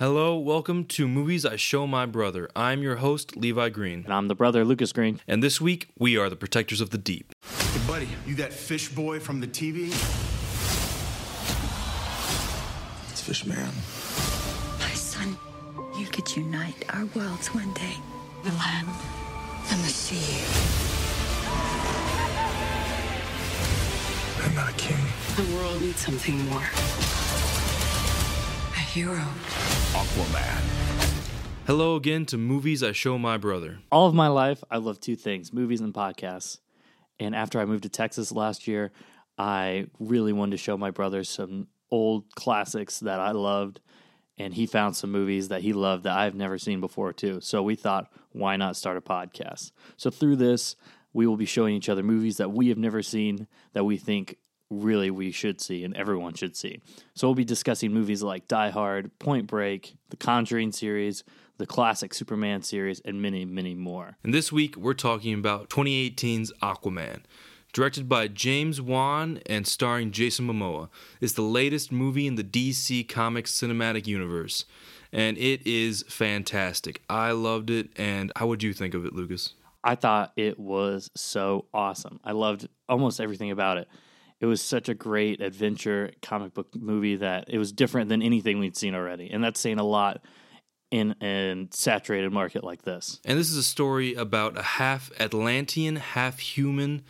Hello, 0.00 0.38
welcome 0.38 0.86
to 0.86 1.06
Movies 1.06 1.44
I 1.44 1.56
Show 1.56 1.86
My 1.86 2.06
Brother. 2.06 2.48
I'm 2.56 2.82
your 2.82 2.96
host, 2.96 3.36
Levi 3.36 3.68
Green. 3.68 4.02
And 4.04 4.14
I'm 4.14 4.28
the 4.28 4.34
brother, 4.34 4.64
Lucas 4.64 4.94
Green. 4.94 5.20
And 5.28 5.42
this 5.42 5.60
week, 5.60 5.88
we 5.98 6.16
are 6.16 6.30
the 6.30 6.36
protectors 6.36 6.80
of 6.80 6.88
the 6.88 6.96
deep. 6.96 7.34
Hey, 7.44 7.86
buddy, 7.86 8.08
you 8.26 8.34
that 8.36 8.50
fish 8.50 8.88
boy 8.88 9.20
from 9.20 9.40
the 9.40 9.46
TV? 9.46 9.88
It's 13.10 13.20
Fish 13.20 13.44
Man. 13.44 13.70
My 14.78 14.94
son, 14.94 15.36
you 15.98 16.06
could 16.06 16.34
unite 16.34 16.82
our 16.94 17.04
worlds 17.14 17.48
one 17.48 17.70
day. 17.74 17.96
The 18.42 18.52
land 18.52 18.88
and 19.70 19.84
the 19.84 19.90
sea. 19.90 20.40
I'm 24.46 24.54
not 24.54 24.70
a 24.70 24.76
king. 24.78 24.96
The 25.36 25.54
world 25.54 25.82
needs 25.82 26.00
something 26.00 26.38
more. 26.48 27.19
A 28.90 28.92
hero. 28.92 29.24
Aquaman. 29.92 30.60
Hello 31.64 31.94
again 31.94 32.26
to 32.26 32.36
Movies 32.36 32.82
I 32.82 32.90
Show 32.90 33.18
My 33.18 33.36
Brother. 33.36 33.78
All 33.92 34.08
of 34.08 34.14
my 34.14 34.26
life, 34.26 34.64
I 34.68 34.78
love 34.78 34.98
two 34.98 35.14
things 35.14 35.52
movies 35.52 35.80
and 35.80 35.94
podcasts. 35.94 36.58
And 37.20 37.32
after 37.32 37.60
I 37.60 37.66
moved 37.66 37.84
to 37.84 37.88
Texas 37.88 38.32
last 38.32 38.66
year, 38.66 38.90
I 39.38 39.86
really 40.00 40.32
wanted 40.32 40.52
to 40.52 40.56
show 40.56 40.76
my 40.76 40.90
brother 40.90 41.22
some 41.22 41.68
old 41.92 42.34
classics 42.34 42.98
that 43.00 43.20
I 43.20 43.30
loved. 43.30 43.80
And 44.38 44.52
he 44.52 44.66
found 44.66 44.96
some 44.96 45.12
movies 45.12 45.48
that 45.48 45.62
he 45.62 45.72
loved 45.72 46.02
that 46.02 46.18
I've 46.18 46.34
never 46.34 46.58
seen 46.58 46.80
before, 46.80 47.12
too. 47.12 47.40
So 47.40 47.62
we 47.62 47.76
thought, 47.76 48.12
why 48.32 48.56
not 48.56 48.76
start 48.76 48.96
a 48.96 49.00
podcast? 49.00 49.70
So 49.98 50.10
through 50.10 50.36
this, 50.36 50.74
we 51.12 51.28
will 51.28 51.36
be 51.36 51.46
showing 51.46 51.76
each 51.76 51.88
other 51.88 52.02
movies 52.02 52.38
that 52.38 52.50
we 52.50 52.70
have 52.70 52.78
never 52.78 53.04
seen 53.04 53.46
that 53.72 53.84
we 53.84 53.98
think 53.98 54.36
really 54.70 55.10
we 55.10 55.32
should 55.32 55.60
see 55.60 55.84
and 55.84 55.94
everyone 55.96 56.34
should 56.34 56.56
see. 56.56 56.80
So 57.14 57.26
we'll 57.26 57.34
be 57.34 57.44
discussing 57.44 57.92
movies 57.92 58.22
like 58.22 58.48
Die 58.48 58.70
Hard, 58.70 59.18
Point 59.18 59.46
Break, 59.46 59.96
the 60.10 60.16
Conjuring 60.16 60.72
series, 60.72 61.24
the 61.58 61.66
classic 61.66 62.14
Superman 62.14 62.62
series, 62.62 63.00
and 63.00 63.20
many, 63.20 63.44
many 63.44 63.74
more. 63.74 64.16
And 64.24 64.32
this 64.32 64.50
week, 64.50 64.76
we're 64.76 64.94
talking 64.94 65.34
about 65.34 65.68
2018's 65.68 66.52
Aquaman. 66.62 67.20
Directed 67.72 68.08
by 68.08 68.26
James 68.26 68.80
Wan 68.80 69.40
and 69.46 69.66
starring 69.66 70.10
Jason 70.10 70.48
Momoa, 70.48 70.88
is 71.20 71.34
the 71.34 71.42
latest 71.42 71.92
movie 71.92 72.26
in 72.26 72.34
the 72.34 72.42
DC 72.42 73.08
Comics 73.08 73.52
cinematic 73.52 74.08
universe. 74.08 74.64
And 75.12 75.38
it 75.38 75.64
is 75.66 76.02
fantastic. 76.08 77.02
I 77.08 77.32
loved 77.32 77.70
it. 77.70 77.90
And 77.96 78.32
how 78.36 78.48
would 78.48 78.62
you 78.62 78.72
think 78.72 78.94
of 78.94 79.04
it, 79.04 79.12
Lucas? 79.12 79.54
I 79.84 79.94
thought 79.94 80.32
it 80.36 80.58
was 80.58 81.10
so 81.14 81.66
awesome. 81.72 82.20
I 82.24 82.32
loved 82.32 82.68
almost 82.88 83.20
everything 83.20 83.50
about 83.50 83.78
it. 83.78 83.88
It 84.40 84.46
was 84.46 84.62
such 84.62 84.88
a 84.88 84.94
great 84.94 85.40
adventure 85.40 86.12
comic 86.22 86.54
book 86.54 86.74
movie 86.74 87.16
that 87.16 87.44
it 87.48 87.58
was 87.58 87.72
different 87.72 88.08
than 88.08 88.22
anything 88.22 88.58
we'd 88.58 88.76
seen 88.76 88.94
already. 88.94 89.30
And 89.30 89.44
that's 89.44 89.60
saying 89.60 89.78
a 89.78 89.84
lot 89.84 90.22
in 90.90 91.14
a 91.22 91.68
saturated 91.70 92.32
market 92.32 92.64
like 92.64 92.82
this. 92.82 93.20
And 93.24 93.38
this 93.38 93.50
is 93.50 93.56
a 93.56 93.62
story 93.62 94.14
about 94.14 94.58
a 94.58 94.62
half 94.62 95.10
Atlantean, 95.20 95.96
half 95.96 96.38
human 96.38 97.02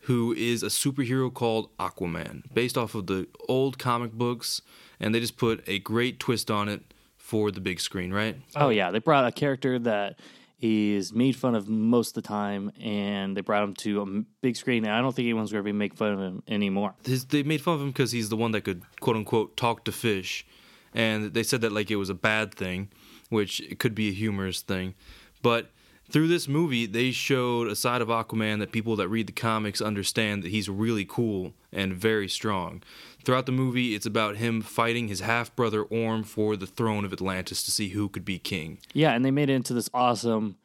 who 0.00 0.34
is 0.34 0.62
a 0.62 0.66
superhero 0.66 1.32
called 1.32 1.74
Aquaman, 1.78 2.42
based 2.52 2.76
off 2.76 2.94
of 2.94 3.06
the 3.06 3.26
old 3.48 3.78
comic 3.78 4.12
books. 4.12 4.60
And 5.00 5.14
they 5.14 5.20
just 5.20 5.38
put 5.38 5.66
a 5.66 5.78
great 5.78 6.20
twist 6.20 6.50
on 6.50 6.68
it 6.68 6.82
for 7.16 7.50
the 7.50 7.60
big 7.60 7.80
screen, 7.80 8.12
right? 8.12 8.36
Oh, 8.54 8.68
yeah. 8.68 8.90
They 8.90 8.98
brought 8.98 9.26
a 9.26 9.32
character 9.32 9.78
that 9.78 10.18
is 10.64 11.12
made 11.12 11.36
fun 11.36 11.54
of 11.54 11.68
most 11.68 12.16
of 12.16 12.22
the 12.22 12.28
time, 12.28 12.72
and 12.80 13.36
they 13.36 13.42
brought 13.42 13.64
him 13.64 13.74
to 13.74 14.00
a 14.00 14.06
big 14.40 14.56
screen. 14.56 14.84
And 14.84 14.94
I 14.94 15.00
don't 15.00 15.14
think 15.14 15.26
anyone's 15.26 15.52
going 15.52 15.62
to 15.62 15.64
be 15.64 15.72
making 15.72 15.96
fun 15.96 16.12
of 16.12 16.18
him 16.20 16.42
anymore. 16.48 16.94
His, 17.04 17.26
they 17.26 17.42
made 17.42 17.60
fun 17.60 17.74
of 17.74 17.80
him 17.82 17.88
because 17.88 18.12
he's 18.12 18.30
the 18.30 18.36
one 18.36 18.52
that 18.52 18.62
could 18.62 18.82
quote 19.00 19.16
unquote 19.16 19.56
talk 19.56 19.84
to 19.84 19.92
fish, 19.92 20.46
and 20.94 21.34
they 21.34 21.42
said 21.42 21.60
that 21.60 21.72
like 21.72 21.90
it 21.90 21.96
was 21.96 22.08
a 22.08 22.14
bad 22.14 22.54
thing, 22.54 22.88
which 23.28 23.60
it 23.60 23.78
could 23.78 23.94
be 23.94 24.08
a 24.08 24.12
humorous 24.12 24.62
thing, 24.62 24.94
but 25.42 25.70
through 26.10 26.28
this 26.28 26.48
movie 26.48 26.86
they 26.86 27.10
showed 27.10 27.68
a 27.68 27.76
side 27.76 28.02
of 28.02 28.08
Aquaman 28.08 28.58
that 28.60 28.72
people 28.72 28.96
that 28.96 29.08
read 29.08 29.26
the 29.26 29.32
comics 29.32 29.80
understand 29.80 30.42
that 30.42 30.50
he's 30.50 30.68
really 30.68 31.04
cool 31.04 31.52
and 31.72 31.94
very 31.94 32.28
strong. 32.28 32.82
Throughout 33.24 33.46
the 33.46 33.52
movie, 33.52 33.94
it's 33.94 34.06
about 34.06 34.36
him 34.36 34.60
fighting 34.60 35.08
his 35.08 35.20
half 35.20 35.54
brother 35.56 35.82
Orm 35.82 36.24
for 36.24 36.56
the 36.56 36.66
throne 36.66 37.04
of 37.04 37.12
Atlantis 37.12 37.62
to 37.62 37.70
see 37.70 37.88
who 37.88 38.08
could 38.08 38.24
be 38.24 38.38
king. 38.38 38.78
Yeah, 38.92 39.12
and 39.12 39.24
they 39.24 39.30
made 39.30 39.48
it 39.48 39.54
into 39.54 39.72
this 39.72 39.88
awesome 39.94 40.56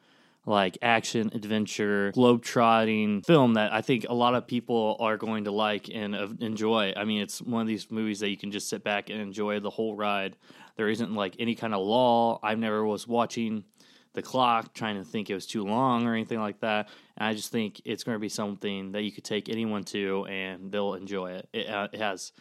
like 0.46 0.78
action 0.80 1.30
adventure 1.34 2.10
globe-trotting 2.12 3.22
film 3.22 3.54
that 3.54 3.72
I 3.72 3.82
think 3.82 4.06
a 4.08 4.14
lot 4.14 4.34
of 4.34 4.46
people 4.46 4.96
are 4.98 5.16
going 5.16 5.44
to 5.44 5.50
like 5.50 5.88
and 5.92 6.14
uh, 6.14 6.28
enjoy. 6.40 6.92
I 6.96 7.04
mean, 7.04 7.20
it's 7.20 7.42
one 7.42 7.60
of 7.60 7.68
these 7.68 7.90
movies 7.90 8.20
that 8.20 8.30
you 8.30 8.36
can 8.36 8.50
just 8.50 8.68
sit 8.68 8.82
back 8.82 9.10
and 9.10 9.20
enjoy 9.20 9.60
the 9.60 9.70
whole 9.70 9.94
ride. 9.94 10.36
There 10.76 10.88
isn't 10.88 11.12
like 11.14 11.36
any 11.38 11.54
kind 11.54 11.74
of 11.74 11.86
law. 11.86 12.40
I 12.42 12.54
never 12.54 12.84
was 12.84 13.06
watching 13.06 13.64
the 14.12 14.22
clock 14.22 14.74
trying 14.74 14.96
to 14.96 15.04
think 15.04 15.30
it 15.30 15.34
was 15.34 15.46
too 15.46 15.64
long 15.64 16.06
or 16.06 16.14
anything 16.14 16.40
like 16.40 16.60
that. 16.60 16.88
And 17.16 17.28
I 17.28 17.34
just 17.34 17.52
think 17.52 17.80
it's 17.84 18.04
going 18.04 18.16
to 18.16 18.20
be 18.20 18.28
something 18.28 18.92
that 18.92 19.02
you 19.02 19.12
could 19.12 19.24
take 19.24 19.48
anyone 19.48 19.84
to 19.84 20.26
and 20.26 20.72
they'll 20.72 20.94
enjoy 20.94 21.32
it. 21.32 21.48
It, 21.52 21.68
uh, 21.68 21.88
it 21.92 22.00
has 22.00 22.32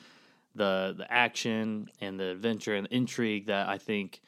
the 0.55 0.95
the 0.97 1.11
action 1.11 1.89
and 2.01 2.19
the 2.19 2.31
adventure 2.31 2.75
and 2.75 2.87
the 2.87 2.95
intrigue 2.95 3.47
that 3.47 3.69
I 3.69 3.77
think 3.77 4.21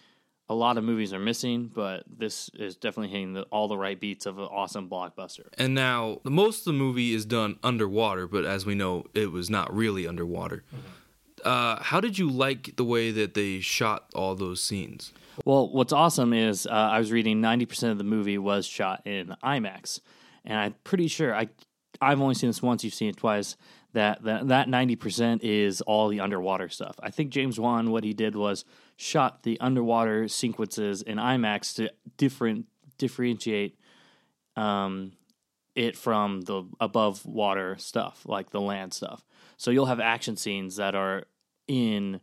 a 0.50 0.54
lot 0.54 0.78
of 0.78 0.84
movies 0.84 1.14
are 1.14 1.20
missing, 1.20 1.72
but 1.74 2.04
this 2.08 2.50
is 2.56 2.76
definitely 2.76 3.08
hitting 3.08 3.32
the, 3.34 3.44
all 3.44 3.70
the 3.70 3.78
right 3.78 3.98
beats 3.98 4.26
of 4.26 4.38
an 4.38 4.44
awesome 4.46 4.90
blockbuster. 4.90 5.48
And 5.58 5.74
now, 5.74 6.20
most 6.26 6.60
of 6.60 6.66
the 6.66 6.74
movie 6.74 7.14
is 7.14 7.26
done 7.26 7.58
underwater, 7.64 8.28
but 8.28 8.44
as 8.44 8.66
we 8.66 8.76
know, 8.76 9.06
it 9.14 9.32
was 9.32 9.50
not 9.50 9.74
really 9.74 10.06
underwater. 10.06 10.66
Mm-hmm. 10.68 10.88
Uh, 11.46 11.82
how 11.82 12.02
did 12.02 12.18
you 12.18 12.30
like 12.30 12.76
the 12.76 12.84
way 12.84 13.12
that 13.12 13.34
they 13.34 13.62
shot 13.62 14.10
all 14.14 14.36
those 14.36 14.62
scenes? 14.62 15.14
Well, 15.46 15.70
what's 15.72 15.94
awesome 15.94 16.34
is 16.34 16.68
uh, 16.68 16.70
I 16.70 17.00
was 17.00 17.12
reading 17.12 17.42
90% 17.42 17.92
of 17.92 17.98
the 17.98 18.04
movie 18.04 18.38
was 18.38 18.66
shot 18.66 19.02
in 19.06 19.36
IMAX. 19.44 20.00
And 20.46 20.58
I'm 20.58 20.76
pretty 20.84 21.08
sure 21.08 21.36
I 21.36 21.50
I've 22.00 22.20
only 22.20 22.34
seen 22.34 22.50
this 22.50 22.64
once, 22.64 22.84
you've 22.84 22.94
seen 22.94 23.10
it 23.10 23.18
twice. 23.18 23.56
That 23.94 24.24
that 24.24 24.48
that 24.48 24.68
90% 24.68 25.40
is 25.44 25.82
all 25.82 26.08
the 26.08 26.20
underwater 26.20 26.70
stuff. 26.70 26.96
I 27.02 27.12
think 27.12 27.32
James 27.32 27.60
Wan 27.60 27.92
what 27.92 28.04
he 28.04 28.14
did 28.14 28.36
was 28.36 28.66
shot 28.96 29.44
the 29.44 29.60
underwater 29.60 30.28
sequences 30.28 31.02
in 31.02 31.18
IMAX 31.18 31.76
to 31.76 31.92
different 32.18 32.68
differentiate 32.98 33.78
um, 34.56 35.14
it 35.76 35.98
from 35.98 36.42
the 36.42 36.64
above 36.80 37.26
water 37.26 37.76
stuff, 37.80 38.22
like 38.26 38.52
the 38.52 38.62
land 38.62 38.94
stuff. 38.94 39.26
So 39.58 39.72
you'll 39.72 39.86
have 39.88 40.00
action 40.00 40.38
scenes 40.38 40.78
that 40.78 40.96
are 40.96 41.26
in 41.68 42.22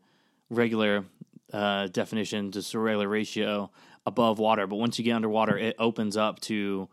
regular 0.51 1.05
uh, 1.53 1.89
definition, 1.89 2.51
to 2.53 2.79
a 2.79 2.81
regular 2.81 3.09
ratio 3.09 3.71
above 4.07 4.39
water. 4.39 4.67
But 4.67 4.77
once 4.77 4.99
you 4.99 5.05
get 5.05 5.13
underwater, 5.13 5.57
it 5.57 5.77
opens 5.79 6.17
up 6.17 6.41
to 6.43 6.89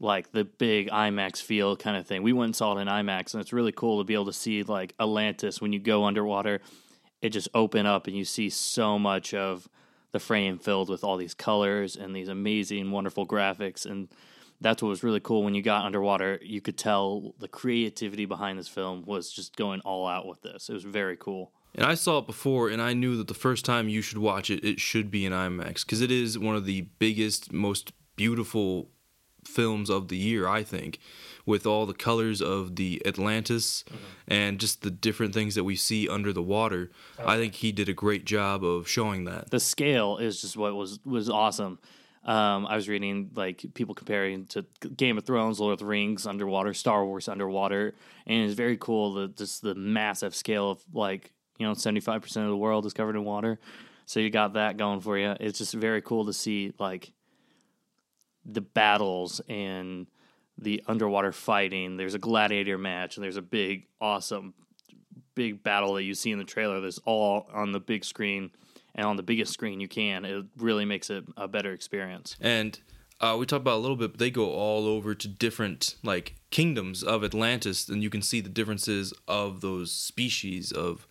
like 0.00 0.30
the 0.32 0.44
big 0.44 0.88
IMAX 0.90 1.42
feel 1.42 1.76
kind 1.76 1.96
of 1.96 2.06
thing. 2.06 2.22
We 2.22 2.32
went 2.32 2.48
and 2.48 2.56
saw 2.56 2.76
it 2.76 2.80
in 2.80 2.88
IMAX, 2.88 3.34
and 3.34 3.40
it's 3.40 3.52
really 3.52 3.72
cool 3.72 3.98
to 3.98 4.04
be 4.04 4.14
able 4.14 4.26
to 4.26 4.32
see 4.32 4.62
like 4.62 4.94
Atlantis 5.00 5.60
when 5.60 5.72
you 5.72 5.78
go 5.78 6.04
underwater. 6.04 6.60
It 7.20 7.30
just 7.30 7.48
open 7.54 7.84
up, 7.86 8.06
and 8.06 8.16
you 8.16 8.24
see 8.24 8.48
so 8.48 8.98
much 8.98 9.34
of 9.34 9.68
the 10.12 10.20
frame 10.20 10.58
filled 10.58 10.88
with 10.88 11.04
all 11.04 11.16
these 11.16 11.34
colors 11.34 11.96
and 11.96 12.14
these 12.14 12.28
amazing, 12.28 12.90
wonderful 12.90 13.26
graphics. 13.26 13.84
And 13.84 14.08
that's 14.60 14.82
what 14.82 14.88
was 14.88 15.02
really 15.02 15.20
cool 15.20 15.44
when 15.44 15.54
you 15.54 15.62
got 15.62 15.84
underwater. 15.84 16.38
You 16.42 16.60
could 16.60 16.78
tell 16.78 17.34
the 17.38 17.48
creativity 17.48 18.24
behind 18.24 18.58
this 18.58 18.68
film 18.68 19.04
was 19.04 19.30
just 19.30 19.56
going 19.56 19.80
all 19.80 20.06
out 20.06 20.26
with 20.26 20.42
this. 20.42 20.68
It 20.68 20.74
was 20.74 20.84
very 20.84 21.16
cool. 21.16 21.52
And 21.74 21.84
I 21.84 21.94
saw 21.94 22.18
it 22.18 22.26
before, 22.26 22.68
and 22.68 22.82
I 22.82 22.92
knew 22.92 23.16
that 23.16 23.28
the 23.28 23.34
first 23.34 23.64
time 23.64 23.88
you 23.88 24.02
should 24.02 24.18
watch 24.18 24.50
it, 24.50 24.64
it 24.64 24.80
should 24.80 25.10
be 25.10 25.24
in 25.24 25.32
IMAX 25.32 25.84
because 25.84 26.00
it 26.00 26.10
is 26.10 26.38
one 26.38 26.56
of 26.56 26.64
the 26.64 26.82
biggest, 26.98 27.52
most 27.52 27.92
beautiful 28.16 28.88
films 29.46 29.88
of 29.88 30.08
the 30.08 30.16
year, 30.16 30.46
I 30.46 30.62
think, 30.62 30.98
with 31.46 31.66
all 31.66 31.86
the 31.86 31.94
colors 31.94 32.42
of 32.42 32.76
the 32.76 33.02
Atlantis 33.06 33.84
mm-hmm. 33.84 34.04
and 34.28 34.60
just 34.60 34.82
the 34.82 34.90
different 34.90 35.34
things 35.34 35.54
that 35.54 35.64
we 35.64 35.76
see 35.76 36.08
under 36.08 36.32
the 36.32 36.42
water. 36.42 36.90
Okay. 37.18 37.28
I 37.28 37.36
think 37.36 37.54
he 37.54 37.72
did 37.72 37.88
a 37.88 37.94
great 37.94 38.24
job 38.24 38.64
of 38.64 38.88
showing 38.88 39.24
that. 39.24 39.50
The 39.50 39.60
scale 39.60 40.18
is 40.18 40.40
just 40.40 40.56
what 40.56 40.74
was 40.74 41.00
was 41.04 41.30
awesome. 41.30 41.78
Um, 42.24 42.66
I 42.66 42.76
was 42.76 42.88
reading 42.88 43.30
like 43.34 43.64
people 43.72 43.94
comparing 43.94 44.46
to 44.46 44.66
Game 44.96 45.16
of 45.16 45.24
Thrones, 45.24 45.60
Lord 45.60 45.72
of 45.74 45.78
the 45.78 45.86
Rings 45.86 46.26
underwater, 46.26 46.74
Star 46.74 47.06
Wars 47.06 47.28
underwater, 47.28 47.94
and 48.26 48.44
it's 48.44 48.54
very 48.54 48.76
cool. 48.76 49.14
The 49.14 49.28
just 49.28 49.62
the 49.62 49.74
massive 49.74 50.34
scale 50.34 50.70
of 50.72 50.82
like 50.92 51.32
you 51.58 51.66
know, 51.66 51.72
75% 51.72 52.24
of 52.36 52.48
the 52.48 52.56
world 52.56 52.86
is 52.86 52.92
covered 52.92 53.16
in 53.16 53.24
water. 53.24 53.58
So 54.06 54.20
you 54.20 54.30
got 54.30 54.54
that 54.54 54.76
going 54.76 55.00
for 55.00 55.18
you. 55.18 55.34
It's 55.38 55.58
just 55.58 55.74
very 55.74 56.00
cool 56.00 56.26
to 56.26 56.32
see 56.32 56.72
like 56.78 57.12
the 58.44 58.60
battles 58.60 59.40
and 59.48 60.06
the 60.56 60.82
underwater 60.86 61.32
fighting. 61.32 61.96
There's 61.96 62.14
a 62.14 62.18
gladiator 62.18 62.78
match 62.78 63.16
and 63.16 63.24
there's 63.24 63.36
a 63.36 63.42
big, 63.42 63.86
awesome, 64.00 64.54
big 65.34 65.62
battle 65.62 65.94
that 65.94 66.04
you 66.04 66.14
see 66.14 66.32
in 66.32 66.38
the 66.38 66.44
trailer 66.44 66.80
that's 66.80 66.98
all 67.04 67.48
on 67.52 67.72
the 67.72 67.80
big 67.80 68.04
screen 68.04 68.50
and 68.94 69.06
on 69.06 69.16
the 69.16 69.22
biggest 69.22 69.52
screen 69.52 69.80
you 69.80 69.88
can. 69.88 70.24
It 70.24 70.46
really 70.56 70.84
makes 70.84 71.10
it 71.10 71.24
a 71.36 71.48
better 71.48 71.72
experience. 71.72 72.36
And 72.40 72.78
uh, 73.20 73.36
we 73.38 73.46
talked 73.46 73.62
about 73.62 73.76
a 73.76 73.82
little 73.82 73.96
bit, 73.96 74.12
but 74.12 74.18
they 74.18 74.30
go 74.30 74.50
all 74.50 74.86
over 74.86 75.14
to 75.14 75.28
different 75.28 75.96
like 76.04 76.36
kingdoms 76.50 77.02
of 77.02 77.24
Atlantis, 77.24 77.88
and 77.88 78.02
you 78.02 78.10
can 78.10 78.22
see 78.22 78.40
the 78.40 78.48
differences 78.48 79.12
of 79.26 79.60
those 79.60 79.90
species 79.90 80.70
of 80.70 81.07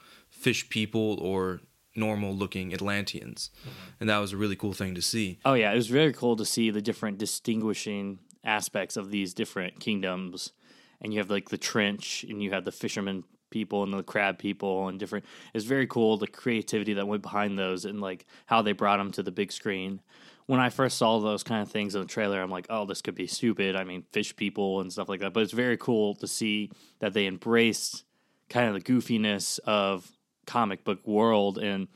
fish 0.48 0.70
people 0.70 1.20
or 1.20 1.60
normal 1.94 2.34
looking 2.34 2.74
Atlanteans, 2.74 3.50
mm-hmm. 3.60 3.70
and 4.00 4.10
that 4.10 4.20
was 4.20 4.32
a 4.32 4.38
really 4.38 4.56
cool 4.56 4.72
thing 4.72 4.96
to 4.96 5.02
see. 5.02 5.40
Oh 5.44 5.56
yeah, 5.56 5.74
it 5.74 5.76
was 5.76 5.90
very 5.90 6.14
cool 6.14 6.38
to 6.38 6.46
see 6.46 6.70
the 6.70 6.82
different 6.82 7.18
distinguishing 7.18 8.20
aspects 8.46 8.96
of 8.96 9.12
these 9.12 9.34
different 9.34 9.82
kingdoms. 9.82 10.54
And 11.02 11.14
you 11.14 11.20
have 11.20 11.30
like 11.30 11.50
the 11.50 11.58
trench, 11.58 12.26
and 12.30 12.42
you 12.42 12.52
have 12.52 12.64
the 12.64 12.72
fishermen 12.72 13.26
people 13.50 13.84
and 13.84 13.94
the 13.94 14.04
crab 14.04 14.40
people, 14.40 14.88
and 14.88 14.98
different. 14.98 15.26
It's 15.54 15.66
very 15.66 15.86
cool 15.86 16.16
the 16.16 16.28
creativity 16.28 16.94
that 16.94 17.06
went 17.06 17.24
behind 17.24 17.60
those, 17.60 17.84
and 17.84 18.00
like 18.00 18.26
how 18.46 18.62
they 18.62 18.72
brought 18.72 18.98
them 18.98 19.12
to 19.12 19.24
the 19.24 19.32
big 19.32 19.52
screen. 19.52 20.00
When 20.46 20.62
I 20.62 20.70
first 20.70 20.98
saw 20.98 21.20
those 21.20 21.44
kind 21.44 21.62
of 21.62 21.70
things 21.70 21.94
in 21.94 22.00
the 22.00 22.08
trailer, 22.08 22.42
I'm 22.42 22.50
like, 22.50 22.68
oh, 22.70 22.86
this 22.86 23.02
could 23.02 23.16
be 23.16 23.28
stupid. 23.28 23.76
I 23.76 23.84
mean, 23.84 24.06
fish 24.14 24.34
people 24.34 24.80
and 24.80 24.94
stuff 24.94 25.10
like 25.10 25.20
that. 25.20 25.34
But 25.34 25.44
it's 25.44 25.52
very 25.52 25.76
cool 25.76 26.16
to 26.16 26.28
see 26.28 26.72
that 27.00 27.12
they 27.12 27.28
embraced 27.28 28.06
kind 28.50 28.70
of 28.70 28.74
the 28.74 28.94
goofiness 28.94 29.60
of 29.66 30.17
comic 30.48 30.84
book 30.84 31.06
world 31.06 31.60
and 31.60 31.88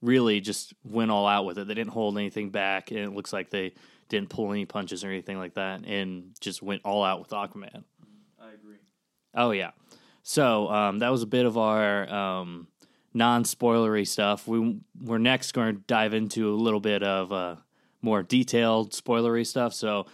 really 0.00 0.40
just 0.40 0.74
went 0.84 1.10
all 1.10 1.26
out 1.26 1.44
with 1.44 1.58
it. 1.58 1.66
They 1.66 1.74
didn't 1.74 1.92
hold 1.92 2.16
anything 2.16 2.50
back, 2.50 2.90
and 2.90 3.00
it 3.00 3.12
looks 3.12 3.32
like 3.32 3.50
they 3.50 3.72
didn't 4.08 4.28
pull 4.28 4.52
any 4.52 4.66
punches 4.66 5.02
or 5.02 5.08
anything 5.08 5.38
like 5.38 5.54
that, 5.54 5.84
and 5.86 6.36
just 6.40 6.62
went 6.62 6.82
all 6.84 7.02
out 7.02 7.18
with 7.20 7.30
Aquaman. 7.30 7.84
I 8.40 8.52
agree. 8.52 8.76
Oh 9.34 9.50
yeah. 9.50 9.70
So 10.22 10.68
um, 10.68 11.00
that 11.00 11.10
was 11.10 11.22
a 11.22 11.26
bit 11.26 11.46
of 11.46 11.58
our 11.58 12.08
um, 12.08 12.68
non-spoilery 13.12 14.06
stuff. 14.06 14.46
We 14.46 14.80
we're 15.02 15.18
next 15.18 15.52
going 15.52 15.76
to 15.76 15.82
dive 15.86 16.14
into 16.14 16.52
a 16.52 16.56
little 16.56 16.80
bit 16.80 17.02
of 17.02 17.32
uh, 17.32 17.56
more 18.02 18.22
detailed 18.22 18.92
spoilery 18.92 19.46
stuff. 19.46 19.74
So 19.74 20.06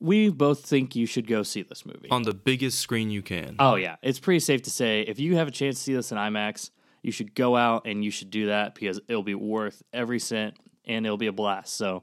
we 0.00 0.28
both 0.30 0.64
think 0.64 0.96
you 0.96 1.06
should 1.06 1.26
go 1.26 1.42
see 1.42 1.62
this 1.62 1.84
movie. 1.84 2.08
On 2.10 2.22
the 2.22 2.34
biggest 2.34 2.78
screen 2.80 3.10
you 3.10 3.22
can. 3.22 3.56
Oh 3.58 3.76
yeah, 3.76 3.96
it's 4.02 4.18
pretty 4.18 4.40
safe 4.40 4.62
to 4.62 4.70
say 4.70 5.02
if 5.02 5.18
you 5.18 5.36
have 5.36 5.48
a 5.48 5.52
chance 5.52 5.76
to 5.76 5.82
see 5.82 5.94
this 5.94 6.10
in 6.10 6.18
IMAX, 6.18 6.70
you 7.02 7.12
should 7.12 7.34
go 7.34 7.56
out 7.56 7.86
and 7.86 8.04
you 8.04 8.10
should 8.10 8.30
do 8.30 8.46
that 8.46 8.74
because 8.74 9.00
it'll 9.08 9.22
be 9.22 9.34
worth 9.34 9.82
every 9.92 10.18
cent 10.18 10.54
and 10.84 11.06
it'll 11.06 11.18
be 11.18 11.26
a 11.26 11.32
blast. 11.32 11.76
So 11.76 12.02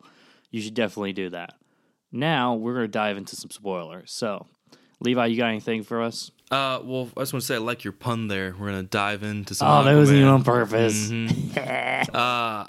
you 0.52 0.62
should 0.62 0.74
definitely 0.74 1.14
do 1.14 1.30
that. 1.30 1.54
Now 2.12 2.56
we're 2.56 2.74
gonna 2.74 2.88
dive 2.88 3.18
into 3.18 3.36
some 3.36 3.52
spoilers. 3.52 4.12
So 4.12 4.48
Levi, 5.00 5.28
you 5.28 5.38
got 5.38 5.50
anything 5.50 5.84
for 5.84 6.02
us? 6.02 6.32
Uh, 6.50 6.80
well, 6.84 7.10
I 7.18 7.22
just 7.22 7.34
want 7.34 7.42
to 7.42 7.48
say 7.48 7.56
I 7.56 7.60
like 7.60 7.84
your 7.84 7.94
pun 7.94 8.28
there. 8.28 8.56
We're 8.58 8.68
gonna 8.68 8.84
dive 8.84 9.24
into 9.24 9.54
some. 9.54 9.68
Oh, 9.68 9.84
that 9.84 9.96
wasn't 9.96 10.20
even 10.20 10.30
on 10.30 10.44
purpose. 10.44 11.12
Uh, 12.14 12.68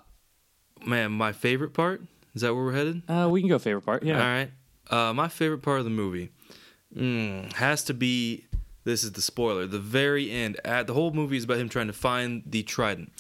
man, 0.85 1.13
my 1.13 1.33
favorite 1.33 1.73
part 1.75 2.03
is 2.35 2.43
that 2.43 2.55
where 2.55 2.65
we're 2.65 2.73
headed? 2.73 3.03
Uh, 3.09 3.29
we 3.31 3.41
can 3.41 3.49
go 3.49 3.59
favorite 3.59 3.83
part. 3.83 4.03
Yeah. 4.03 4.21
All 4.21 4.27
right. 4.27 4.51
Uh, 4.91 5.13
my 5.13 5.29
favorite 5.29 5.63
part 5.63 5.79
of 5.79 5.85
the 5.85 5.91
movie 5.91 6.31
mm, 6.95 7.53
has 7.55 7.85
to 7.85 7.95
be. 7.95 8.47
This 8.89 9.05
is 9.05 9.13
the 9.13 9.21
spoiler. 9.21 9.67
The 9.67 9.79
very 9.79 10.31
end. 10.31 10.59
At 10.65 10.87
the 10.87 10.95
whole 10.95 11.11
movie 11.11 11.37
is 11.37 11.45
about 11.45 11.59
him 11.59 11.69
trying 11.69 11.89
to 11.89 11.93
find 11.93 12.43
the 12.47 12.63
trident. 12.63 13.13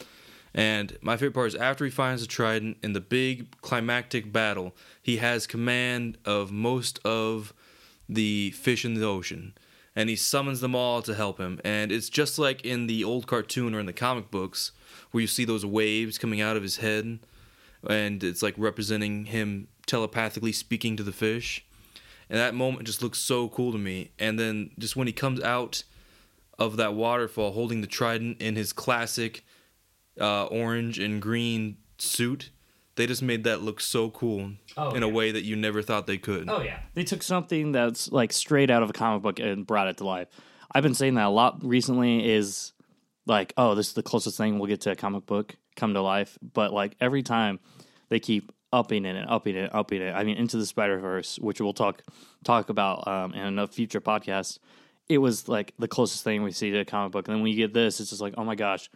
And 0.54 0.96
my 1.02 1.18
favorite 1.18 1.34
part 1.34 1.48
is 1.48 1.54
after 1.54 1.84
he 1.84 1.90
finds 1.90 2.22
the 2.22 2.26
trident 2.26 2.78
in 2.82 2.94
the 2.94 3.02
big 3.02 3.54
climactic 3.60 4.32
battle, 4.32 4.74
he 5.02 5.18
has 5.18 5.46
command 5.46 6.16
of 6.24 6.50
most 6.50 7.00
of 7.04 7.52
the 8.08 8.52
fish 8.52 8.86
in 8.86 8.94
the 8.94 9.04
ocean. 9.04 9.52
And 9.94 10.08
he 10.08 10.16
summons 10.16 10.62
them 10.62 10.74
all 10.74 11.02
to 11.02 11.14
help 11.14 11.38
him. 11.38 11.60
And 11.62 11.92
it's 11.92 12.08
just 12.08 12.38
like 12.38 12.64
in 12.64 12.86
the 12.86 13.04
old 13.04 13.26
cartoon 13.26 13.74
or 13.74 13.80
in 13.80 13.84
the 13.84 13.92
comic 13.92 14.30
books, 14.30 14.72
where 15.10 15.20
you 15.20 15.26
see 15.26 15.44
those 15.44 15.66
waves 15.66 16.16
coming 16.16 16.40
out 16.40 16.56
of 16.56 16.62
his 16.62 16.78
head. 16.78 17.18
And 17.86 18.24
it's 18.24 18.42
like 18.42 18.54
representing 18.56 19.26
him 19.26 19.68
telepathically 19.84 20.52
speaking 20.52 20.96
to 20.96 21.02
the 21.02 21.12
fish. 21.12 21.66
And 22.30 22.38
that 22.38 22.54
moment 22.54 22.84
just 22.86 23.02
looks 23.02 23.18
so 23.18 23.48
cool 23.48 23.72
to 23.72 23.78
me. 23.78 24.10
And 24.18 24.38
then 24.38 24.70
just 24.78 24.96
when 24.96 25.06
he 25.06 25.12
comes 25.12 25.40
out 25.42 25.82
of 26.58 26.76
that 26.76 26.94
waterfall 26.94 27.52
holding 27.52 27.80
the 27.80 27.86
trident 27.86 28.40
in 28.42 28.56
his 28.56 28.72
classic 28.72 29.44
uh, 30.20 30.44
orange 30.46 30.98
and 30.98 31.22
green 31.22 31.76
suit, 31.98 32.50
they 32.96 33.06
just 33.06 33.22
made 33.22 33.44
that 33.44 33.62
look 33.62 33.80
so 33.80 34.10
cool 34.10 34.50
Oh, 34.76 34.90
in 34.90 35.02
a 35.02 35.08
way 35.08 35.30
that 35.30 35.44
you 35.44 35.54
never 35.56 35.82
thought 35.82 36.06
they 36.06 36.18
could. 36.18 36.48
Oh 36.50 36.60
yeah. 36.60 36.80
They 36.94 37.04
took 37.04 37.22
something 37.22 37.72
that's 37.72 38.10
like 38.10 38.32
straight 38.32 38.70
out 38.70 38.82
of 38.82 38.90
a 38.90 38.92
comic 38.92 39.22
book 39.22 39.38
and 39.38 39.66
brought 39.66 39.86
it 39.88 39.98
to 39.98 40.04
life. 40.04 40.28
I've 40.72 40.82
been 40.82 40.94
saying 40.94 41.14
that 41.14 41.26
a 41.26 41.30
lot 41.30 41.64
recently 41.64 42.28
is 42.28 42.72
like, 43.24 43.52
oh, 43.56 43.74
this 43.74 43.88
is 43.88 43.92
the 43.94 44.02
closest 44.02 44.36
thing 44.36 44.58
we'll 44.58 44.68
get 44.68 44.80
to 44.82 44.90
a 44.90 44.96
comic 44.96 45.26
book 45.26 45.56
come 45.76 45.94
to 45.94 46.02
life. 46.02 46.36
But 46.42 46.72
like 46.72 46.96
every 47.00 47.22
time 47.22 47.60
they 48.08 48.18
keep 48.18 48.50
upping 48.72 49.04
it 49.04 49.16
and 49.16 49.28
upping 49.28 49.56
it, 49.56 49.74
upping 49.74 50.02
it. 50.02 50.12
I 50.12 50.24
mean, 50.24 50.36
into 50.36 50.56
the 50.56 50.66
Spider 50.66 50.98
Verse, 50.98 51.38
which 51.38 51.60
we'll 51.60 51.72
talk 51.72 52.02
talk 52.44 52.68
about 52.68 53.06
um, 53.06 53.34
in 53.34 53.58
a 53.58 53.66
future 53.66 54.00
podcast. 54.00 54.58
It 55.08 55.18
was 55.18 55.48
like 55.48 55.72
the 55.78 55.88
closest 55.88 56.22
thing 56.22 56.42
we 56.42 56.52
see 56.52 56.70
to 56.70 56.80
a 56.80 56.84
comic 56.84 57.12
book. 57.12 57.28
And 57.28 57.34
then 57.34 57.42
when 57.42 57.50
you 57.50 57.56
get 57.56 57.72
this, 57.72 57.98
it's 57.98 58.10
just 58.10 58.20
like, 58.20 58.34
oh 58.36 58.44
my 58.44 58.54
gosh, 58.54 58.90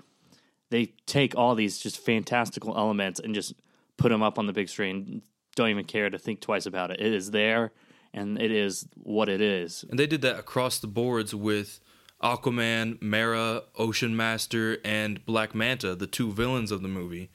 they 0.71 0.93
take 1.07 1.37
all 1.37 1.55
these 1.55 1.79
just 1.79 1.99
fantastical 1.99 2.77
elements 2.77 3.19
and 3.19 3.35
just 3.35 3.55
put 3.97 4.11
them 4.11 4.23
up 4.23 4.39
on 4.39 4.47
the 4.47 4.53
big 4.53 4.69
screen. 4.69 5.23
Don't 5.55 5.69
even 5.69 5.85
care 5.85 6.11
to 6.11 6.19
think 6.19 6.41
twice 6.41 6.67
about 6.67 6.91
it. 6.91 7.01
It 7.01 7.13
is 7.13 7.31
there, 7.31 7.73
and 8.13 8.41
it 8.41 8.51
is 8.51 8.87
what 8.95 9.29
it 9.29 9.41
is. 9.41 9.85
And 9.89 9.99
they 9.99 10.07
did 10.07 10.23
that 10.23 10.39
across 10.39 10.79
the 10.79 10.87
boards 10.87 11.35
with 11.35 11.81
Aquaman, 12.23 13.01
Mera, 13.03 13.63
Ocean 13.77 14.17
Master, 14.17 14.79
and 14.85 15.25
Black 15.27 15.55
Manta, 15.55 15.95
the 15.95 16.07
two 16.07 16.31
villains 16.31 16.71
of 16.71 16.83
the 16.83 16.89
movie. 16.89 17.31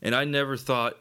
And 0.00 0.14
I 0.14 0.24
never 0.24 0.56
thought 0.56 0.96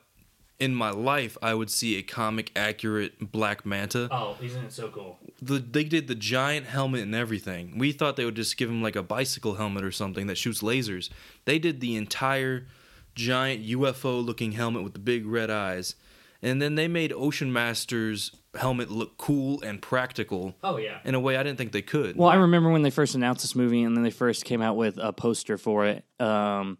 in 0.61 0.75
my 0.75 0.91
life 0.91 1.37
I 1.41 1.53
would 1.55 1.71
see 1.71 1.97
a 1.97 2.03
comic 2.03 2.51
accurate 2.55 3.31
Black 3.31 3.65
Manta. 3.65 4.07
Oh, 4.11 4.37
isn't 4.41 4.63
it 4.65 4.71
so 4.71 4.89
cool? 4.89 5.17
The, 5.41 5.57
they 5.57 5.83
did 5.83 6.07
the 6.07 6.15
giant 6.15 6.67
helmet 6.67 7.01
and 7.01 7.15
everything. 7.15 7.77
We 7.79 7.91
thought 7.91 8.15
they 8.15 8.25
would 8.25 8.35
just 8.35 8.55
give 8.57 8.69
him 8.69 8.81
like 8.83 8.95
a 8.95 9.01
bicycle 9.03 9.55
helmet 9.55 9.83
or 9.83 9.91
something 9.91 10.27
that 10.27 10.37
shoots 10.37 10.61
lasers. 10.61 11.09
They 11.45 11.57
did 11.57 11.81
the 11.81 11.95
entire 11.95 12.67
giant 13.15 13.65
UFO 13.65 14.23
looking 14.23 14.51
helmet 14.53 14.83
with 14.83 14.93
the 14.93 14.99
big 14.99 15.25
red 15.25 15.49
eyes. 15.49 15.95
And 16.43 16.61
then 16.61 16.75
they 16.75 16.87
made 16.87 17.11
Ocean 17.11 17.51
Master's 17.51 18.31
helmet 18.55 18.89
look 18.91 19.17
cool 19.17 19.61
and 19.63 19.81
practical 19.81 20.55
Oh 20.63 20.77
yeah. 20.77 20.99
in 21.05 21.15
a 21.15 21.19
way 21.19 21.37
I 21.37 21.43
didn't 21.43 21.57
think 21.57 21.71
they 21.71 21.81
could. 21.81 22.15
Well, 22.17 22.29
I 22.29 22.35
remember 22.35 22.69
when 22.69 22.81
they 22.83 22.89
first 22.89 23.15
announced 23.15 23.43
this 23.43 23.55
movie, 23.55 23.81
and 23.83 23.95
then 23.95 24.03
they 24.03 24.09
first 24.11 24.43
came 24.45 24.61
out 24.61 24.75
with 24.75 24.97
a 24.97 25.13
poster 25.13 25.57
for 25.57 25.85
it. 25.85 26.03
Um, 26.19 26.77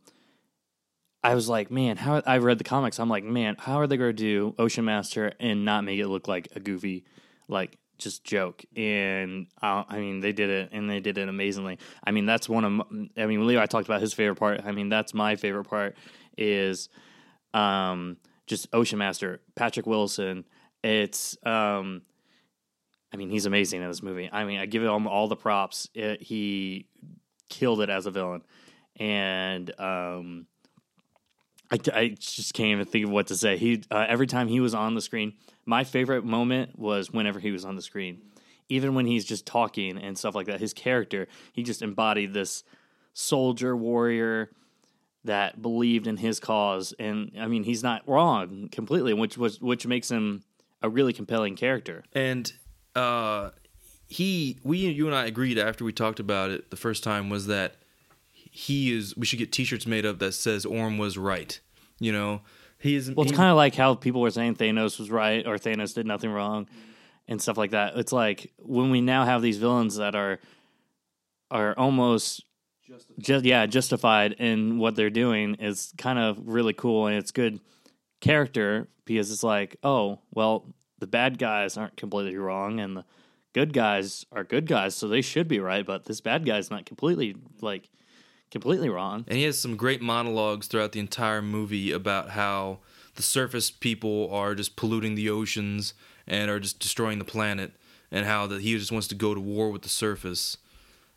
I 1.23 1.35
was 1.35 1.47
like, 1.47 1.69
man, 1.69 1.97
how 1.97 2.21
I 2.25 2.37
read 2.39 2.57
the 2.57 2.63
comics. 2.63 2.99
I'm 2.99 3.09
like, 3.09 3.23
man, 3.23 3.55
how 3.59 3.79
are 3.79 3.87
they 3.87 3.97
going 3.97 4.09
to 4.09 4.13
do 4.13 4.55
Ocean 4.57 4.85
Master 4.85 5.33
and 5.39 5.65
not 5.65 5.83
make 5.83 5.99
it 5.99 6.07
look 6.07 6.27
like 6.27 6.47
a 6.55 6.59
goofy, 6.59 7.05
like 7.47 7.77
just 7.99 8.23
joke? 8.23 8.63
And 8.75 9.47
uh, 9.61 9.83
I 9.87 9.99
mean, 9.99 10.19
they 10.21 10.31
did 10.31 10.49
it, 10.49 10.69
and 10.71 10.89
they 10.89 10.99
did 10.99 11.17
it 11.19 11.29
amazingly. 11.29 11.77
I 12.03 12.11
mean, 12.11 12.25
that's 12.25 12.49
one 12.49 12.65
of. 12.65 12.71
My, 12.71 12.85
I 13.17 13.25
mean, 13.27 13.45
Leo, 13.45 13.61
I 13.61 13.67
talked 13.67 13.87
about 13.87 14.01
his 14.01 14.13
favorite 14.13 14.37
part. 14.37 14.61
I 14.65 14.71
mean, 14.71 14.89
that's 14.89 15.13
my 15.13 15.35
favorite 15.35 15.65
part 15.65 15.95
is, 16.37 16.89
um, 17.53 18.17
just 18.47 18.67
Ocean 18.73 18.97
Master, 18.97 19.41
Patrick 19.55 19.85
Wilson. 19.85 20.45
It's 20.83 21.37
um, 21.45 22.01
I 23.13 23.17
mean, 23.17 23.29
he's 23.29 23.45
amazing 23.45 23.81
in 23.81 23.87
this 23.87 24.01
movie. 24.01 24.29
I 24.31 24.45
mean, 24.45 24.59
I 24.59 24.65
give 24.65 24.83
him 24.83 25.07
all 25.07 25.27
the 25.27 25.35
props. 25.35 25.87
It, 25.93 26.21
he 26.21 26.87
killed 27.49 27.81
it 27.81 27.89
as 27.89 28.07
a 28.07 28.11
villain, 28.11 28.41
and 28.97 29.79
um, 29.79 30.47
I, 31.71 31.79
I 31.93 32.07
just 32.19 32.53
can't 32.53 32.69
even 32.69 32.85
think 32.85 33.05
of 33.05 33.11
what 33.11 33.27
to 33.27 33.35
say. 33.35 33.57
He 33.57 33.83
uh, 33.89 34.05
every 34.07 34.27
time 34.27 34.47
he 34.47 34.59
was 34.59 34.73
on 34.73 34.93
the 34.93 35.01
screen, 35.01 35.33
my 35.65 35.83
favorite 35.83 36.25
moment 36.25 36.77
was 36.77 37.11
whenever 37.11 37.39
he 37.39 37.51
was 37.51 37.65
on 37.65 37.75
the 37.75 37.81
screen. 37.81 38.21
Even 38.69 38.93
when 38.93 39.05
he's 39.05 39.25
just 39.25 39.45
talking 39.45 39.97
and 39.97 40.17
stuff 40.17 40.35
like 40.35 40.47
that, 40.47 40.59
his 40.59 40.73
character 40.73 41.27
he 41.53 41.63
just 41.63 41.81
embodied 41.81 42.33
this 42.33 42.63
soldier 43.13 43.75
warrior 43.75 44.51
that 45.23 45.61
believed 45.61 46.07
in 46.07 46.17
his 46.17 46.39
cause, 46.39 46.93
and 46.97 47.31
I 47.39 47.47
mean, 47.47 47.63
he's 47.63 47.83
not 47.83 48.01
wrong 48.07 48.69
completely, 48.71 49.13
which 49.13 49.37
was 49.37 49.61
which 49.61 49.85
makes 49.85 50.09
him 50.09 50.43
a 50.81 50.89
really 50.89 51.13
compelling 51.13 51.55
character. 51.55 52.03
and 52.13 52.51
uh, 52.95 53.51
he, 54.07 54.57
we, 54.63 54.79
you 54.79 55.05
and 55.05 55.15
I 55.15 55.25
agreed 55.25 55.57
after 55.57 55.85
we 55.85 55.93
talked 55.93 56.19
about 56.19 56.49
it 56.49 56.69
the 56.69 56.75
first 56.75 57.03
time 57.03 57.29
was 57.29 57.47
that 57.47 57.75
he 58.51 58.95
is. 58.95 59.15
We 59.17 59.25
should 59.25 59.39
get 59.39 59.51
T-shirts 59.51 59.87
made 59.87 60.05
up 60.05 60.19
that 60.19 60.33
says 60.33 60.65
Orm 60.65 60.97
was 60.97 61.17
right. 61.17 61.59
You 61.99 62.11
know, 62.11 62.41
he 62.77 62.95
is. 62.95 63.09
Well, 63.09 63.25
it's 63.25 63.35
kind 63.35 63.49
of 63.49 63.55
like 63.55 63.73
how 63.73 63.95
people 63.95 64.21
were 64.21 64.29
saying 64.29 64.55
Thanos 64.55 64.99
was 64.99 65.09
right 65.09 65.47
or 65.47 65.55
Thanos 65.55 65.95
did 65.95 66.05
nothing 66.05 66.29
wrong 66.29 66.67
and 67.27 67.41
stuff 67.41 67.57
like 67.57 67.71
that. 67.71 67.95
It's 67.95 68.11
like 68.11 68.51
when 68.57 68.91
we 68.91 69.01
now 69.01 69.25
have 69.25 69.41
these 69.41 69.57
villains 69.57 69.95
that 69.95 70.15
are 70.15 70.39
are 71.49 71.73
almost 71.77 72.43
just 73.19 73.45
yeah 73.45 73.65
justified 73.65 74.33
in 74.33 74.77
what 74.77 74.95
they're 74.95 75.09
doing 75.09 75.55
is 75.55 75.93
kind 75.97 76.19
of 76.19 76.37
really 76.45 76.73
cool 76.73 77.07
and 77.07 77.15
it's 77.15 77.31
good 77.31 77.59
character 78.19 78.89
because 79.05 79.31
it's 79.31 79.43
like 79.43 79.77
oh 79.83 80.19
well 80.33 80.65
the 80.99 81.07
bad 81.07 81.37
guys 81.37 81.77
aren't 81.77 81.95
completely 81.95 82.35
wrong 82.35 82.79
and 82.79 82.97
the 82.97 83.05
good 83.53 83.73
guys 83.73 84.25
are 84.31 84.43
good 84.43 84.67
guys 84.67 84.93
so 84.95 85.07
they 85.07 85.21
should 85.21 85.47
be 85.47 85.59
right 85.59 85.85
but 85.85 86.05
this 86.05 86.21
bad 86.21 86.45
guy's 86.45 86.69
not 86.69 86.85
completely 86.85 87.35
like 87.61 87.89
completely 88.51 88.89
wrong 88.89 89.25
And 89.27 89.37
he 89.37 89.43
has 89.45 89.59
some 89.59 89.75
great 89.75 90.01
monologues 90.01 90.67
throughout 90.67 90.91
the 90.91 90.99
entire 90.99 91.41
movie 91.41 91.91
about 91.91 92.31
how 92.31 92.79
the 93.15 93.23
surface 93.23 93.71
people 93.71 94.29
are 94.31 94.53
just 94.55 94.75
polluting 94.75 95.15
the 95.15 95.29
oceans 95.29 95.93
and 96.27 96.51
are 96.51 96.59
just 96.59 96.79
destroying 96.79 97.17
the 97.17 97.25
planet, 97.25 97.71
and 98.11 98.25
how 98.25 98.45
that 98.47 98.61
he 98.61 98.77
just 98.77 98.91
wants 98.91 99.07
to 99.07 99.15
go 99.15 99.33
to 99.33 99.39
war 99.39 99.69
with 99.71 99.81
the 99.81 99.89
surface 99.89 100.57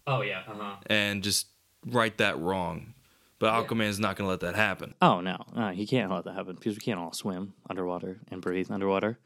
oh 0.07 0.23
yeah 0.23 0.43
uh-huh 0.49 0.77
and 0.87 1.23
just 1.23 1.49
right 1.87 2.17
that 2.19 2.39
wrong. 2.39 2.95
But 3.41 3.53
Aquaman's 3.53 3.99
not 3.99 4.17
going 4.17 4.27
to 4.27 4.31
let 4.31 4.41
that 4.41 4.55
happen. 4.55 4.95
Oh 5.03 5.21
no, 5.21 5.37
no, 5.55 5.69
he 5.71 5.87
can't 5.87 6.11
let 6.11 6.25
that 6.25 6.35
happen 6.35 6.55
because 6.55 6.77
we 6.77 6.81
can't 6.81 6.99
all 6.99 7.13
swim 7.13 7.53
underwater 7.69 8.21
and 8.31 8.41
breathe 8.41 8.71
underwater. 8.71 9.19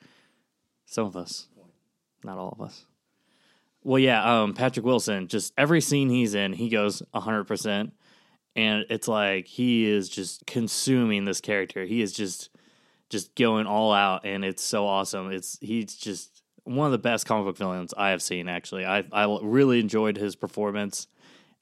Some 0.87 1.07
of 1.07 1.15
us, 1.15 1.47
not 2.25 2.38
all 2.38 2.57
of 2.59 2.61
us. 2.61 2.87
Well, 3.85 3.99
yeah, 3.99 4.43
um, 4.43 4.55
Patrick 4.55 4.85
Wilson. 4.85 5.29
Just 5.29 5.53
every 5.57 5.81
scene 5.81 6.09
he's 6.09 6.35
in, 6.35 6.53
he 6.53 6.69
goes 6.69 7.03
hundred 7.15 7.45
percent, 7.45 7.93
and 8.59 8.85
it's 8.91 9.09
like 9.09 9.47
he 9.47 9.87
is 9.87 10.09
just 10.09 10.45
consuming 10.47 11.25
this 11.25 11.41
character. 11.41 11.85
He 11.85 12.03
is 12.03 12.12
just, 12.12 12.50
just 13.09 13.35
going 13.37 13.67
all 13.67 13.93
out, 13.93 14.25
and 14.27 14.45
it's 14.45 14.62
so 14.62 14.87
awesome. 14.87 15.31
It's 15.33 15.59
he's 15.61 15.95
just 15.95 16.43
one 16.65 16.87
of 16.87 16.93
the 16.93 16.99
best 16.99 17.25
comic 17.27 17.47
book 17.47 17.57
villains 17.57 17.95
I 17.97 18.11
have 18.11 18.21
seen. 18.23 18.49
Actually, 18.49 18.85
I 18.85 19.05
I 19.12 19.38
really 19.43 19.81
enjoyed 19.81 20.17
his 20.19 20.37
performance 20.37 21.07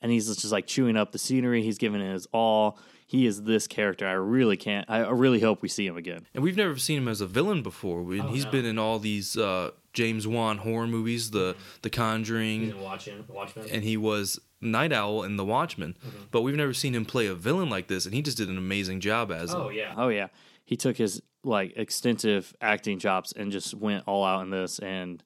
and 0.03 0.13
he's 0.13 0.27
just 0.27 0.53
like 0.53 0.67
chewing 0.67 0.97
up 0.97 1.13
the 1.13 1.19
scenery. 1.19 1.63
He's 1.63 1.79
giving 1.79 2.01
it 2.01 2.13
his 2.13 2.27
all. 2.33 2.79
He 3.07 3.25
is 3.27 3.43
this 3.45 3.67
character. 3.69 4.07
I 4.07 4.13
really 4.13 4.57
can't. 4.57 4.85
I 4.91 4.99
really 5.11 5.41
hope 5.41 5.63
we 5.63 5.69
see 5.69 5.87
him 5.87 5.97
again. 5.97 6.27
And 6.35 6.43
we've 6.43 6.57
never 6.57 6.77
seen 6.77 6.99
him 6.99 7.09
as 7.09 7.21
a 7.21 7.27
villain 7.27 7.63
before. 7.63 8.03
We, 8.03 8.21
Oh, 8.21 8.27
he's 8.29 8.45
no. 8.45 8.51
been 8.51 8.65
in 8.65 8.79
all 8.81 8.99
these 8.99 9.37
uh, 9.37 9.71
James 9.97 10.27
Wan 10.29 10.59
horror 10.59 10.87
movies, 10.87 11.31
the 11.33 11.57
The 11.83 11.91
Conjuring, 11.91 12.79
watching 12.81 13.25
Watchmen. 13.29 13.67
and 13.73 13.83
he 13.83 13.97
was 13.97 14.39
Night 14.61 14.93
Owl 14.93 15.25
in 15.25 15.37
The 15.37 15.45
Watchmen. 15.45 15.97
Mm-hmm. 16.07 16.25
But 16.31 16.43
we've 16.43 16.55
never 16.55 16.75
seen 16.75 16.95
him 16.95 17.05
play 17.07 17.27
a 17.27 17.35
villain 17.35 17.71
like 17.71 17.89
this, 17.89 18.05
and 18.05 18.15
he 18.15 18.21
just 18.23 18.37
did 18.37 18.49
an 18.49 18.59
amazing 18.59 19.01
job 19.01 19.33
as 19.33 19.53
him. 19.53 19.73
yeah. 19.73 19.95
Oh 19.97 20.09
yeah. 20.09 20.29
He 20.65 20.77
took 20.77 20.97
his 20.97 21.23
like 21.43 21.73
extensive 21.77 22.55
acting 22.61 22.99
chops 22.99 23.33
and 23.33 23.51
just 23.51 23.73
went 23.75 24.05
all 24.07 24.25
out 24.25 24.43
in 24.43 24.51
this, 24.51 24.79
and 24.81 25.23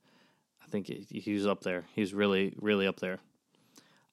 I 0.65 0.69
think 0.69 0.87
he, 0.87 1.07
he 1.21 1.33
was 1.35 1.47
up 1.47 1.62
there. 1.62 1.85
He 1.95 2.00
was 2.00 2.15
really, 2.15 2.55
really 2.59 2.87
up 2.87 3.00
there. 3.00 3.19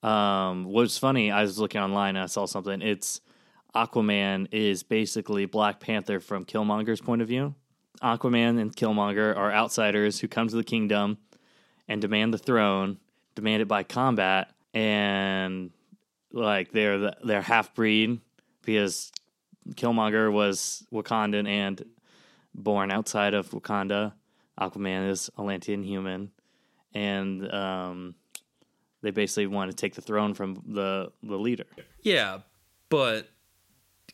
Um, 0.03 0.65
what's 0.65 0.97
funny? 0.97 1.31
I 1.31 1.41
was 1.43 1.59
looking 1.59 1.81
online 1.81 2.15
and 2.15 2.23
I 2.23 2.27
saw 2.27 2.45
something. 2.45 2.81
It's 2.81 3.21
Aquaman 3.75 4.47
is 4.51 4.81
basically 4.83 5.45
Black 5.45 5.79
Panther 5.79 6.19
from 6.19 6.45
Killmonger's 6.45 7.01
point 7.01 7.21
of 7.21 7.27
view. 7.27 7.53
Aquaman 8.01 8.59
and 8.59 8.75
Killmonger 8.75 9.35
are 9.35 9.51
outsiders 9.51 10.19
who 10.19 10.27
come 10.27 10.47
to 10.47 10.55
the 10.55 10.63
kingdom 10.63 11.17
and 11.87 12.01
demand 12.01 12.33
the 12.33 12.37
throne, 12.37 12.97
demand 13.35 13.61
it 13.61 13.67
by 13.67 13.83
combat, 13.83 14.51
and 14.73 15.71
like 16.31 16.71
they're 16.71 16.97
the, 16.97 17.17
they're 17.23 17.41
half 17.41 17.73
breed 17.73 18.19
because 18.63 19.11
Killmonger 19.71 20.31
was 20.31 20.85
Wakandan 20.91 21.47
and 21.47 21.83
born 22.53 22.91
outside 22.91 23.33
of 23.33 23.49
Wakanda. 23.51 24.13
Aquaman 24.59 25.09
is 25.09 25.29
Atlantean 25.37 25.83
human, 25.83 26.31
and 26.93 27.51
um, 27.53 28.15
they 29.01 29.11
basically 29.11 29.47
want 29.47 29.69
to 29.69 29.75
take 29.75 29.95
the 29.95 30.01
throne 30.01 30.33
from 30.33 30.63
the 30.67 31.11
the 31.21 31.37
leader. 31.37 31.67
Yeah, 32.01 32.39
but 32.89 33.29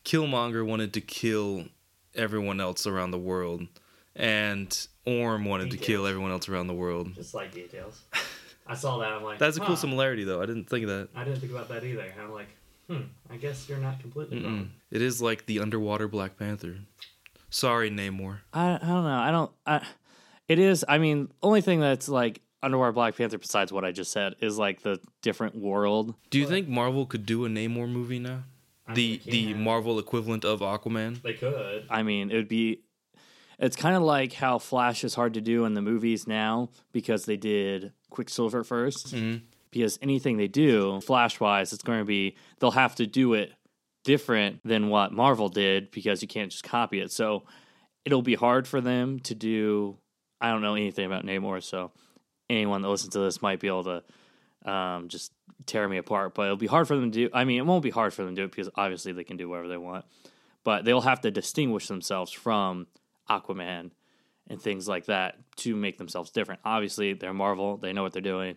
Killmonger 0.04 0.66
wanted 0.66 0.94
to 0.94 1.02
kill 1.02 1.66
everyone 2.15 2.60
else 2.60 2.88
around 2.88 3.12
the 3.12 3.20
world, 3.20 3.67
and 4.15 4.88
Orm 5.05 5.46
wanted 5.46 5.72
to 5.72 5.77
kill 5.77 6.05
everyone 6.05 6.32
else 6.32 6.48
around 6.50 6.67
the 6.67 6.74
world. 6.74 7.13
Just 7.15 7.34
like 7.34 7.53
details. 7.53 8.01
I 8.67 8.75
saw 8.75 8.98
that. 9.00 9.12
I'm 9.12 9.24
like, 9.24 9.39
That's 9.39 9.58
a 9.58 9.60
cool 9.60 9.75
similarity, 9.75 10.24
though. 10.24 10.41
I 10.41 10.46
didn't 10.46 10.70
think 10.70 10.84
of 10.84 10.89
that. 10.89 11.10
I 11.15 11.24
didn't 11.24 11.39
think 11.39 11.51
about 11.51 11.70
that 11.70 11.84
either. 11.84 12.05
I'm 12.22 12.32
like, 12.32 12.48
hmm. 12.88 13.01
I 13.29 13.36
guess 13.36 13.67
you're 13.67 13.77
not 13.77 14.00
completely 14.00 14.43
wrong. 14.43 14.72
It 14.89 15.01
is 15.01 15.22
like 15.22 15.46
the 15.46 15.60
underwater 15.60 16.08
Black 16.08 16.38
Panther. 16.38 16.77
Sorry, 17.50 17.91
Namor. 17.91 18.39
I, 18.53 18.75
I 18.75 18.77
don't 18.77 19.03
know. 19.03 19.20
I 19.20 19.32
don't. 19.32 19.51
I, 19.65 19.86
it 20.48 20.60
is. 20.60 20.86
I 20.88 20.98
mean, 20.98 21.29
only 21.41 21.62
thing 21.62 21.79
that's 21.79 22.08
like 22.08 22.41
underwater 22.62 22.93
Black 22.93 23.15
Panther 23.15 23.38
besides 23.38 23.72
what 23.72 23.84
I 23.84 23.91
just 23.91 24.12
said 24.12 24.36
is 24.39 24.58
like 24.58 24.82
the 24.82 25.00
different 25.22 25.55
world. 25.55 26.15
Do 26.29 26.39
you 26.39 26.48
think 26.48 26.67
Marvel 26.67 27.05
could 27.05 27.25
do 27.25 27.46
a 27.46 27.50
Namor 27.50 27.89
movie 27.89 28.20
now? 28.20 28.43
The 28.94 29.22
the 29.25 29.54
Marvel 29.54 30.00
equivalent 30.00 30.44
of 30.44 30.60
Aquaman. 30.60 31.22
They 31.22 31.34
could. 31.34 31.86
I 31.90 32.04
mean, 32.04 32.32
it 32.32 32.36
would 32.36 32.48
be. 32.48 32.82
It's 33.60 33.75
kind 33.75 33.96
of 33.96 34.02
like 34.02 34.34
how 34.34 34.58
Flash 34.58 35.04
is 35.04 35.16
hard 35.16 35.36
to 35.36 35.42
do 35.42 35.63
in 35.66 35.74
the 35.74 35.82
movies 35.82 36.28
now 36.28 36.70
because 36.92 37.25
they 37.25 37.38
did 37.38 37.94
Quicksilver 38.10 38.63
1st 38.63 39.13
Because 39.72 40.00
anything 40.02 40.38
they 40.38 40.48
do, 40.48 41.00
Flash 41.02 41.40
wise, 41.40 41.72
it's 41.72 41.84
going 41.84 42.00
to 42.00 42.06
be 42.06 42.36
they'll 42.60 42.72
have 42.72 42.96
to 42.96 43.08
do 43.08 43.36
it 43.36 43.54
different 44.04 44.60
than 44.66 44.90
what 44.90 45.13
Marvel 45.13 45.50
did 45.50 45.92
because 45.92 46.22
you 46.22 46.28
can't 46.28 46.52
just 46.52 46.63
copy 46.63 47.00
it. 47.00 47.12
So 47.12 47.44
it'll 48.06 48.22
be 48.22 48.36
hard 48.36 48.68
for 48.68 48.82
them 48.82 49.20
to 49.22 49.36
do. 49.36 49.98
I 50.42 50.50
don't 50.50 50.62
know 50.62 50.75
anything 50.75 51.06
about 51.06 51.25
Namor, 51.25 51.63
so 51.63 51.92
anyone 52.50 52.82
that 52.82 52.90
listens 52.90 53.13
to 53.13 53.20
this 53.20 53.42
might 53.42 53.60
be 53.60 53.68
able 53.68 53.86
to 53.86 54.70
um, 54.70 55.08
just 55.08 55.32
tear 55.65 55.88
me 55.88 55.98
apart. 55.98 56.34
But 56.36 56.43
it'll 56.43 56.58
be 56.58 56.67
hard 56.67 56.88
for 56.88 56.96
them 56.96 57.12
to 57.12 57.27
do. 57.27 57.29
I 57.34 57.43
mean, 57.43 57.60
it 57.60 57.65
won't 57.65 57.84
be 57.84 57.89
hard 57.89 58.13
for 58.13 58.24
them 58.24 58.36
to 58.36 58.41
do 58.41 58.46
it 58.46 58.51
because 58.51 58.70
obviously 58.75 59.12
they 59.12 59.24
can 59.24 59.38
do 59.38 59.50
whatever 59.50 59.67
they 59.67 59.77
want. 59.77 60.05
But 60.63 60.86
they'll 60.86 61.01
have 61.01 61.22
to 61.22 61.32
distinguish 61.32 61.88
themselves 61.88 62.32
from 62.32 62.88
Aquaman 63.29 63.91
and 64.48 64.62
things 64.62 64.88
like 64.88 65.05
that 65.05 65.38
to 65.58 65.75
make 65.75 65.98
themselves 65.98 66.32
different. 66.32 66.62
Obviously, 66.65 67.13
they're 67.13 67.34
Marvel. 67.34 67.77
They 67.77 67.93
know 67.93 68.03
what 68.03 68.13
they're 68.13 68.22
doing. 68.22 68.55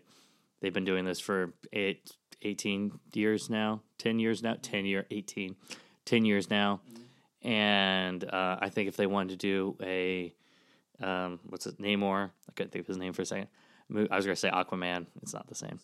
They've 0.61 0.73
been 0.73 0.85
doing 0.85 1.05
this 1.05 1.21
for 1.21 1.53
eight, 1.73 2.11
18 2.43 2.99
years 3.13 3.51
now, 3.51 3.83
10 3.99 4.19
years 4.19 4.43
now, 4.43 4.57
10 4.61 4.87
year, 4.87 5.07
18, 5.11 5.57
10 6.05 6.25
years 6.25 6.51
now. 6.51 6.81
And 7.43 8.25
uh, 8.25 8.59
I 8.61 8.71
think 8.71 8.89
if 8.89 8.97
they 8.97 9.07
wanted 9.07 9.31
to 9.31 9.37
do 9.37 9.77
a, 9.83 10.35
um, 11.01 11.39
what's 11.49 11.67
it, 11.67 11.81
Namor, 11.81 12.31
I 12.49 12.53
couldn't 12.55 12.73
think 12.73 12.83
of 12.83 12.89
his 12.89 12.97
name 12.97 13.13
for 13.13 13.23
a 13.23 13.27
second. 13.27 13.49
I 13.95 14.17
was 14.17 14.25
going 14.25 14.35
to 14.35 14.37
say 14.37 14.51
Aquaman. 14.51 15.07
It's 15.23 15.35
not 15.35 15.47
the 15.47 15.55
same. 15.55 15.79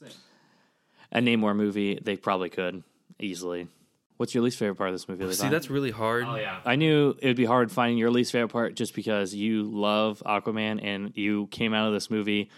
A 1.13 1.21
Namor 1.21 1.55
movie, 1.55 1.99
they 2.03 2.17
probably 2.17 2.49
could 2.49 2.83
easily. 3.21 3.69
What's 4.17 4.35
your 4.35 4.45
least 4.45 4.59
favorite 4.59 4.77
part 4.77 4.89
of 4.89 4.95
this 4.95 5.09
movie? 5.09 5.25
See, 5.33 5.43
Levi? 5.43 5.49
that's 5.53 5.69
really 5.69 5.91
hard. 5.91 6.25
Oh 6.27 6.37
yeah. 6.37 6.61
I 6.65 6.77
knew 6.77 7.17
it 7.21 7.27
would 7.27 7.37
be 7.37 7.45
hard 7.45 7.71
finding 7.73 7.99
your 7.99 8.11
least 8.11 8.33
favorite 8.33 8.53
part 8.53 8.75
just 8.75 8.95
because 8.95 9.35
you 9.35 9.65
love 9.65 10.23
Aquaman 10.25 10.83
and 10.83 11.13
you 11.17 11.49
came 11.49 11.75
out 11.75 11.89
of 11.89 11.93
this 11.93 12.11
movie 12.11 12.51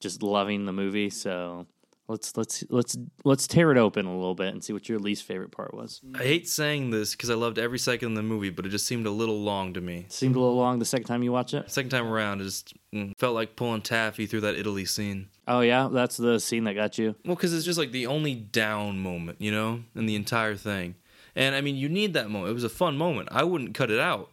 just 0.00 0.22
loving 0.22 0.66
the 0.66 0.72
movie. 0.72 1.10
So 1.10 1.66
let's 2.12 2.36
let's 2.36 2.62
let's 2.68 2.96
let's 3.24 3.46
tear 3.48 3.72
it 3.72 3.78
open 3.78 4.06
a 4.06 4.14
little 4.14 4.34
bit 4.34 4.52
and 4.52 4.62
see 4.62 4.72
what 4.72 4.88
your 4.88 4.98
least 4.98 5.24
favorite 5.24 5.50
part 5.50 5.74
was. 5.74 6.00
I 6.14 6.22
hate 6.22 6.48
saying 6.48 6.90
this 6.90 7.12
because 7.12 7.30
I 7.30 7.34
loved 7.34 7.58
every 7.58 7.78
second 7.78 8.10
of 8.10 8.16
the 8.16 8.22
movie, 8.22 8.50
but 8.50 8.64
it 8.64 8.68
just 8.68 8.86
seemed 8.86 9.06
a 9.06 9.10
little 9.10 9.40
long 9.40 9.74
to 9.74 9.80
me. 9.80 10.06
Seemed 10.08 10.36
a 10.36 10.38
little 10.38 10.56
long 10.56 10.78
the 10.78 10.84
second 10.84 11.06
time 11.06 11.22
you 11.24 11.32
watch 11.32 11.54
it. 11.54 11.68
Second 11.70 11.90
time 11.90 12.06
around, 12.06 12.40
it 12.40 12.44
just 12.44 12.74
mm, 12.94 13.18
felt 13.18 13.34
like 13.34 13.56
pulling 13.56 13.82
taffy 13.82 14.26
through 14.26 14.42
that 14.42 14.54
Italy 14.54 14.84
scene. 14.84 15.28
Oh 15.48 15.60
yeah, 15.60 15.88
that's 15.90 16.16
the 16.16 16.38
scene 16.38 16.64
that 16.64 16.74
got 16.74 16.98
you. 16.98 17.16
Well, 17.24 17.34
because 17.34 17.52
it's 17.52 17.64
just 17.64 17.78
like 17.78 17.90
the 17.90 18.06
only 18.06 18.34
down 18.34 19.00
moment, 19.00 19.40
you 19.40 19.50
know, 19.50 19.82
in 19.96 20.06
the 20.06 20.14
entire 20.14 20.54
thing. 20.54 20.94
And 21.34 21.54
I 21.54 21.62
mean, 21.62 21.76
you 21.76 21.88
need 21.88 22.12
that 22.12 22.30
moment. 22.30 22.50
It 22.50 22.54
was 22.54 22.64
a 22.64 22.68
fun 22.68 22.96
moment. 22.98 23.30
I 23.32 23.42
wouldn't 23.42 23.74
cut 23.74 23.90
it 23.90 23.98
out. 23.98 24.28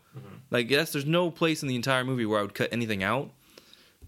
Like, 0.52 0.70
yes, 0.70 0.92
there's 0.92 1.06
no 1.06 1.32
place 1.32 1.62
in 1.62 1.70
the 1.70 1.76
entire 1.76 2.04
movie 2.04 2.26
where 2.26 2.40
I 2.40 2.42
would 2.42 2.56
cut 2.56 2.70
anything 2.72 3.04
out. 3.04 3.30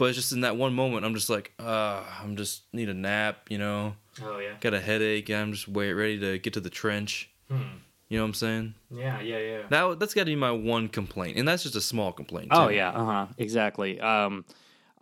But 0.02 0.08
it's 0.08 0.18
just 0.18 0.32
in 0.32 0.42
that 0.42 0.58
one 0.58 0.74
moment, 0.74 1.06
I'm 1.06 1.14
just 1.14 1.30
like, 1.30 1.52
uh, 1.60 2.04
I'm 2.24 2.36
just 2.36 2.64
need 2.74 2.90
a 2.90 2.94
nap, 2.96 3.52
you 3.52 3.60
know. 3.60 3.94
Oh 4.24 4.40
yeah, 4.40 4.56
Got 4.60 4.74
a 4.74 4.80
headache. 4.80 5.30
and 5.30 5.38
I'm 5.38 5.54
just 5.54 5.68
wait, 5.68 5.94
ready 5.94 6.20
to 6.22 6.40
get 6.40 6.54
to 6.54 6.60
the 6.60 6.72
trench. 6.72 7.30
Hmm. 7.52 7.62
You 8.10 8.18
know 8.18 8.24
what 8.24 8.30
I'm 8.30 8.34
saying? 8.34 8.74
yeah, 8.90 9.22
yeah, 9.22 9.38
yeah. 9.38 9.62
That 9.70 10.00
that's 10.00 10.16
got 10.16 10.22
to 10.22 10.26
be 10.26 10.36
my 10.36 10.50
one 10.50 10.88
complaint, 10.88 11.38
and 11.38 11.48
that's 11.48 11.62
just 11.62 11.76
a 11.76 11.82
small 11.82 12.12
complaint. 12.12 12.48
Oh 12.50 12.70
yeah, 12.70 12.90
uh 12.90 13.06
huh, 13.06 13.28
exactly. 13.38 14.00
Um, 14.00 14.44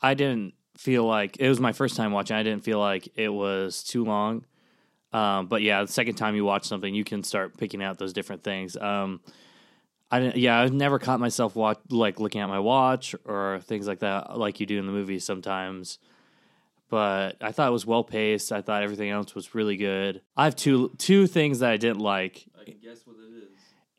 I 0.01 0.15
didn't 0.15 0.53
feel 0.75 1.05
like 1.05 1.37
it 1.39 1.47
was 1.47 1.61
my 1.61 1.71
first 1.71 1.95
time 1.95 2.11
watching. 2.11 2.35
I 2.35 2.43
didn't 2.43 2.65
feel 2.65 2.79
like 2.79 3.07
it 3.15 3.29
was 3.29 3.83
too 3.85 4.03
long. 4.03 4.43
Um, 5.13 5.47
but 5.47 5.61
yeah, 5.61 5.81
the 5.81 5.87
second 5.93 6.15
time 6.15 6.35
you 6.35 6.43
watch 6.43 6.65
something, 6.65 6.93
you 6.93 7.05
can 7.05 7.23
start 7.23 7.57
picking 7.57 7.81
out 7.81 7.99
those 7.99 8.11
different 8.11 8.43
things. 8.43 8.75
Um, 8.75 9.21
I 10.11 10.19
didn't. 10.19 10.37
Yeah, 10.37 10.59
I've 10.59 10.73
never 10.73 10.97
caught 10.99 11.19
myself 11.19 11.55
watch 11.55 11.79
like 11.89 12.19
looking 12.19 12.41
at 12.41 12.49
my 12.49 12.59
watch 12.59 13.15
or 13.25 13.59
things 13.63 13.87
like 13.87 13.99
that, 13.99 14.37
like 14.37 14.59
you 14.59 14.65
do 14.65 14.79
in 14.79 14.85
the 14.85 14.91
movies 14.91 15.23
sometimes. 15.23 15.99
But 16.89 17.37
I 17.41 17.51
thought 17.51 17.67
it 17.67 17.71
was 17.71 17.85
well 17.85 18.03
paced. 18.03 18.51
I 18.51 18.61
thought 18.63 18.81
everything 18.81 19.11
else 19.11 19.35
was 19.35 19.53
really 19.53 19.77
good. 19.77 20.21
I 20.35 20.45
have 20.45 20.55
two 20.55 20.91
two 20.97 21.27
things 21.27 21.59
that 21.59 21.69
I 21.69 21.77
didn't 21.77 21.99
like 21.99 22.45
I 22.59 22.63
can 22.63 22.79
guess 22.81 23.01
what 23.05 23.17
it 23.17 23.43
is. 23.43 23.49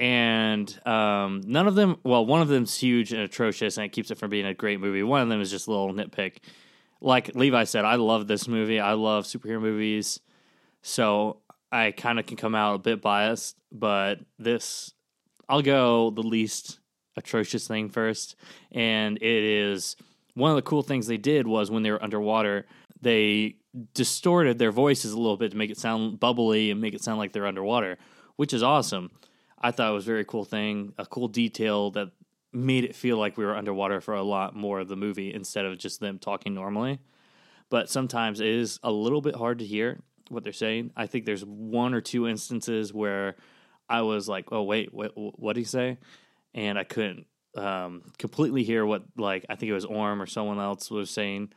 and 0.00 0.86
um, 0.86 1.42
none 1.46 1.68
of 1.68 1.76
them. 1.76 1.98
Well, 2.02 2.26
one 2.26 2.42
of 2.42 2.48
them's 2.48 2.76
huge 2.76 3.12
and 3.12 3.22
atrocious, 3.22 3.76
and 3.76 3.86
it 3.86 3.92
keeps 3.92 4.10
it 4.10 4.18
from 4.18 4.30
being 4.30 4.46
a 4.46 4.54
great 4.54 4.80
movie. 4.80 5.04
One 5.04 5.22
of 5.22 5.28
them 5.28 5.40
is 5.40 5.50
just 5.52 5.68
a 5.68 5.70
little 5.70 5.92
nitpick. 5.92 6.38
Like 7.00 7.34
Levi 7.36 7.64
said, 7.64 7.84
I 7.84 7.94
love 7.94 8.26
this 8.26 8.48
movie. 8.48 8.80
I 8.80 8.92
love 8.94 9.24
superhero 9.24 9.60
movies, 9.60 10.18
so 10.82 11.38
I 11.70 11.92
kind 11.92 12.18
of 12.18 12.26
can 12.26 12.36
come 12.36 12.56
out 12.56 12.74
a 12.74 12.78
bit 12.78 13.00
biased. 13.00 13.56
But 13.70 14.18
this, 14.38 14.92
I'll 15.50 15.62
go 15.62 16.10
the 16.10 16.22
least 16.22 16.78
atrocious 17.16 17.66
thing 17.66 17.90
first, 17.90 18.36
and 18.70 19.16
it 19.16 19.22
is 19.22 19.96
one 20.34 20.50
of 20.50 20.56
the 20.56 20.62
cool 20.62 20.82
things 20.82 21.08
they 21.08 21.16
did 21.16 21.46
was 21.46 21.70
when 21.70 21.82
they 21.82 21.90
were 21.90 22.02
underwater, 22.02 22.66
they 23.02 23.56
distorted 23.94 24.58
their 24.58 24.70
voices 24.70 25.12
a 25.12 25.18
little 25.18 25.36
bit 25.36 25.50
to 25.50 25.56
make 25.56 25.70
it 25.70 25.78
sound 25.78 26.20
bubbly 26.20 26.70
and 26.70 26.80
make 26.80 26.94
it 26.94 27.02
sound 27.02 27.18
like 27.18 27.32
they're 27.32 27.46
underwater, 27.46 27.98
which 28.36 28.52
is 28.52 28.62
awesome. 28.62 29.10
I 29.60 29.72
thought 29.72 29.90
it 29.90 29.94
was 29.94 30.04
a 30.04 30.12
very 30.12 30.24
cool 30.24 30.44
thing, 30.44 30.94
a 30.98 31.04
cool 31.04 31.26
detail 31.26 31.90
that 31.90 32.12
made 32.52 32.84
it 32.84 32.94
feel 32.94 33.18
like 33.18 33.36
we 33.36 33.44
were 33.44 33.56
underwater 33.56 34.00
for 34.00 34.14
a 34.14 34.22
lot 34.22 34.54
more 34.54 34.78
of 34.78 34.88
the 34.88 34.96
movie 34.96 35.34
instead 35.34 35.64
of 35.64 35.78
just 35.78 35.98
them 35.98 36.20
talking 36.20 36.54
normally. 36.54 37.00
But 37.70 37.90
sometimes 37.90 38.40
it 38.40 38.46
is 38.46 38.78
a 38.84 38.92
little 38.92 39.20
bit 39.20 39.34
hard 39.34 39.58
to 39.58 39.66
hear 39.66 39.98
what 40.28 40.44
they're 40.44 40.52
saying. 40.52 40.92
I 40.96 41.06
think 41.06 41.24
there's 41.24 41.44
one 41.44 41.92
or 41.92 42.00
two 42.00 42.28
instances 42.28 42.92
where 42.92 43.36
I 43.90 44.02
was 44.02 44.28
like, 44.28 44.46
oh 44.52 44.62
wait, 44.62 44.94
what 44.94 45.12
what 45.14 45.54
did 45.54 45.60
he 45.60 45.64
say? 45.64 45.98
And 46.54 46.78
I 46.78 46.84
couldn't 46.84 47.26
um, 47.56 48.02
completely 48.18 48.64
hear 48.64 48.86
what 48.86 49.02
like 49.16 49.44
I 49.50 49.56
think 49.56 49.70
it 49.70 49.74
was 49.74 49.84
Orm 49.84 50.22
or 50.22 50.26
someone 50.26 50.58
else 50.58 50.90
was 50.90 51.10
saying. 51.10 51.52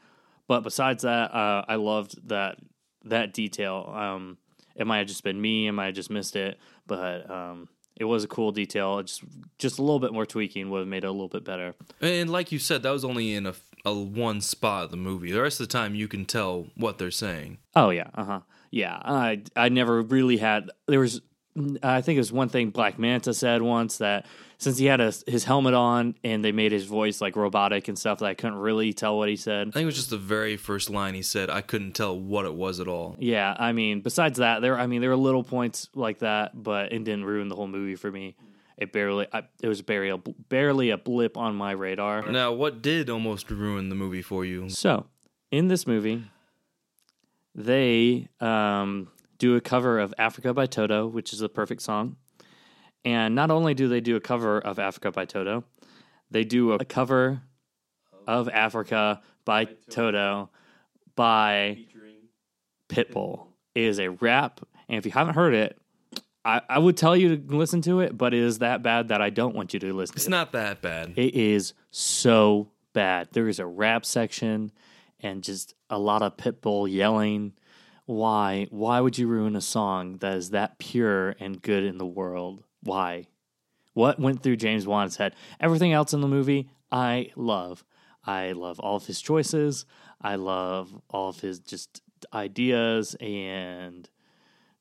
But 0.47 0.61
besides 0.61 1.03
that, 1.03 1.33
uh, 1.33 1.63
I 1.67 1.75
loved 1.75 2.27
that 2.27 2.57
that 3.05 3.33
detail. 3.33 3.93
Um, 3.95 4.37
it 4.75 4.87
might 4.87 4.99
have 4.99 5.07
just 5.07 5.23
been 5.23 5.39
me, 5.39 5.67
it 5.67 5.71
might 5.71 5.87
have 5.87 5.95
just 5.95 6.09
missed 6.09 6.35
it, 6.35 6.57
but 6.87 7.29
um, 7.29 7.69
it 7.95 8.05
was 8.05 8.23
a 8.23 8.27
cool 8.27 8.51
detail. 8.51 8.99
It 8.99 9.05
just 9.07 9.23
just 9.57 9.79
a 9.79 9.81
little 9.81 9.99
bit 9.99 10.11
more 10.13 10.25
tweaking 10.25 10.69
would 10.69 10.79
have 10.79 10.87
made 10.87 11.03
it 11.03 11.07
a 11.07 11.11
little 11.11 11.29
bit 11.29 11.43
better. 11.43 11.75
And 12.01 12.29
like 12.29 12.51
you 12.51 12.59
said, 12.59 12.83
that 12.83 12.91
was 12.91 13.05
only 13.05 13.33
in 13.35 13.45
a, 13.45 13.53
a 13.85 13.93
one 13.93 14.41
spot 14.41 14.85
of 14.85 14.91
the 14.91 14.97
movie. 14.97 15.31
The 15.31 15.41
rest 15.41 15.59
of 15.59 15.67
the 15.67 15.71
time, 15.71 15.95
you 15.95 16.07
can 16.07 16.25
tell 16.25 16.67
what 16.75 16.97
they're 16.97 17.11
saying. 17.11 17.59
Oh 17.75 17.91
yeah, 17.91 18.07
uh 18.15 18.23
huh. 18.23 18.39
Yeah, 18.71 18.95
I 18.95 19.43
I 19.55 19.69
never 19.69 20.01
really 20.01 20.37
had. 20.37 20.71
There 20.87 20.99
was, 20.99 21.21
I 21.83 22.01
think 22.01 22.17
it 22.17 22.19
was 22.19 22.31
one 22.31 22.50
thing 22.50 22.72
Black 22.72 22.98
Manta 22.98 23.33
said 23.33 23.62
once 23.62 23.98
that 23.98 24.25
since 24.57 24.77
he 24.77 24.86
had 24.86 25.01
a, 25.01 25.13
his 25.27 25.43
helmet 25.43 25.74
on 25.74 26.15
and 26.24 26.43
they 26.43 26.51
made 26.51 26.72
his 26.72 26.86
voice 26.86 27.22
like 27.22 27.36
robotic 27.36 27.88
and 27.88 28.00
stuff, 28.00 28.19
that 28.19 28.25
I 28.25 28.33
couldn't 28.33 28.57
really 28.57 28.93
tell 28.93 29.17
what 29.17 29.29
he 29.29 29.36
said. 29.36 29.67
I 29.67 29.72
think 29.72 29.83
it 29.83 29.86
was 29.86 29.95
just 29.95 30.10
the 30.10 30.17
very 30.17 30.57
first 30.57 30.89
line 30.89 31.13
he 31.13 31.22
said. 31.22 31.50
I 31.50 31.62
couldn't 31.62 31.91
tell 31.93 32.17
what 32.17 32.45
it 32.45 32.53
was 32.53 32.79
at 32.79 32.88
all. 32.88 33.15
Yeah, 33.19 33.55
I 33.57 33.72
mean, 33.74 34.01
besides 34.01 34.39
that, 34.39 34.62
there. 34.62 34.79
I 34.79 34.88
mean, 34.88 35.01
there 35.01 35.12
were 35.12 35.15
little 35.15 35.43
points 35.43 35.89
like 35.93 36.19
that, 36.19 36.62
but 36.62 36.91
it 36.91 37.03
didn't 37.03 37.25
ruin 37.25 37.50
the 37.50 37.55
whole 37.55 37.67
movie 37.67 37.95
for 37.95 38.12
me. 38.12 38.36
It 38.77 38.91
barely. 38.91 39.27
I, 39.31 39.43
it 39.62 39.67
was 39.67 39.81
barely 39.83 40.10
a, 40.10 40.17
barely 40.17 40.89
a 40.89 40.98
blip 40.98 41.38
on 41.38 41.55
my 41.55 41.72
radar. 41.72 42.31
Now, 42.31 42.51
what 42.53 42.81
did 42.81 43.10
almost 43.10 43.51
ruin 43.51 43.89
the 43.89 43.95
movie 43.95 44.24
for 44.24 44.43
you? 44.43 44.69
So, 44.69 45.05
in 45.51 45.67
this 45.67 45.86
movie, 45.86 46.24
they 47.53 48.29
um, 48.39 49.10
do 49.43 49.57
a 49.57 49.62
cover 49.62 50.00
of 50.00 50.13
Africa 50.17 50.53
by 50.53 50.65
Toto, 50.65 51.05
which 51.05 51.33
is 51.33 51.41
a 51.41 51.50
perfect 51.50 51.81
song. 51.81 52.15
And 53.03 53.35
not 53.35 53.51
only 53.51 53.73
do 53.73 53.89
they 53.89 54.00
do 54.00 54.15
a 54.15 54.21
cover 54.21 54.57
of 54.57 54.79
Africa 54.79 55.12
by 55.12 55.25
Toto, 55.25 55.65
they 56.31 56.45
do 56.45 56.71
a 56.71 56.85
cover 56.85 57.41
of 58.25 58.47
Africa 58.47 59.21
by 59.43 59.65
Toto 59.89 60.50
by 61.17 61.79
Pitbull. 62.88 63.47
It 63.75 63.83
is 63.83 64.00
a 64.00 64.07
rap, 64.12 64.62
and 64.88 64.97
if 64.97 65.05
you 65.05 65.12
haven't 65.12 65.35
heard 65.35 65.53
it, 65.53 65.77
I, 66.45 66.62
I 66.69 66.79
would 66.79 66.95
tell 66.95 67.17
you 67.17 67.35
to 67.35 67.57
listen 67.57 67.81
to 67.81 68.00
it, 68.00 68.17
but 68.17 68.33
it 68.33 68.39
is 68.39 68.59
that 68.59 68.81
bad 68.81 69.09
that 69.09 69.21
I 69.21 69.29
don't 69.29 69.55
want 69.55 69.73
you 69.73 69.79
to 69.81 69.91
listen. 69.91 70.15
It's 70.15 70.23
to 70.23 70.29
it. 70.29 70.31
not 70.31 70.53
that 70.53 70.81
bad. 70.81 71.13
It 71.17 71.35
is 71.35 71.73
so 71.91 72.69
bad. 72.93 73.27
There 73.33 73.50
is 73.50 73.59
a 73.59 73.65
rap 73.65 74.05
section 74.05 74.71
and 75.19 75.43
just 75.43 75.73
a 75.89 76.00
lot 76.00 76.21
of 76.21 76.38
Pitbull 76.38 76.89
yelling. 76.89 77.53
Why? 78.05 78.67
Why 78.69 79.00
would 79.00 79.17
you 79.17 79.27
ruin 79.27 79.55
a 79.55 79.62
song 79.62 80.17
that 80.17 80.36
is 80.38 80.50
that 80.50 80.77
pure 80.77 81.36
and 81.39 81.62
good 81.62 81.83
in 81.83 81.98
the 81.98 82.05
world? 82.05 82.63
Why? 82.81 83.27
What 83.93 84.19
went 84.19 84.43
through 84.43 84.57
James 84.57 84.86
Wan's 84.86 85.17
head? 85.17 85.36
Everything 85.60 85.93
else 85.93 86.13
in 86.13 86.22
the 86.22 86.27
movie, 86.27 86.69
I 86.91 87.31
love. 87.36 87.83
I 88.25 88.53
love 88.53 88.79
all 88.79 88.98
of 88.98 89.05
his 89.05 89.22
choices. 89.22 89.86
I 90.22 90.36
love 90.36 91.01
all 91.10 91.29
of 91.29 91.41
his 91.41 91.60
just 91.60 92.01
ideas 92.33 93.15
and 93.19 94.10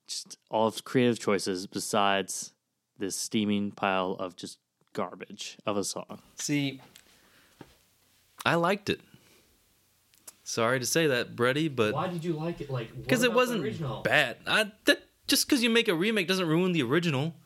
just 0.07 0.39
all 0.51 0.69
of 0.69 0.75
his 0.75 0.81
creative 0.81 1.19
choices 1.19 1.67
besides 1.67 2.53
this 2.99 3.17
steaming 3.17 3.71
pile 3.73 4.13
of 4.19 4.37
just 4.37 4.59
garbage 4.93 5.59
of 5.67 5.77
a 5.77 5.85
song. 5.85 6.21
See, 6.37 6.81
I 8.45 8.55
liked 8.57 8.91
it. 8.91 9.01
Sorry 10.45 10.81
to 10.81 10.87
say 10.87 11.07
that, 11.07 11.37
Brady, 11.37 11.69
but 11.69 11.95
why 11.95 12.09
did 12.09 12.25
you 12.25 12.33
like 12.33 12.61
it? 12.61 12.71
Like 12.71 12.95
because 13.01 13.23
it 13.23 13.33
wasn't 13.33 13.63
bad. 14.05 14.39
I, 14.47 14.73
that, 14.87 15.03
just 15.29 15.47
because 15.47 15.63
you 15.63 15.71
make 15.71 15.89
a 15.89 15.95
remake 15.95 16.27
doesn't 16.29 16.47
ruin 16.49 16.73
the 16.73 16.83
original. 16.83 17.35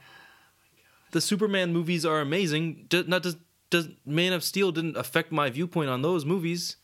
Oh 0.00 1.10
the 1.10 1.20
Superman 1.22 1.72
movies 1.72 2.04
are 2.04 2.20
amazing. 2.20 2.84
Do, 2.90 3.02
not 3.06 3.22
does 3.22 3.36
does 3.70 3.88
Man 4.04 4.32
of 4.34 4.44
Steel 4.44 4.72
didn't 4.72 4.96
affect 4.96 5.32
my 5.32 5.48
viewpoint 5.50 5.88
on 5.90 6.02
those 6.02 6.24
movies. 6.26 6.76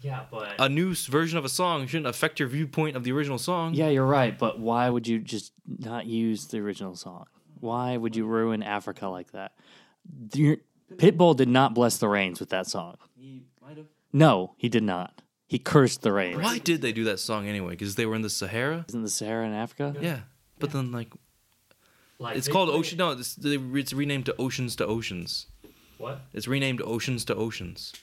Yeah, 0.00 0.24
but 0.30 0.54
A 0.58 0.66
new 0.68 0.94
version 0.94 1.36
of 1.36 1.44
a 1.44 1.48
song 1.50 1.86
shouldn't 1.86 2.06
affect 2.06 2.40
your 2.40 2.48
viewpoint 2.48 2.96
of 2.96 3.04
the 3.04 3.12
original 3.12 3.36
song. 3.36 3.74
yeah, 3.74 3.88
you're 3.90 4.06
right. 4.06 4.38
But 4.38 4.58
why 4.58 4.88
would 4.88 5.06
you 5.06 5.18
just 5.18 5.52
not 5.66 6.06
use 6.06 6.46
the 6.46 6.58
original 6.58 6.96
song? 6.96 7.26
Why 7.60 7.98
would 7.98 8.16
you 8.16 8.24
ruin 8.24 8.62
Africa 8.62 9.08
like 9.08 9.32
that? 9.32 9.52
Your- 10.34 10.56
Pitbull 10.96 11.36
did 11.36 11.48
not 11.48 11.74
bless 11.74 11.98
the 11.98 12.08
rains 12.08 12.40
with 12.40 12.48
that 12.48 12.66
song. 12.66 12.96
No, 14.12 14.54
he 14.56 14.68
did 14.68 14.82
not. 14.82 15.22
He 15.46 15.58
cursed 15.58 16.02
the 16.02 16.12
rain. 16.12 16.40
Why 16.40 16.58
did 16.58 16.80
they 16.80 16.92
do 16.92 17.04
that 17.04 17.18
song 17.18 17.48
anyway? 17.48 17.70
Because 17.70 17.96
they 17.96 18.06
were 18.06 18.14
in 18.14 18.22
the 18.22 18.30
Sahara. 18.30 18.84
Isn't 18.88 19.02
the 19.02 19.08
Sahara 19.10 19.46
in 19.46 19.52
Africa? 19.52 19.94
Yeah, 20.00 20.20
but 20.58 20.70
then 20.70 20.92
like 20.92 21.12
Like, 22.18 22.36
it's 22.36 22.46
called 22.48 22.68
Ocean. 22.68 22.98
No, 22.98 23.10
it's, 23.12 23.36
it's 23.42 23.92
renamed 23.92 24.26
to 24.26 24.36
Oceans 24.40 24.76
to 24.76 24.86
Oceans. 24.86 25.46
What? 25.98 26.20
It's 26.32 26.46
renamed 26.46 26.80
Oceans 26.82 27.24
to 27.26 27.34
Oceans. 27.34 27.92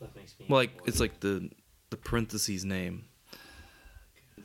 That 0.00 0.14
makes 0.14 0.38
me. 0.38 0.46
Well, 0.48 0.60
like 0.60 0.70
it's 0.86 1.00
like 1.00 1.18
the 1.18 1.50
the 1.90 1.96
parentheses 1.96 2.64
name. 2.64 3.06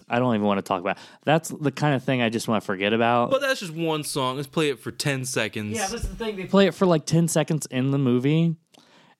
I 0.09 0.17
don't 0.19 0.33
even 0.33 0.47
want 0.47 0.57
to 0.57 0.63
talk 0.63 0.81
about. 0.81 0.97
That's 1.25 1.49
the 1.49 1.71
kind 1.71 1.93
of 1.95 2.03
thing 2.03 2.23
I 2.23 2.29
just 2.29 2.47
want 2.47 2.63
to 2.63 2.65
forget 2.65 2.91
about. 2.91 3.29
But 3.29 3.41
that's 3.41 3.59
just 3.59 3.73
one 3.73 4.03
song. 4.03 4.35
Let's 4.37 4.47
play 4.47 4.69
it 4.69 4.79
for 4.79 4.91
ten 4.91 5.25
seconds. 5.25 5.75
Yeah, 5.77 5.85
that's 5.87 6.07
the 6.07 6.15
thing. 6.15 6.35
They 6.37 6.45
play 6.45 6.65
it 6.65 6.73
for 6.73 6.87
like 6.87 7.05
ten 7.05 7.27
seconds 7.27 7.67
in 7.67 7.91
the 7.91 7.99
movie, 7.99 8.55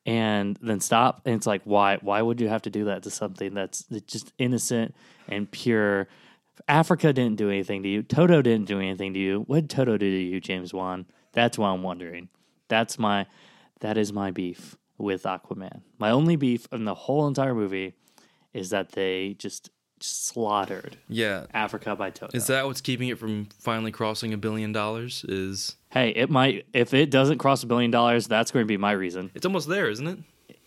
and 0.06 0.58
then 0.62 0.80
stop. 0.80 1.22
And 1.26 1.36
it's 1.36 1.48
like, 1.48 1.62
why? 1.64 1.98
Why 2.02 2.22
would 2.22 2.42
you 2.42 2.50
have 2.50 2.64
to 2.64 2.70
do 2.70 2.86
that 2.86 3.04
to 3.04 3.10
something 3.10 3.54
that's 3.54 3.86
just 4.08 4.34
innocent 4.38 4.96
and 5.28 5.50
pure? 5.50 6.08
Africa 6.68 7.14
didn't 7.14 7.38
do 7.38 7.50
anything 7.50 7.84
to 7.84 7.90
you. 7.90 8.04
Toto 8.04 8.42
didn't 8.42 8.68
do 8.68 8.80
anything 8.80 9.14
to 9.14 9.20
you. 9.20 9.44
What 9.48 9.62
did 9.62 9.70
Toto 9.70 9.98
do 9.98 10.10
to 10.10 10.22
you, 10.22 10.40
James 10.40 10.74
Wan? 10.74 11.06
That's 11.32 11.58
why 11.58 11.70
I'm 11.70 11.84
wondering. 11.84 12.30
That's 12.68 13.00
my. 13.00 13.26
That 13.80 13.98
is 13.98 14.14
my 14.14 14.32
beef 14.32 14.78
with 14.98 15.24
Aquaman. 15.24 15.82
My 15.98 16.12
only 16.12 16.36
beef 16.36 16.68
in 16.72 16.86
the 16.86 16.94
whole 16.94 17.28
entire 17.28 17.54
movie 17.54 17.96
is 18.54 18.70
that 18.70 18.94
they 18.94 19.34
just 19.34 19.72
slaughtered 20.04 20.98
yeah. 21.08 21.46
Africa 21.54 21.96
by 21.96 22.10
Toto. 22.10 22.36
Is 22.36 22.48
that 22.48 22.66
what's 22.66 22.82
keeping 22.82 23.08
it 23.10 23.18
from 23.18 23.48
finally 23.60 23.92
crossing 23.92 24.34
a 24.34 24.38
billion 24.38 24.72
dollars? 24.72 25.26
Is 25.28 25.78
hey, 25.92 26.10
it 26.10 26.30
might. 26.30 26.66
If 26.74 26.94
it 26.94 27.10
doesn't 27.10 27.38
cross 27.38 27.64
a 27.64 27.68
billion 27.68 27.92
dollars, 27.92 28.28
that's 28.28 28.52
going 28.52 28.64
to 28.64 28.68
be 28.68 28.78
my 28.78 28.92
reason. 28.92 29.32
it's 29.34 29.46
almost 29.46 29.68
there, 29.70 29.90
isn't 29.90 30.08
it? 30.08 30.20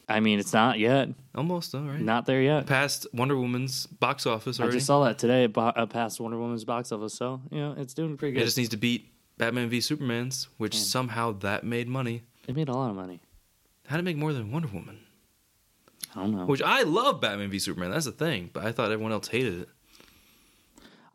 I 0.09 0.21
mean, 0.21 0.39
it's 0.39 0.53
not 0.53 0.79
yet. 0.79 1.09
Almost, 1.35 1.75
all 1.75 1.81
right. 1.83 2.01
Not 2.01 2.27
there 2.27 2.41
yet. 2.41 2.67
Past 2.67 3.09
Wonder 3.13 3.37
Woman's 3.37 3.87
box 3.87 4.25
office 4.25 4.61
I 4.61 4.63
already. 4.63 4.79
just 4.79 4.87
saw 4.87 5.05
that 5.05 5.19
today 5.19 5.49
bo- 5.49 5.63
uh, 5.63 5.87
past 5.87 6.21
Wonder 6.21 6.39
Woman's 6.39 6.65
box 6.65 6.93
office, 6.93 7.15
so 7.15 7.41
you 7.51 7.59
know 7.59 7.75
it's 7.77 7.93
doing 7.93 8.17
pretty 8.17 8.33
good. 8.33 8.39
it 8.39 8.41
good. 8.43 8.47
just 8.47 8.57
needs 8.57 8.71
to 8.71 8.77
beat 8.77 9.13
Batman 9.37 9.69
v 9.69 9.81
Superman's, 9.81 10.49
which 10.59 10.79
somehow 10.79 11.33
that 11.41 11.65
made 11.65 11.89
money. 11.89 12.23
it 12.47 12.55
made 12.55 12.69
a 12.69 12.73
lot 12.73 12.91
of 12.91 12.97
money. 12.97 13.21
How 13.89 13.99
it 13.99 14.03
make 14.03 14.17
more 14.17 14.33
than 14.33 14.51
Wonder 14.53 14.69
Woman? 14.69 15.01
I 16.17 16.21
don't 16.21 16.33
know. 16.35 16.47
Which 16.47 16.63
I 16.63 16.83
love 16.83 17.21
Batman 17.21 17.51
v 17.51 17.59
Superman. 17.59 17.91
That's 17.91 18.07
the 18.07 18.13
thing, 18.13 18.51
but 18.53 18.65
I 18.65 18.73
thought 18.73 18.91
everyone 18.91 19.13
else 19.13 19.29
hated 19.29 19.61
it. 19.61 19.69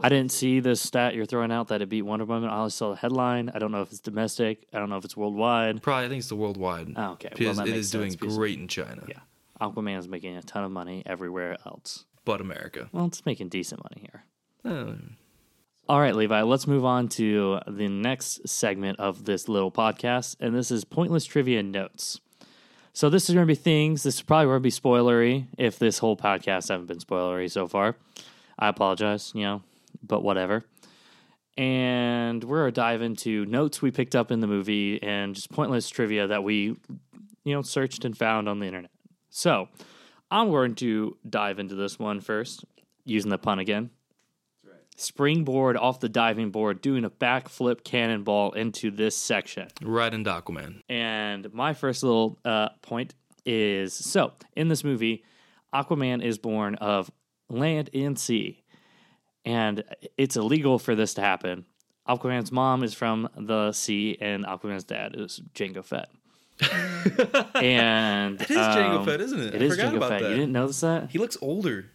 I 0.04 0.10
didn't 0.10 0.32
see 0.32 0.60
the 0.60 0.76
stat 0.76 1.14
you're 1.14 1.26
throwing 1.28 1.52
out 1.52 1.68
that 1.68 1.82
it 1.82 1.90
beat 1.90 2.02
Wonder 2.02 2.26
Woman. 2.26 2.50
I 2.50 2.58
only 2.58 2.72
saw 2.72 2.90
the 2.90 2.96
headline. 2.96 3.52
I 3.54 3.60
don't 3.60 3.72
know 3.72 3.82
if 3.84 3.90
it's 3.92 4.00
domestic. 4.00 4.66
I 4.74 4.80
don't 4.80 4.90
know 4.90 4.98
if 4.98 5.06
it's 5.06 5.16
worldwide. 5.16 5.82
Probably, 5.84 6.06
I 6.06 6.10
think 6.10 6.20
it's 6.20 6.30
the 6.30 6.36
worldwide. 6.36 6.94
Oh, 6.96 7.12
okay. 7.12 7.30
Well, 7.30 7.38
Because 7.38 7.58
that 7.58 7.68
it 7.68 7.76
is 7.76 7.92
doing 7.92 8.12
because- 8.12 8.36
great 8.36 8.58
in 8.58 8.68
China, 8.68 9.04
Yeah, 9.08 9.20
Aquaman 9.60 10.00
is 10.00 10.08
making 10.08 10.38
a 10.38 10.42
ton 10.42 10.64
of 10.64 10.72
money 10.72 11.04
everywhere 11.06 11.56
else. 11.68 12.06
but 12.26 12.42
America. 12.42 12.90
Well, 12.92 13.06
it's 13.08 13.26
making 13.26 13.50
decent 13.50 13.82
money 13.84 14.08
here. 14.12 14.24
Uh, 14.64 14.94
All 15.90 16.00
right, 16.00 16.16
Levi, 16.16 16.42
let's 16.44 16.66
move 16.68 16.86
on 16.86 17.08
to 17.10 17.60
the 17.68 17.88
next 17.88 18.48
segment 18.48 19.00
of 19.00 19.26
this 19.26 19.48
little 19.50 19.72
podcast, 19.72 20.36
and 20.40 20.56
this 20.56 20.72
is 20.72 20.84
pointless 20.84 21.26
trivia 21.26 21.62
notes. 21.64 22.20
So 22.94 23.10
this 23.10 23.30
is 23.30 23.36
going 23.36 23.48
to 23.48 23.52
be 23.52 23.56
things. 23.56 24.04
This 24.04 24.16
is 24.16 24.22
probably 24.22 24.48
going 24.48 24.58
to 24.58 24.60
be 24.60 24.72
spoilery 24.72 25.48
if 25.58 25.80
this 25.80 25.98
whole 25.98 26.18
podcast 26.18 26.70
haven't 26.70 26.88
been 26.88 27.00
spoilery 27.00 27.50
so 27.50 27.68
far. 27.68 27.96
I 28.60 28.68
apologize, 28.68 29.32
you 29.34 29.44
know, 29.44 29.64
but 30.04 30.24
whatever. 30.24 30.66
And 31.58 32.44
we're 32.44 32.64
going 32.64 32.74
to 32.74 32.76
dive 32.76 33.02
into 33.02 33.46
notes 33.46 33.82
we 33.82 33.92
picked 33.92 34.16
up 34.16 34.32
in 34.32 34.42
the 34.42 34.48
movie 34.48 35.02
and 35.02 35.36
just 35.36 35.52
pointless 35.52 35.90
trivia 35.90 36.28
that 36.28 36.44
we, 36.44 36.78
you 37.44 37.56
know, 37.56 37.62
searched 37.62 38.04
and 38.04 38.18
found 38.18 38.50
on 38.50 38.60
the 38.60 38.66
internet. 38.66 38.92
So 39.30 39.70
I'm 40.30 40.50
going 40.50 40.76
to 40.76 41.18
dive 41.30 41.60
into 41.60 41.76
this 41.76 41.98
one 41.98 42.20
first, 42.20 42.66
using 43.06 43.32
the 43.32 43.38
pun 43.38 43.60
again 43.60 43.90
springboard 44.96 45.78
off 45.78 46.00
the 46.00 46.10
diving 46.10 46.52
board, 46.52 46.82
doing 46.82 47.04
a 47.06 47.10
backflip 47.10 47.84
cannonball 47.84 48.52
into 48.54 48.92
this 48.92 49.16
section. 49.18 49.68
right 49.82 50.14
into 50.14 50.30
Aquaman. 50.30 50.82
And 50.90 51.52
my 51.54 51.74
first 51.74 52.04
little 52.04 52.40
uh, 52.46 52.70
point 52.82 53.14
is 53.46 53.94
so 53.94 54.34
in 54.56 54.68
this 54.68 54.84
movie, 54.84 55.24
Aquaman 55.74 56.24
is 56.24 56.38
born 56.38 56.76
of 56.76 57.10
land 57.50 57.90
and 57.94 58.18
sea, 58.20 58.64
and 59.46 59.84
it's 60.18 60.36
illegal 60.36 60.78
for 60.78 60.94
this 60.96 61.16
to 61.16 61.22
happen. 61.22 61.66
Aquaman's 62.08 62.52
mom 62.52 62.84
is 62.84 62.94
from 62.94 63.30
the 63.38 63.72
sea, 63.72 64.18
and 64.20 64.46
Aquaman's 64.46 64.84
dad 64.84 65.16
is 65.18 65.42
Jango 65.56 65.84
Fett. 65.84 66.10
and 67.56 68.40
It 68.42 68.52
is 68.52 68.58
Jango 68.58 69.00
um, 69.00 69.06
Fett, 69.06 69.22
isn't 69.22 69.40
it? 69.40 69.56
It 69.56 69.62
I 69.62 69.66
is 69.66 69.80
about 69.80 70.10
Fett. 70.10 70.22
that. 70.22 70.30
You 70.30 70.36
didn't 70.36 70.52
notice 70.52 70.82
that? 70.82 71.10
He 71.10 71.18
looks 71.18 71.38
older. 71.42 71.86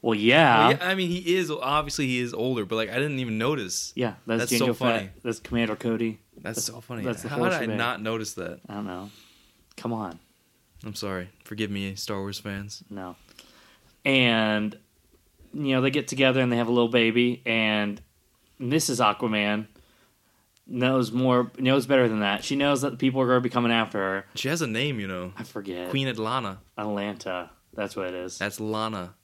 Well, 0.00 0.14
yeah. 0.14 0.58
Well, 0.68 0.70
yeah, 0.78 0.88
I 0.88 0.94
mean, 0.94 1.10
he 1.10 1.36
is 1.36 1.50
obviously 1.50 2.06
he 2.06 2.20
is 2.20 2.32
older, 2.32 2.64
but 2.64 2.76
like 2.76 2.90
I 2.90 2.94
didn't 2.94 3.18
even 3.18 3.36
notice. 3.38 3.92
Yeah, 3.96 4.14
that's, 4.26 4.50
That's 4.50 4.58
so 4.58 4.66
Fett. 4.68 4.76
funny. 4.76 5.10
That's 5.24 5.40
Commander 5.40 5.76
Cody. 5.76 6.20
That's, 6.40 6.64
so 6.64 6.80
funny. 6.80 7.02
that's 7.02 7.22
How 7.24 7.42
did 7.48 7.52
I 7.52 7.66
not 7.66 8.00
notice 8.00 8.34
that? 8.34 8.60
I 8.68 8.74
don't 8.74 8.86
know. 8.86 9.10
Come 9.76 9.92
on, 9.92 10.18
I'm 10.84 10.94
sorry. 10.94 11.30
Forgive 11.44 11.70
me, 11.70 11.94
Star 11.96 12.18
Wars 12.18 12.38
fans. 12.38 12.82
no. 12.90 13.16
And 14.04 14.76
you 15.52 15.74
know 15.74 15.80
they 15.80 15.90
get 15.90 16.08
together 16.08 16.40
and 16.40 16.50
they 16.52 16.56
have 16.56 16.68
a 16.68 16.72
little 16.72 16.88
baby, 16.88 17.42
and 17.44 18.00
Mrs. 18.60 19.04
Aquaman 19.04 19.66
knows 20.66 21.10
more, 21.12 21.50
knows 21.58 21.86
better 21.86 22.08
than 22.08 22.20
that. 22.20 22.44
She 22.44 22.54
knows 22.56 22.82
that 22.82 22.90
the 22.90 22.96
people 22.96 23.20
are 23.20 23.26
going 23.26 23.38
to 23.38 23.42
be 23.42 23.48
coming 23.50 23.72
after 23.72 23.98
her. 23.98 24.26
She 24.34 24.48
has 24.48 24.62
a 24.62 24.66
name, 24.66 25.00
you 25.00 25.08
know. 25.08 25.32
I 25.36 25.42
forget. 25.42 25.90
Queen 25.90 26.06
Atlanna. 26.06 26.58
Atlanna. 26.78 27.50
That's 27.74 27.96
what 27.96 28.06
it 28.06 28.14
is. 28.14 28.38
That's 28.38 28.60
Lana. 28.60 29.14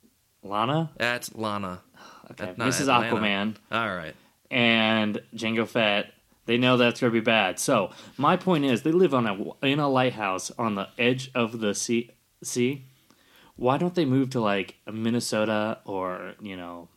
Lana. 0.44 0.90
That's 0.96 1.34
Lana. 1.34 1.80
Okay. 2.30 2.54
not 2.56 2.68
Mrs. 2.68 2.86
Atlanna. 2.86 3.10
Aquaman. 3.10 3.54
All 3.70 3.94
right. 3.94 4.14
and 4.50 5.20
Jango 5.36 5.68
Fett, 5.68 6.14
they 6.46 6.56
know 6.56 6.78
that's 6.78 6.98
going 7.02 7.12
to 7.12 7.20
be 7.20 7.22
bad. 7.22 7.58
So 7.58 7.90
my 8.16 8.38
point 8.38 8.64
is, 8.64 8.82
they 8.82 8.92
live 8.92 9.12
on 9.12 9.26
a 9.26 9.66
in 9.66 9.78
a 9.78 9.88
lighthouse 9.90 10.50
on 10.58 10.74
the 10.74 10.88
edge 10.98 11.30
of 11.34 11.60
the 11.60 11.74
sea. 11.74 12.12
Sea. 12.42 12.86
Why 13.56 13.76
don't 13.76 13.94
they 13.94 14.06
move 14.06 14.30
to 14.30 14.40
like 14.40 14.76
Minnesota 14.90 15.80
or 15.84 16.32
you 16.40 16.56
know 16.56 16.88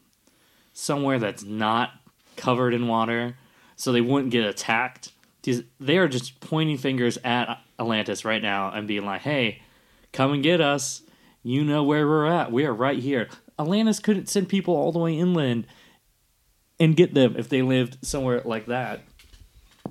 somewhere 0.72 1.20
that's 1.20 1.44
not 1.44 1.92
covered 2.38 2.74
in 2.74 2.88
water, 2.88 3.36
so 3.76 3.92
they 3.92 4.02
wouldn't 4.02 4.32
get 4.32 4.46
attacked? 4.46 5.12
They 5.80 5.98
are 5.98 6.08
just 6.08 6.40
pointing 6.40 6.78
fingers 6.78 7.18
at 7.24 7.60
Atlantis 7.78 8.24
right 8.24 8.42
now 8.42 8.72
and 8.72 8.88
being 8.88 9.06
like, 9.06 9.22
"Hey, 9.22 9.62
come 10.14 10.32
and 10.32 10.42
get 10.42 10.62
us. 10.62 11.02
You 11.48 11.64
know 11.64 11.84
where 11.84 12.06
we're 12.06 12.26
at. 12.26 12.52
We 12.52 12.66
are 12.66 12.74
right 12.74 13.00
here." 13.00 13.30
Atlantis 13.58 14.00
couldn't 14.00 14.30
send 14.30 14.50
people 14.50 14.76
all 14.76 14.92
the 14.92 15.00
way 15.00 15.18
inland 15.18 15.66
and 16.80 16.96
get 16.96 17.14
them 17.14 17.36
if 17.38 17.50
they 17.50 17.62
lived 17.62 17.98
somewhere 18.06 18.42
like 18.46 18.66
that. 18.68 19.02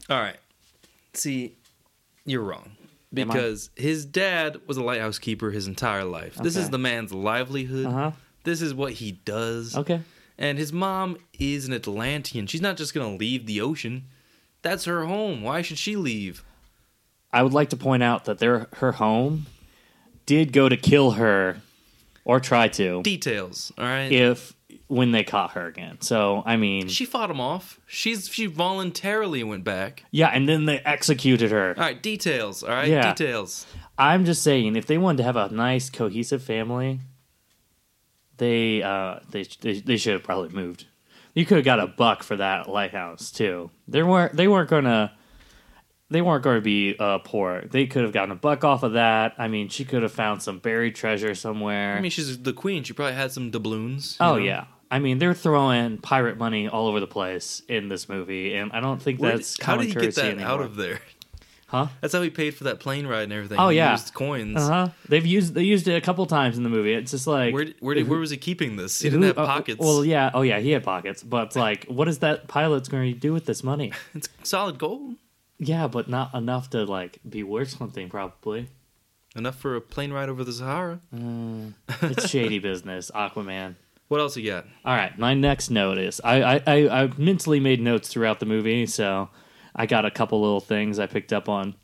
All 0.08 0.20
right. 0.20 0.36
See, 1.14 1.56
you're 2.24 2.42
wrong. 2.42 2.72
Because 3.12 3.70
his 3.74 4.04
dad 4.04 4.60
was 4.66 4.76
a 4.76 4.82
lighthouse 4.82 5.18
keeper 5.18 5.50
his 5.50 5.66
entire 5.66 6.04
life. 6.04 6.34
This 6.34 6.56
is 6.56 6.68
the 6.68 6.78
man's 6.78 7.14
livelihood. 7.14 7.86
Uh-huh. 7.86 8.10
This 8.44 8.60
is 8.60 8.74
what 8.74 8.92
he 8.92 9.12
does. 9.12 9.74
Okay. 9.76 10.02
And 10.36 10.58
his 10.58 10.72
mom 10.72 11.16
is 11.38 11.66
an 11.66 11.72
Atlantean. 11.72 12.46
She's 12.46 12.60
not 12.60 12.76
just 12.76 12.92
going 12.92 13.10
to 13.10 13.18
leave 13.18 13.46
the 13.46 13.62
ocean. 13.62 14.04
That's 14.60 14.84
her 14.84 15.06
home. 15.06 15.42
Why 15.42 15.62
should 15.62 15.78
she 15.78 15.96
leave? 15.96 16.44
I 17.32 17.42
would 17.42 17.54
like 17.54 17.70
to 17.70 17.76
point 17.76 18.02
out 18.02 18.26
that 18.26 18.38
their 18.38 18.68
her 18.74 18.92
home 18.92 19.46
did 20.26 20.52
go 20.52 20.68
to 20.68 20.76
kill 20.76 21.12
her 21.12 21.60
or 22.24 22.40
try 22.40 22.68
to 22.68 23.02
Details, 23.02 23.72
all 23.78 23.84
right? 23.84 24.10
if 24.12 24.52
when 24.88 25.10
they 25.12 25.24
caught 25.24 25.52
her 25.52 25.66
again. 25.66 26.00
So, 26.00 26.42
I 26.46 26.56
mean, 26.56 26.86
She 26.88 27.06
fought 27.06 27.30
him 27.30 27.40
off. 27.40 27.80
She's 27.86 28.28
she 28.28 28.46
voluntarily 28.46 29.42
went 29.42 29.64
back. 29.64 30.04
yeah, 30.10 30.28
and 30.28 30.48
then 30.48 30.64
they 30.66 30.78
executed 30.80 31.50
her. 31.50 31.74
All 31.76 31.82
right, 31.82 32.00
details, 32.02 32.62
all 32.62 32.70
right? 32.70 32.88
Yeah. 32.88 33.12
Details. 33.12 33.66
I'm 33.98 34.24
just 34.24 34.42
saying 34.42 34.76
if 34.76 34.86
they 34.86 34.98
wanted 34.98 35.18
to 35.18 35.22
have 35.24 35.36
a 35.36 35.48
nice 35.48 35.88
cohesive 35.90 36.42
family, 36.42 37.00
they 38.36 38.82
uh 38.82 39.20
they 39.30 39.44
they, 39.60 39.80
they 39.80 39.96
should 39.96 40.12
have 40.12 40.22
probably 40.22 40.50
moved. 40.50 40.86
You 41.34 41.44
could 41.46 41.56
have 41.58 41.64
got 41.64 41.80
a 41.80 41.86
buck 41.86 42.22
for 42.22 42.36
that 42.36 42.68
lighthouse 42.68 43.30
too. 43.30 43.70
They 43.88 44.02
weren't 44.02 44.36
they 44.36 44.48
weren't 44.48 44.68
gonna 44.70 45.12
they 46.10 46.22
weren't 46.22 46.42
going 46.44 46.56
to 46.56 46.60
be 46.62 46.96
uh, 46.98 47.18
poor. 47.18 47.62
They 47.70 47.86
could 47.86 48.02
have 48.02 48.12
gotten 48.12 48.30
a 48.30 48.36
buck 48.36 48.62
off 48.64 48.82
of 48.82 48.92
that. 48.92 49.34
I 49.38 49.48
mean, 49.48 49.68
she 49.68 49.84
could 49.84 50.02
have 50.02 50.12
found 50.12 50.42
some 50.42 50.58
buried 50.58 50.94
treasure 50.94 51.34
somewhere. 51.34 51.96
I 51.96 52.00
mean, 52.00 52.10
she's 52.10 52.38
the 52.42 52.52
queen. 52.52 52.84
She 52.84 52.92
probably 52.92 53.14
had 53.14 53.32
some 53.32 53.50
doubloons. 53.50 54.16
oh 54.20 54.34
know? 54.36 54.36
yeah. 54.42 54.64
I 54.88 55.00
mean, 55.00 55.18
they're 55.18 55.34
throwing 55.34 55.98
pirate 55.98 56.38
money 56.38 56.68
all 56.68 56.86
over 56.86 57.00
the 57.00 57.08
place 57.08 57.60
in 57.68 57.88
this 57.88 58.08
movie, 58.08 58.54
and 58.54 58.70
I 58.72 58.78
don't 58.78 59.02
think 59.02 59.20
Where 59.20 59.32
did- 59.32 59.40
that's 59.40 59.60
how 59.60 59.76
did 59.78 59.88
he 59.88 59.94
get 59.94 60.14
that 60.14 60.24
anymore. 60.26 60.46
out 60.46 60.60
of 60.60 60.76
there? 60.76 61.00
Huh? 61.68 61.88
That's 62.00 62.14
how 62.14 62.22
he 62.22 62.30
paid 62.30 62.54
for 62.54 62.62
that 62.64 62.78
plane 62.78 63.08
ride 63.08 63.24
and 63.24 63.32
everything. 63.32 63.58
Oh, 63.58 63.70
He 63.70 63.78
yeah. 63.78 63.90
used 63.90 64.14
coins. 64.14 64.56
Uh 64.56 64.68
huh. 64.68 64.88
They've 65.08 65.26
used 65.26 65.54
they 65.54 65.64
used 65.64 65.88
it 65.88 65.96
a 65.96 66.00
couple 66.00 66.24
times 66.26 66.56
in 66.56 66.62
the 66.62 66.68
movie. 66.68 66.92
It's 66.94 67.10
just 67.10 67.26
like 67.26 67.52
Where 67.52 67.66
where, 67.80 67.96
did, 67.96 68.06
where 68.08 68.20
was 68.20 68.30
he 68.30 68.36
keeping 68.36 68.76
this? 68.76 69.00
He 69.00 69.08
didn't 69.10 69.22
who- 69.22 69.26
have 69.26 69.38
uh, 69.38 69.46
pockets. 69.46 69.80
well, 69.80 70.04
yeah. 70.04 70.30
Oh, 70.32 70.42
yeah. 70.42 70.60
He 70.60 70.70
had 70.70 70.84
pockets, 70.84 71.24
but 71.24 71.56
like, 71.56 71.84
what 71.86 72.06
is 72.06 72.20
that 72.20 72.46
pilot's 72.46 72.88
going 72.88 73.12
to 73.12 73.18
do 73.18 73.32
with 73.32 73.46
this 73.46 73.64
money? 73.64 73.92
it's 74.14 74.28
solid 74.44 74.78
gold. 74.78 75.16
Yeah, 75.58 75.88
but 75.88 76.08
not 76.08 76.34
enough 76.34 76.70
to 76.70 76.84
like 76.84 77.18
be 77.28 77.42
worth 77.42 77.70
something. 77.70 78.08
Probably. 78.08 78.68
Enough 79.34 79.56
for 79.56 79.76
a 79.76 79.80
plane 79.80 80.12
ride 80.12 80.28
over 80.28 80.44
the 80.44 80.52
Sahara. 80.52 81.00
It's 82.02 82.28
shady 82.30 82.58
business. 82.60 83.10
Aquaman. 83.14 83.74
What 84.08 84.20
else 84.20 84.36
you 84.36 84.48
got? 84.48 84.66
All 84.84 84.94
right, 84.94 85.18
my 85.18 85.34
next 85.34 85.68
note 85.68 85.98
is 85.98 86.20
I, 86.22 86.42
I, 86.42 86.62
I, 86.66 87.02
I 87.02 87.10
mentally 87.18 87.58
made 87.58 87.80
notes 87.80 88.08
throughout 88.08 88.38
the 88.38 88.46
movie, 88.46 88.86
so 88.86 89.28
I 89.74 89.86
got 89.86 90.04
a 90.04 90.12
couple 90.12 90.40
little 90.40 90.60
things 90.60 90.98
I 91.00 91.06
picked 91.06 91.32
up 91.32 91.48
on. 91.48 91.74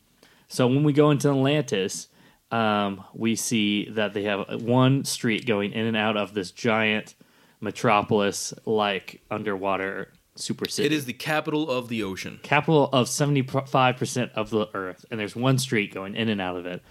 So 0.47 0.67
when 0.67 0.83
we 0.83 0.93
go 0.93 1.11
into 1.11 1.29
Atlantis, 1.29 2.07
um, 2.49 3.03
we 3.13 3.35
see 3.35 3.89
that 3.89 4.13
they 4.13 4.23
have 4.23 4.61
one 4.61 5.03
street 5.03 5.45
going 5.45 5.73
in 5.73 5.85
and 5.85 5.97
out 5.97 6.15
of 6.15 6.33
this 6.33 6.51
giant 6.51 7.13
metropolis 7.59 8.53
like 8.65 9.21
underwater 9.29 10.12
super 10.35 10.67
city. 10.67 10.85
It 10.87 10.91
is 10.91 11.05
the 11.05 11.13
capital 11.13 11.69
of 11.69 11.89
the 11.89 12.03
ocean. 12.03 12.39
capital 12.43 12.89
of 12.91 13.07
75% 13.07 14.31
of 14.33 14.49
the 14.49 14.67
earth, 14.73 15.05
and 15.11 15.19
there's 15.19 15.35
one 15.35 15.57
street 15.57 15.93
going 15.93 16.15
in 16.15 16.29
and 16.29 16.41
out 16.41 16.55
of 16.55 16.65
it. 16.65 16.81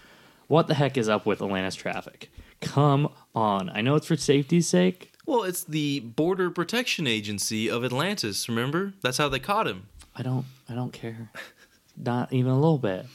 What 0.48 0.66
the 0.66 0.74
heck 0.74 0.96
is 0.96 1.08
up 1.08 1.24
with 1.24 1.40
Atlantis 1.40 1.74
traffic? 1.74 2.30
Come 2.60 3.08
on. 3.34 3.70
I 3.70 3.80
know 3.80 3.94
it's 3.94 4.06
for 4.06 4.16
safety's 4.16 4.68
sake. 4.68 5.12
Well, 5.24 5.44
it's 5.44 5.64
the 5.64 6.00
Border 6.00 6.50
Protection 6.50 7.06
Agency 7.06 7.68
of 7.70 7.84
Atlantis. 7.84 8.48
Remember? 8.48 8.92
That's 9.02 9.18
how 9.18 9.28
they 9.28 9.38
caught 9.38 9.66
him. 9.66 9.86
I 10.14 10.22
don't 10.22 10.44
I 10.68 10.74
don't 10.74 10.92
care. 10.92 11.30
Not 11.96 12.32
even 12.32 12.50
a 12.50 12.56
little 12.56 12.78
bit. 12.78 13.06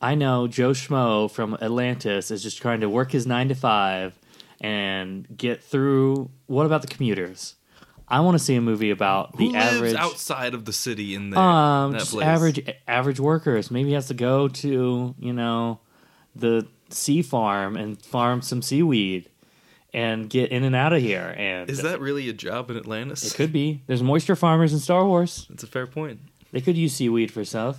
I 0.00 0.14
know 0.14 0.48
Joe 0.48 0.70
Schmo 0.70 1.30
from 1.30 1.56
Atlantis 1.60 2.30
is 2.30 2.42
just 2.42 2.60
trying 2.60 2.80
to 2.80 2.88
work 2.88 3.12
his 3.12 3.26
9 3.26 3.48
to 3.48 3.54
5 3.54 4.18
and 4.62 5.26
get 5.36 5.62
through 5.62 6.30
what 6.46 6.66
about 6.66 6.80
the 6.82 6.88
commuters? 6.88 7.54
I 8.10 8.20
want 8.20 8.36
to 8.36 8.42
see 8.44 8.56
a 8.56 8.60
movie 8.60 8.90
about 8.90 9.36
Who 9.36 9.52
the 9.52 9.56
average 9.58 9.94
outside 9.94 10.54
of 10.54 10.64
the 10.64 10.72
city 10.72 11.14
in 11.14 11.30
there? 11.30 11.38
um 11.40 11.92
just 11.92 12.10
place? 12.12 12.26
average 12.26 12.60
average 12.88 13.20
workers. 13.20 13.70
Maybe 13.70 13.88
he 13.90 13.94
has 13.94 14.08
to 14.08 14.14
go 14.14 14.48
to, 14.48 15.14
you 15.18 15.32
know, 15.32 15.80
the 16.34 16.66
sea 16.90 17.22
farm 17.22 17.76
and 17.76 18.00
farm 18.02 18.42
some 18.42 18.62
seaweed 18.62 19.28
and 19.92 20.28
get 20.30 20.50
in 20.50 20.64
and 20.64 20.74
out 20.74 20.92
of 20.92 21.00
here 21.02 21.34
and 21.36 21.68
Is 21.70 21.82
that 21.82 22.00
really 22.00 22.28
a 22.28 22.32
job 22.32 22.70
in 22.70 22.76
Atlantis? 22.76 23.24
it 23.24 23.34
could 23.36 23.52
be. 23.52 23.82
There's 23.86 24.02
moisture 24.02 24.36
farmers 24.36 24.72
in 24.72 24.78
Star 24.80 25.04
Wars. 25.06 25.46
That's 25.50 25.62
a 25.62 25.66
fair 25.68 25.86
point. 25.86 26.20
They 26.52 26.60
could 26.60 26.76
use 26.76 26.92
seaweed 26.94 27.30
for 27.32 27.44
stuff. 27.44 27.78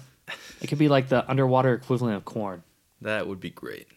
It 0.62 0.68
could 0.68 0.78
be 0.78 0.88
like 0.88 1.10
the 1.10 1.30
underwater 1.30 1.74
equivalent 1.74 2.16
of 2.16 2.24
corn. 2.26 2.64
That 3.02 3.28
would 3.28 3.40
be 3.42 3.50
great. 3.50 3.88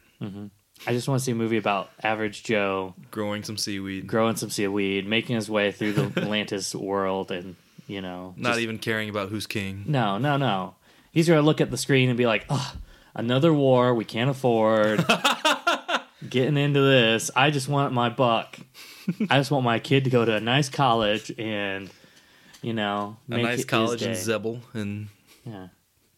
I 0.87 0.93
just 0.93 1.09
want 1.09 1.19
to 1.21 1.25
see 1.25 1.33
a 1.33 1.35
movie 1.35 1.57
about 1.57 1.91
average 2.03 2.43
Joe 2.43 2.95
Growing 3.11 3.43
some 3.43 3.57
seaweed. 3.57 4.07
growing 4.07 4.37
some 4.37 4.51
seaweed, 4.51 5.07
making 5.07 5.37
his 5.37 5.49
way 5.51 5.73
through 5.73 5.93
the 5.95 6.05
Atlantis 6.21 6.75
world, 6.75 7.31
and 7.31 7.57
you 7.87 8.01
know, 8.01 8.35
Not 8.37 8.51
just- 8.51 8.61
even 8.61 8.79
caring 8.79 9.09
about 9.09 9.29
who's 9.31 9.47
king. 9.47 9.85
No, 9.87 10.19
no, 10.19 10.37
no. 10.37 10.75
He's 11.13 11.29
gonna 11.29 11.43
look 11.43 11.61
at 11.61 11.71
the 11.71 11.77
screen 11.79 12.09
and 12.09 12.19
be 12.19 12.27
like, 12.27 12.45
"Ugh, 12.51 12.77
another 13.15 13.53
war 13.53 13.95
we 13.95 14.05
can't 14.05 14.29
afford." 14.31 15.05
Getting 16.29 16.57
into 16.57 16.81
this, 16.81 17.31
I 17.37 17.51
just 17.51 17.69
want 17.69 17.93
my 17.93 18.09
buck. 18.09 18.59
I 19.29 19.37
just 19.37 19.51
want 19.51 19.65
my 19.65 19.79
kid 19.79 20.05
to 20.05 20.11
go 20.11 20.25
to 20.25 20.35
a 20.37 20.41
nice 20.41 20.71
college 20.71 21.31
and, 21.39 21.91
you 22.63 22.73
know, 22.73 23.19
A 23.31 23.37
nice 23.37 23.67
college 23.67 24.03
in. 24.03 24.13
Xebel 24.13 24.61
and 24.73 25.09
Yeah, 25.45 25.69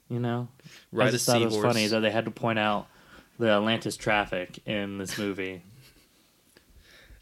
you 0.09 0.21
know, 0.21 0.47
ride 0.93 1.09
I 1.09 1.11
just 1.11 1.27
thought 1.27 1.43
it 1.43 1.47
was 1.47 1.55
seahorse. 1.55 1.73
funny 1.75 1.87
that 1.89 2.01
they 2.01 2.11
had 2.13 2.27
to 2.27 2.31
point 2.31 2.61
out 2.61 2.87
the 3.39 3.51
Atlantis 3.51 3.97
traffic 3.97 4.59
in 4.67 4.99
this 4.99 5.19
movie. 5.19 5.63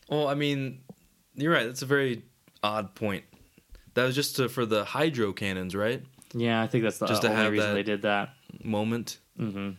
Well, 0.08 0.28
I 0.28 0.34
mean, 0.34 0.80
you're 1.34 1.52
right. 1.52 1.66
That's 1.66 1.82
a 1.82 1.86
very 1.86 2.22
odd 2.62 2.94
point. 2.94 3.24
That 3.94 4.04
was 4.04 4.14
just 4.14 4.36
to, 4.36 4.48
for 4.48 4.66
the 4.66 4.84
hydro 4.84 5.32
cannons, 5.32 5.74
right? 5.74 6.02
Yeah, 6.32 6.60
I 6.62 6.66
think 6.66 6.84
that's 6.84 6.98
the 6.98 7.06
Just 7.06 7.22
to 7.22 7.30
only 7.30 7.50
reason 7.50 7.74
they 7.74 7.82
did 7.82 8.02
that. 8.02 8.30
Moment, 8.62 9.18
hmm 9.36 9.70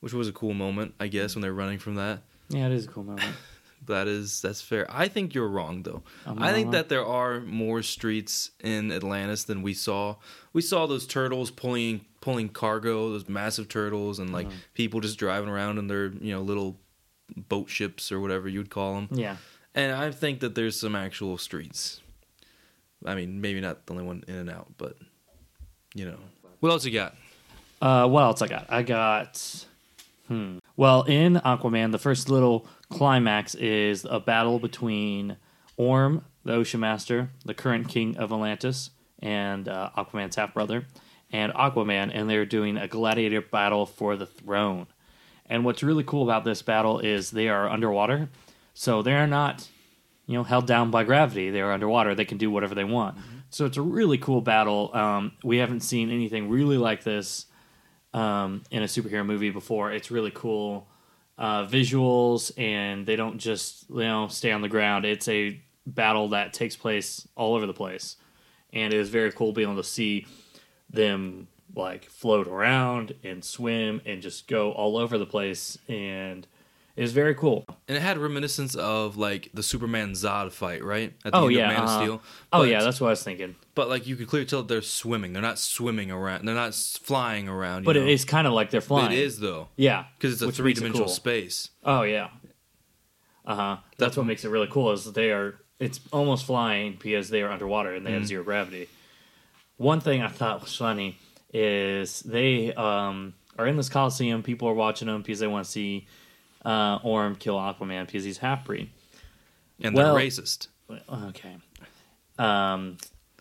which 0.00 0.12
was 0.12 0.28
a 0.28 0.32
cool 0.32 0.54
moment, 0.54 0.94
I 1.00 1.08
guess, 1.08 1.34
when 1.34 1.42
they're 1.42 1.52
running 1.52 1.80
from 1.80 1.96
that. 1.96 2.22
Yeah, 2.48 2.66
it 2.66 2.72
is 2.72 2.84
a 2.84 2.88
cool 2.88 3.02
moment. 3.02 3.34
That 3.88 4.06
is 4.06 4.40
that's 4.40 4.60
fair. 4.62 4.86
I 4.88 5.08
think 5.08 5.34
you're 5.34 5.48
wrong 5.48 5.82
though. 5.82 6.02
I'm 6.26 6.40
I 6.42 6.52
think 6.52 6.66
wrong. 6.66 6.72
that 6.72 6.88
there 6.88 7.04
are 7.04 7.40
more 7.40 7.82
streets 7.82 8.52
in 8.60 8.92
Atlantis 8.92 9.44
than 9.44 9.62
we 9.62 9.74
saw. 9.74 10.16
We 10.52 10.62
saw 10.62 10.86
those 10.86 11.06
turtles 11.06 11.50
pulling 11.50 12.04
pulling 12.20 12.48
cargo, 12.48 13.10
those 13.10 13.28
massive 13.28 13.68
turtles, 13.68 14.18
and 14.18 14.32
like 14.32 14.46
Uh-huh. 14.46 14.56
people 14.74 15.00
just 15.00 15.18
driving 15.18 15.48
around 15.48 15.78
in 15.78 15.86
their 15.88 16.06
you 16.06 16.32
know 16.32 16.40
little 16.42 16.78
boat 17.48 17.68
ships 17.68 18.10
or 18.12 18.20
whatever 18.20 18.48
you'd 18.48 18.70
call 18.70 18.94
them. 18.94 19.08
Yeah. 19.12 19.36
And 19.74 19.92
I 19.92 20.10
think 20.10 20.40
that 20.40 20.54
there's 20.54 20.78
some 20.80 20.94
actual 20.96 21.36
streets. 21.38 22.00
I 23.04 23.14
mean, 23.14 23.40
maybe 23.40 23.60
not 23.60 23.86
the 23.86 23.92
only 23.92 24.04
one 24.04 24.24
in 24.26 24.34
and 24.36 24.50
out, 24.50 24.68
but 24.78 24.96
you 25.94 26.04
know. 26.06 26.18
What 26.60 26.70
else 26.70 26.84
you 26.84 26.90
got? 26.92 27.14
Uh, 27.80 28.08
what 28.08 28.22
else 28.22 28.42
I 28.42 28.48
got? 28.48 28.66
I 28.68 28.82
got. 28.82 29.64
Hmm. 30.26 30.58
Well, 30.78 31.02
in 31.02 31.34
Aquaman, 31.34 31.90
the 31.90 31.98
first 31.98 32.30
little 32.30 32.64
climax 32.88 33.56
is 33.56 34.06
a 34.08 34.20
battle 34.20 34.60
between 34.60 35.36
Orm, 35.76 36.24
the 36.44 36.52
Ocean 36.52 36.78
Master, 36.78 37.30
the 37.44 37.52
current 37.52 37.88
king 37.88 38.16
of 38.16 38.30
Atlantis, 38.30 38.90
and 39.18 39.68
uh, 39.68 39.90
Aquaman's 39.98 40.36
half 40.36 40.54
brother, 40.54 40.86
and 41.32 41.52
Aquaman, 41.54 42.12
and 42.14 42.30
they're 42.30 42.46
doing 42.46 42.76
a 42.76 42.86
gladiator 42.86 43.40
battle 43.40 43.86
for 43.86 44.14
the 44.14 44.24
throne. 44.24 44.86
And 45.46 45.64
what's 45.64 45.82
really 45.82 46.04
cool 46.04 46.22
about 46.22 46.44
this 46.44 46.62
battle 46.62 47.00
is 47.00 47.32
they 47.32 47.48
are 47.48 47.68
underwater, 47.68 48.28
so 48.72 49.02
they're 49.02 49.26
not, 49.26 49.68
you 50.26 50.34
know, 50.34 50.44
held 50.44 50.68
down 50.68 50.92
by 50.92 51.02
gravity. 51.02 51.50
They 51.50 51.60
are 51.60 51.72
underwater; 51.72 52.14
they 52.14 52.24
can 52.24 52.38
do 52.38 52.52
whatever 52.52 52.76
they 52.76 52.84
want. 52.84 53.18
So 53.50 53.64
it's 53.64 53.78
a 53.78 53.82
really 53.82 54.18
cool 54.18 54.42
battle. 54.42 54.94
Um, 54.94 55.32
we 55.42 55.56
haven't 55.56 55.80
seen 55.80 56.12
anything 56.12 56.48
really 56.48 56.78
like 56.78 57.02
this 57.02 57.46
um, 58.14 58.62
in 58.70 58.82
a 58.82 58.86
superhero 58.86 59.24
movie 59.24 59.50
before. 59.50 59.92
It's 59.92 60.10
really 60.10 60.32
cool 60.34 60.88
uh, 61.36 61.66
visuals, 61.66 62.50
and 62.58 63.06
they 63.06 63.16
don't 63.16 63.38
just 63.38 63.88
you 63.90 63.96
know 63.96 64.28
stay 64.28 64.50
on 64.52 64.60
the 64.62 64.68
ground. 64.68 65.04
It's 65.04 65.28
a 65.28 65.60
battle 65.86 66.28
that 66.30 66.52
takes 66.52 66.76
place 66.76 67.26
all 67.36 67.54
over 67.54 67.66
the 67.66 67.74
place, 67.74 68.16
and 68.72 68.92
it 68.92 68.98
is 68.98 69.08
very 69.08 69.32
cool 69.32 69.52
being 69.52 69.68
able 69.70 69.82
to 69.82 69.88
see 69.88 70.26
them 70.90 71.48
like 71.76 72.06
float 72.06 72.48
around 72.48 73.14
and 73.22 73.44
swim 73.44 74.00
and 74.06 74.22
just 74.22 74.48
go 74.48 74.72
all 74.72 74.96
over 74.96 75.18
the 75.18 75.26
place, 75.26 75.78
and 75.88 76.46
it 76.96 77.04
is 77.04 77.12
very 77.12 77.34
cool. 77.34 77.64
And 77.86 77.96
it 77.96 78.00
had 78.00 78.18
reminiscence 78.18 78.74
of 78.74 79.16
like 79.16 79.50
the 79.54 79.62
Superman 79.62 80.12
Zod 80.12 80.50
fight, 80.50 80.82
right? 80.82 81.12
At 81.24 81.32
the 81.32 81.38
Oh 81.38 81.46
end 81.46 81.54
yeah, 81.56 81.62
of 81.62 81.68
Man 81.68 81.76
uh-huh. 81.84 81.94
of 81.98 82.02
Steel. 82.02 82.22
oh 82.52 82.62
yeah, 82.64 82.82
that's 82.82 83.00
what 83.00 83.08
I 83.08 83.10
was 83.10 83.22
thinking. 83.22 83.54
But 83.78 83.88
like 83.88 84.08
you 84.08 84.16
could 84.16 84.26
clearly 84.26 84.44
tell 84.44 84.64
they're 84.64 84.82
swimming. 84.82 85.32
They're 85.34 85.40
not 85.40 85.56
swimming 85.60 86.10
around. 86.10 86.44
They're 86.44 86.52
not 86.56 86.74
flying 86.74 87.48
around. 87.48 87.82
you 87.82 87.86
But 87.86 87.94
know? 87.94 88.02
it 88.02 88.08
is 88.08 88.24
kind 88.24 88.48
of 88.48 88.52
like 88.52 88.70
they're 88.72 88.80
flying. 88.80 89.12
It 89.12 89.20
is 89.20 89.38
though, 89.38 89.68
yeah, 89.76 90.06
because 90.18 90.32
it's 90.32 90.42
a 90.42 90.50
three 90.50 90.72
dimensional 90.74 91.06
cool. 91.06 91.14
space. 91.14 91.70
Oh 91.84 92.02
yeah. 92.02 92.30
Uh 93.46 93.54
huh. 93.54 93.76
That's 93.96 94.16
what 94.16 94.26
makes 94.26 94.44
it 94.44 94.48
really 94.48 94.66
cool 94.66 94.90
is 94.90 95.04
that 95.04 95.14
they 95.14 95.30
are. 95.30 95.60
It's 95.78 96.00
almost 96.12 96.44
flying 96.44 96.98
because 97.00 97.30
they 97.30 97.40
are 97.42 97.52
underwater 97.52 97.94
and 97.94 98.04
they 98.04 98.10
have 98.10 98.26
zero 98.26 98.42
gravity. 98.42 98.88
One 99.76 100.00
thing 100.00 100.22
I 100.22 100.28
thought 100.28 100.60
was 100.60 100.74
funny 100.74 101.16
is 101.54 102.18
they 102.22 102.74
um, 102.74 103.34
are 103.60 103.68
in 103.68 103.76
this 103.76 103.88
coliseum. 103.88 104.42
People 104.42 104.66
are 104.66 104.74
watching 104.74 105.06
them 105.06 105.22
because 105.22 105.38
they 105.38 105.46
want 105.46 105.66
to 105.66 105.70
see 105.70 106.08
uh, 106.64 106.98
Orm 107.04 107.36
kill 107.36 107.54
Aquaman 107.54 108.06
because 108.06 108.24
he's 108.24 108.38
half 108.38 108.64
breed. 108.64 108.90
And 109.80 109.94
Well- 109.94 110.16
they're 110.16 110.24
racist. 110.26 110.66
Okay. 111.28 111.56
Um, 112.40 112.96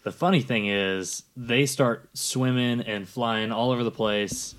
the 0.08 0.14
funny 0.14 0.40
thing 0.40 0.68
is, 0.68 1.24
they 1.36 1.66
start 1.66 2.10
swimming 2.14 2.80
and 2.80 3.06
flying 3.10 3.52
all 3.52 3.72
over 3.72 3.84
the 3.84 3.92
place, 3.92 4.56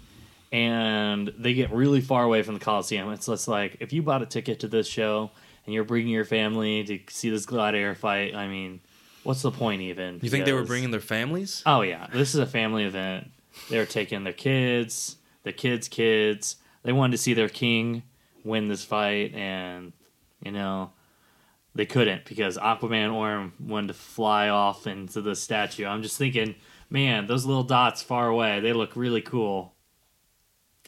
and 0.53 1.33
they 1.39 1.55
get 1.55 1.73
really 1.73 2.03
far 2.03 2.23
away 2.23 2.43
from 2.43 2.53
the 2.53 2.61
Coliseum. 2.61 3.11
It's 3.13 3.25
just 3.25 3.49
like 3.49 3.79
if 3.81 3.95
you 3.95 4.03
bought 4.03 4.21
a 4.21 4.27
ticket 4.27 4.61
to 4.61 4.69
this 4.69 4.87
show 4.87 5.31
and 5.65 5.73
you're 5.73 5.85
bringing 5.85 6.13
your 6.13 6.27
family 6.27 6.85
to 6.85 6.99
see 7.09 7.31
this 7.31 7.47
gladiator 7.47 7.95
fight. 7.95 8.35
I 8.35 8.47
mean, 8.47 8.81
what's 9.23 9.41
the 9.41 9.51
point 9.51 9.81
even? 9.81 10.21
You 10.21 10.29
think 10.29 10.45
they 10.45 10.53
were 10.53 10.65
bringing 10.65 10.91
their 10.91 11.01
families? 11.01 11.63
Oh 11.65 11.81
yeah, 11.81 12.09
this 12.13 12.35
is 12.35 12.41
a 12.41 12.47
family 12.47 12.85
event. 12.85 13.31
They're 13.71 13.87
taking 13.87 14.25
their 14.25 14.35
kids, 14.35 15.17
the 15.45 15.53
kids' 15.55 15.89
kids. 15.89 16.57
They 16.83 16.93
wanted 16.93 17.13
to 17.13 17.23
see 17.23 17.33
their 17.33 17.49
king 17.49 18.03
win 18.45 18.69
this 18.69 18.85
fight, 18.85 19.35
and 19.35 19.95
you 20.45 20.53
know 20.53 20.91
they 21.75 21.87
couldn't 21.87 22.25
because 22.25 22.57
Aquaman 22.59 23.13
Orm 23.15 23.53
wanted 23.61 23.89
to 23.89 23.95
fly 23.95 24.49
off 24.49 24.87
into 24.87 25.21
the 25.21 25.35
statue. 25.37 25.87
I'm 25.87 26.03
just 26.03 26.19
thinking, 26.19 26.55
man, 26.91 27.27
those 27.27 27.45
little 27.45 27.63
dots 27.65 28.03
far 28.03 28.29
away, 28.29 28.61
they 28.61 28.73
look 28.73 28.97
really 28.97 29.21
cool. 29.23 29.75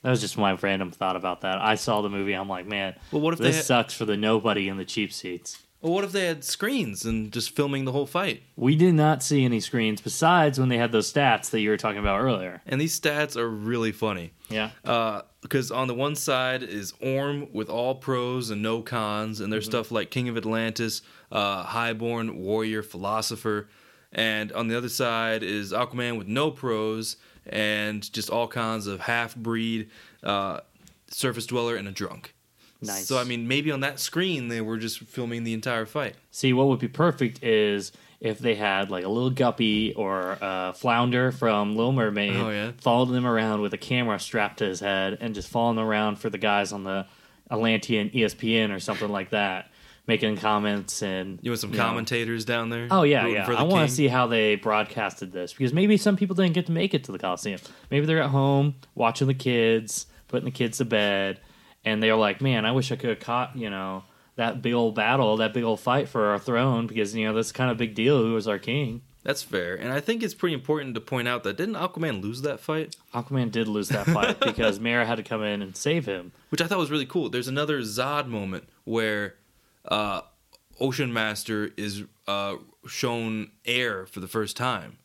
That 0.03 0.11
was 0.11 0.21
just 0.21 0.39
my 0.39 0.53
random 0.55 0.91
thought 0.91 1.17
about 1.17 1.43
that. 1.43 1.61
I 1.61 1.75
saw 1.75 2.01
the 2.01 2.09
movie. 2.09 2.33
I'm 2.33 2.49
like, 2.49 2.67
man, 2.67 2.95
Well, 3.13 3.21
what 3.21 3.35
if 3.35 3.39
this 3.41 3.57
had- 3.57 3.65
sucks 3.67 3.95
for 3.95 4.07
the 4.07 4.17
nobody 4.17 4.69
in 4.69 4.79
the 4.79 4.85
cheap 4.85 5.13
seats. 5.13 5.59
Well, 5.83 5.93
what 5.95 6.05
if 6.05 6.13
they 6.13 6.27
had 6.27 6.45
screens 6.45 7.07
and 7.07 7.33
just 7.33 7.57
filming 7.57 7.85
the 7.87 7.93
whole 7.93 8.07
fight? 8.07 8.43
We 8.57 8.77
did 8.77 8.93
not 8.95 9.23
see 9.23 9.45
any 9.47 9.61
screens 9.61 10.01
besides 10.03 10.59
when 10.61 10.69
they 10.69 10.77
had 10.77 10.93
those 10.93 11.11
stats 11.11 11.49
that 11.51 11.61
you 11.61 11.71
were 11.71 11.79
talking 11.79 11.99
about 12.01 12.21
earlier. 12.21 12.61
And 12.67 12.79
these 12.81 12.99
stats 13.01 13.35
are 13.37 13.49
really 13.49 13.91
funny. 13.93 14.33
Yeah. 14.51 14.71
Uh, 14.85 15.23
because 15.43 15.71
on 15.71 15.89
the 15.89 15.95
one 15.95 16.17
side 16.17 16.63
is 16.63 16.93
Orm 17.01 17.49
with 17.53 17.71
all 17.71 17.95
pros 17.95 18.51
and 18.51 18.61
no 18.63 18.83
cons, 18.83 19.41
and 19.41 19.53
there's 19.53 19.65
Mm-hmm. 19.65 19.71
stuff 19.71 19.91
like 19.91 20.11
King 20.11 20.29
of 20.29 20.37
Atlantis, 20.37 21.03
uh, 21.33 21.63
Highborn, 21.63 22.37
Warrior, 22.43 22.83
Philosopher, 22.83 23.69
and 24.13 24.53
on 24.53 24.69
the 24.69 24.77
other 24.77 24.89
side 24.89 25.43
is 25.43 25.73
Aquaman 25.73 26.19
with 26.19 26.27
no 26.27 26.51
pros 26.51 27.17
and 27.47 28.13
just 28.13 28.29
all 28.29 28.49
kinds 28.49 28.87
of 28.87 29.01
half 29.01 29.35
breed, 29.37 29.89
uh, 30.23 30.61
surface 31.09 31.47
dweller, 31.47 31.77
and 31.77 31.89
a 31.89 31.93
drunk. 31.93 32.35
Nice. 32.83 33.07
So 33.07 33.19
I 33.19 33.25
mean, 33.25 33.47
maybe 33.49 33.71
on 33.71 33.81
that 33.81 33.99
screen 34.01 34.49
they 34.49 34.61
were 34.61 34.79
just 34.79 35.01
filming 35.01 35.45
the 35.45 35.53
entire 35.55 35.87
fight. 35.87 36.17
See, 36.31 36.53
what 36.53 36.67
would 36.69 36.79
be 36.81 36.89
perfect 36.89 37.43
is 37.43 37.93
if 38.21 38.39
they 38.39 38.55
had 38.55 38.91
like 38.91 39.05
a 39.05 39.09
little 39.09 39.31
guppy 39.31 39.95
or 39.95 40.37
a 40.41 40.73
flounder 40.77 41.33
from 41.33 41.75
Little 41.77 41.93
Mermaid, 41.93 42.37
Oh, 42.37 42.51
yeah. 42.51 42.73
followed 42.81 43.07
them 43.07 43.27
around 43.27 43.63
with 43.63 43.73
a 43.73 43.79
camera 43.79 44.19
strapped 44.21 44.59
to 44.59 44.67
his 44.67 44.81
head, 44.81 45.17
and 45.21 45.35
just 45.35 45.49
following 45.49 45.77
them 45.77 45.87
around 45.87 46.17
for 46.17 46.29
the 46.31 46.39
guys 46.39 46.73
on 46.73 46.85
the 46.85 47.07
Atlantean 47.51 48.11
ESPN 48.11 48.75
or 48.75 48.79
something 48.79 49.09
like 49.09 49.31
that, 49.31 49.71
making 50.07 50.37
comments 50.37 51.03
and 51.03 51.39
You 51.43 51.51
want 51.51 51.61
some 51.61 51.71
know. 51.71 51.79
commentators 51.79 52.45
down 52.45 52.69
there? 52.69 52.89
Oh 52.91 53.03
yeah, 53.03 53.27
yeah. 53.27 53.47
I 53.51 53.63
want 53.63 53.89
to 53.89 53.95
see 53.95 54.09
how 54.09 54.27
they 54.27 54.57
broadcasted 54.57 55.33
this 55.33 55.53
because 55.53 55.73
maybe 55.73 55.97
some 55.97 56.17
people 56.17 56.37
didn't 56.37 56.53
get 56.55 56.67
to 56.67 56.73
make 56.73 56.95
it 56.95 57.05
to 57.05 57.13
the 57.13 57.19
Coliseum. 57.19 57.61
Maybe 57.91 58.07
they're 58.07 58.23
at 58.23 58.31
home 58.31 58.75
watching 58.95 59.27
the 59.29 59.35
kids, 59.35 60.07
putting 60.29 60.45
the 60.45 60.51
kids 60.51 60.79
to 60.79 60.85
bed, 60.85 61.41
and 61.85 62.03
they're 62.03 62.17
like, 62.17 62.41
"Man, 62.41 62.67
I 62.67 62.73
wish 62.73 62.93
I 62.93 62.97
could 62.97 63.11
have 63.11 63.21
caught 63.21 63.57
you 63.57 63.71
know 63.71 64.05
that 64.41 64.61
big 64.63 64.73
old 64.75 64.95
battle, 64.95 65.37
that 65.37 65.53
big 65.55 65.65
old 65.65 65.79
fight 65.81 66.09
for 66.09 66.27
our 66.31 66.39
throne 66.39 66.87
because 66.87 67.15
you 67.15 67.27
know 67.27 67.35
that's 67.35 67.53
kind 67.53 67.71
of 67.71 67.77
a 67.77 67.79
big 67.79 67.95
deal. 67.95 68.19
Who 68.23 68.33
was 68.35 68.49
our 68.49 68.59
king?" 68.59 69.03
That's 69.23 69.43
fair, 69.43 69.75
and 69.75 69.93
I 69.93 70.01
think 70.01 70.23
it's 70.23 70.33
pretty 70.33 70.55
important 70.55 70.95
to 70.95 71.01
point 71.03 71.29
out 71.29 71.43
that 71.45 71.59
didn't 71.59 71.75
Aquaman 71.75 72.23
lose 72.23 72.41
that 72.41 72.59
fight? 72.59 72.97
Aquaman 73.15 73.53
did 73.53 73.69
lose 73.69 73.91
that 73.91 74.07
fight 74.07 74.41
because 74.51 74.81
Mera 74.81 75.05
had 75.05 75.17
to 75.17 75.23
come 75.23 75.43
in 75.43 75.61
and 75.61 75.77
save 75.77 76.07
him. 76.07 76.33
which 76.49 76.63
I 76.63 76.67
thought 76.67 76.79
was 76.79 76.91
really 76.91 77.05
cool. 77.05 77.29
There's 77.29 77.47
another 77.49 77.81
Zod 77.83 78.27
moment 78.29 78.65
where 78.85 79.35
uh, 79.87 80.23
Ocean 80.81 81.13
Master 81.13 81.71
is 81.77 82.05
uh, 82.27 82.55
shown 82.89 83.51
air 83.67 84.07
for 84.07 84.21
the 84.21 84.29
first 84.29 84.57
time, 84.57 84.97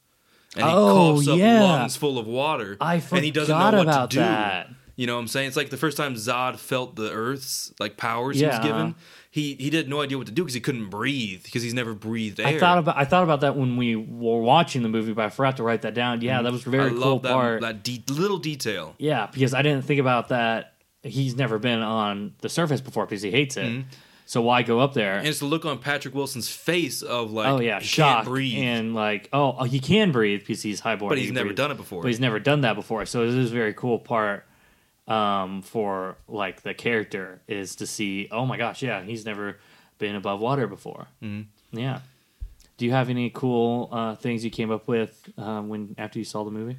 and 0.55 0.65
he 0.65 0.71
Oh, 0.73 1.15
coughs 1.17 1.27
up 1.27 1.37
yeah. 1.37 1.61
lungs 1.61 1.97
full 1.97 2.17
of 2.17 2.25
water, 2.25 2.77
I 2.79 3.03
and 3.11 3.25
he 3.25 3.31
doesn't 3.31 3.57
know 3.57 3.65
what 3.65 3.81
about 3.81 4.11
to 4.11 4.15
do. 4.15 4.21
that. 4.21 4.69
You 4.95 5.07
know 5.07 5.15
what 5.15 5.21
I'm 5.21 5.27
saying? 5.27 5.47
It's 5.47 5.57
like 5.57 5.69
the 5.69 5.77
first 5.77 5.97
time 5.97 6.15
Zod 6.15 6.57
felt 6.57 6.95
the 6.95 7.11
Earth's 7.11 7.73
like 7.79 7.97
powers 7.97 8.39
he 8.39 8.45
was 8.45 8.55
Yeah. 8.55 8.63
given. 8.63 8.95
He 9.29 9.55
he 9.55 9.69
had 9.69 9.89
no 9.89 10.01
idea 10.01 10.17
what 10.17 10.27
to 10.27 10.33
do 10.33 10.43
because 10.43 10.53
he 10.53 10.61
couldn't 10.61 10.89
breathe 10.89 11.43
because 11.43 11.61
he's 11.61 11.73
never 11.73 11.93
breathed 11.93 12.39
air. 12.39 12.47
I 12.47 12.57
thought 12.57 12.77
about 12.77 12.95
I 12.97 13.03
thought 13.03 13.23
about 13.23 13.41
that 13.41 13.57
when 13.57 13.75
we 13.75 13.97
were 13.97 14.39
watching 14.39 14.81
the 14.83 14.87
movie, 14.89 15.11
but 15.11 15.25
I 15.25 15.29
forgot 15.29 15.57
to 15.57 15.63
write 15.63 15.81
that 15.81 15.93
down. 15.93 16.21
Yeah, 16.21 16.41
that 16.41 16.51
was 16.51 16.65
a 16.65 16.69
very 16.69 16.91
cool 16.91 17.19
that, 17.19 17.33
part. 17.33 17.61
that 17.61 17.83
de- 17.83 18.03
little 18.07 18.37
detail. 18.37 18.95
Yeah, 18.97 19.27
because 19.31 19.53
I 19.53 19.61
didn't 19.61 19.83
think 19.83 19.99
about 19.99 20.29
that. 20.29 20.75
He's 21.03 21.35
never 21.35 21.59
been 21.59 21.81
on 21.81 22.33
the 22.39 22.47
surface 22.49 22.79
before 22.79 23.05
because 23.05 23.21
he 23.21 23.29
hates 23.29 23.57
it. 23.57 23.65
Mm-hmm. 23.65 23.89
So 24.25 24.41
why 24.41 24.63
go 24.63 24.79
up 24.79 24.93
there? 24.93 25.17
And 25.17 25.27
it's 25.27 25.39
the 25.39 25.45
look 25.45 25.65
on 25.65 25.77
Patrick 25.79 26.15
Wilson's 26.15 26.49
face 26.49 27.01
of 27.01 27.31
like, 27.31 27.47
oh 27.47 27.59
yeah, 27.59 27.79
shock 27.79 28.15
can't 28.23 28.27
breathe. 28.27 28.57
and 28.57 28.95
like 28.95 29.27
oh, 29.33 29.57
oh, 29.59 29.63
he 29.65 29.79
can 29.79 30.13
breathe 30.13 30.39
because 30.39 30.61
he's 30.61 30.79
highborn. 30.79 31.09
But 31.09 31.17
he's 31.17 31.31
never 31.33 31.49
breathe. 31.49 31.57
done 31.57 31.71
it 31.71 31.77
before. 31.77 32.01
But 32.01 32.07
he's 32.07 32.21
never 32.21 32.39
done 32.39 32.61
that 32.61 32.75
before. 32.75 33.05
So 33.05 33.25
this 33.25 33.35
is 33.35 33.51
a 33.51 33.53
very 33.53 33.73
cool 33.73 33.99
part 33.99 34.45
um, 35.07 35.61
for 35.61 36.17
like 36.27 36.61
the 36.61 36.73
character 36.73 37.41
is 37.47 37.75
to 37.77 37.87
see. 37.87 38.27
Oh 38.31 38.45
my 38.45 38.57
gosh, 38.57 38.81
yeah, 38.81 39.01
he's 39.03 39.25
never 39.25 39.59
been 39.97 40.15
above 40.15 40.39
water 40.39 40.67
before. 40.67 41.07
Mm-hmm. 41.21 41.77
Yeah. 41.77 41.99
Do 42.77 42.85
you 42.85 42.91
have 42.91 43.09
any 43.09 43.29
cool 43.29 43.89
uh, 43.91 44.15
things 44.15 44.43
you 44.43 44.51
came 44.51 44.71
up 44.71 44.87
with 44.87 45.29
um, 45.37 45.69
when 45.69 45.95
after 45.97 46.19
you 46.19 46.25
saw 46.25 46.43
the 46.43 46.51
movie? 46.51 46.77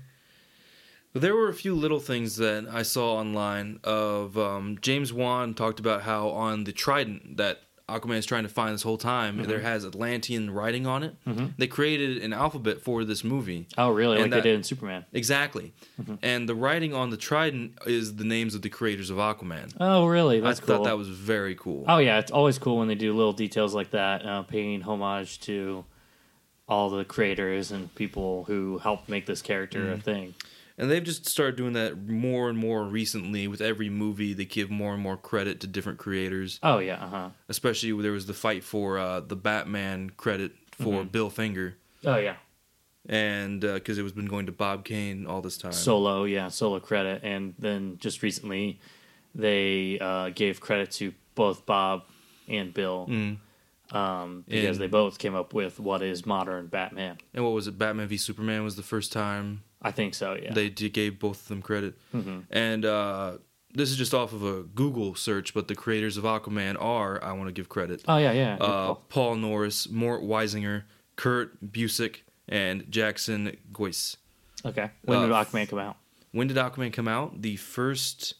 There 1.15 1.35
were 1.35 1.49
a 1.49 1.55
few 1.55 1.75
little 1.75 2.01
things 2.01 2.37
that 2.37 2.67
I 2.71 2.83
saw 2.83 3.17
online 3.17 3.81
of 3.83 4.37
um, 4.37 4.77
James 4.83 5.15
Wan 5.15 5.55
talked 5.55 5.81
about 5.81 6.03
how 6.03 6.29
on 6.29 6.65
the 6.65 6.73
Trident 6.73 7.39
that 7.39 7.62
Aquaman 7.88 8.16
is 8.16 8.27
trying 8.27 8.42
to 8.42 8.49
find 8.49 8.75
this 8.75 8.83
whole 8.83 8.99
time, 8.99 9.37
Mm-hmm. 9.38 9.49
there 9.49 9.61
has 9.61 9.85
Atlantean 9.85 10.51
writing 10.51 10.88
on 10.88 11.05
it. 11.05 11.14
They 11.57 11.68
created 11.68 12.18
an 12.18 12.33
alphabet 12.33 12.81
for 12.83 13.05
this 13.05 13.22
movie. 13.22 13.68
Oh, 13.79 13.90
really? 13.90 14.16
And 14.16 14.22
like 14.25 14.31
that- 14.33 14.42
they 14.42 14.51
did 14.51 14.57
in 14.57 14.62
Superman. 14.64 15.05
Exactly. 15.12 15.72
Mm-hmm. 16.03 16.14
And 16.22 16.49
the 16.49 16.55
writing 16.57 16.94
on 16.94 17.11
the 17.11 17.16
Trident 17.16 17.79
is 17.87 18.16
the 18.16 18.25
names 18.25 18.57
of 18.57 18.62
the 18.62 18.68
creators 18.70 19.09
of 19.09 19.18
Aquaman. 19.18 19.72
Oh, 19.79 20.07
really? 20.07 20.40
That's 20.40 20.59
I 20.61 20.64
cool. 20.64 20.77
thought 20.79 20.85
that 20.85 20.99
was 20.99 21.09
very 21.09 21.55
cool. 21.55 21.85
Oh 21.87 21.99
yeah, 21.99 22.18
it's 22.18 22.33
always 22.33 22.59
cool 22.59 22.79
when 22.79 22.88
they 22.88 22.96
do 22.96 23.14
little 23.14 23.33
details 23.33 23.72
like 23.72 23.92
that, 23.92 24.27
uh, 24.27 24.42
paying 24.42 24.83
homage 24.83 25.38
to 25.42 25.85
all 26.68 26.90
the 26.90 27.05
creators 27.05 27.70
and 27.70 27.94
people 27.94 28.42
who 28.49 28.79
helped 28.79 29.09
make 29.09 29.27
this 29.27 29.40
character 29.42 29.85
Mm-hmm. 29.85 29.92
a 29.92 29.99
thing. 29.99 30.35
And 30.79 30.91
they've 30.91 31.03
just 31.03 31.27
started 31.27 31.57
doing 31.57 31.73
that 31.73 32.07
more 32.07 32.49
and 32.51 32.59
more 32.59 32.85
recently. 32.85 33.49
With 33.49 33.61
every 33.62 33.89
movie, 33.89 34.35
they 34.35 34.45
give 34.45 34.71
more 34.71 34.93
and 34.93 35.03
more 35.03 35.17
credit 35.17 35.61
to 35.61 35.67
different 35.67 35.99
creators. 35.99 36.59
Oh 36.62 36.79
yeah, 36.79 37.03
uh 37.03 37.09
huh. 37.09 37.29
Especially 37.49 37.93
when 37.95 38.03
there 38.03 38.12
was 38.12 38.27
the 38.27 38.35
fight 38.35 38.62
for 38.62 38.99
uh, 38.99 39.21
the 39.21 39.37
Batman 39.37 40.11
credit 40.11 40.53
for 40.73 41.01
Mm-hmm. 41.01 41.09
Bill 41.09 41.31
Finger. 41.31 41.77
Oh 42.05 42.17
yeah, 42.19 42.37
and 43.09 43.61
because 43.62 43.97
it 43.99 44.03
was 44.03 44.12
been 44.12 44.27
going 44.27 44.47
to 44.47 44.53
Bob 44.53 44.85
Kane 44.85 45.27
all 45.27 45.41
this 45.41 45.57
time. 45.57 45.73
solo, 45.73 46.25
yeah, 46.25 46.49
solo 46.49 46.79
credit, 46.81 47.23
and 47.25 47.55
then 47.59 47.97
just 47.99 48.23
recently 48.23 48.79
they 49.35 49.99
uh, 49.99 50.29
gave 50.31 50.61
credit 50.61 50.91
to 50.93 51.12
both 51.35 51.65
Bob 51.67 52.03
and 52.49 52.73
Bill 52.75 53.09
um, 53.93 54.45
because 54.49 54.77
And- 54.77 54.83
they 54.83 54.87
both 54.89 55.19
came 55.19 55.35
up 55.35 55.55
with 55.55 55.79
what 55.81 56.03
is 56.03 56.27
modern 56.27 56.67
Batman. 56.67 57.19
And 57.35 57.45
what 57.45 57.53
was 57.53 57.67
it? 57.67 57.79
Batman 57.79 58.09
v 58.09 58.17
Superman 58.17 58.65
was 58.65 58.77
the 58.77 58.83
first 58.83 59.12
time 59.12 59.62
I 59.83 59.91
think 59.93 60.15
so. 60.15 60.35
Yeah. 60.41 60.53
they 60.53 60.69
d- 60.69 60.89
gave 60.89 61.19
both 61.19 61.43
of 61.43 61.49
them 61.49 61.62
credit. 61.62 61.95
Mm-hmm. 62.15 62.41
And 62.51 62.85
uh, 62.85 63.39
this 63.75 63.91
is 63.91 63.97
just 63.97 64.15
off 64.15 64.33
of 64.33 64.43
a 64.43 64.62
Google 64.62 65.15
search, 65.15 65.53
but 65.55 65.69
the 65.69 65.75
creators 65.75 66.17
of 66.17 66.25
Aquaman 66.25 66.77
are, 66.81 67.23
I 67.23 67.33
want 67.33 67.49
to 67.49 67.53
give 67.53 67.69
credit, 67.69 68.03
oh 68.09 68.17
yeah, 68.17 68.33
yeah. 68.33 68.57
uh, 68.57 68.95
Paul 68.95 69.37
Norris, 69.37 69.89
Mort 69.89 70.23
Weisinger, 70.23 70.85
Kurt 71.17 71.73
Busiek, 71.73 72.17
and 72.49 72.91
Jackson 72.91 73.57
Guice. 73.73 74.17
okay. 74.65 74.91
When 75.05 75.21
did 75.21 75.33
uh, 75.33 75.45
Aquaman 75.45 75.69
come 75.69 75.79
out? 75.79 75.97
When 76.33 76.47
did 76.49 76.57
Aquaman 76.57 76.93
come 76.93 77.09
out? 77.09 77.43
The 77.43 77.57
first 77.57 78.35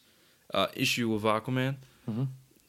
uh, 0.53 0.67
issue 0.75 1.13
of 1.13 1.21
Aquaman. 1.23 1.75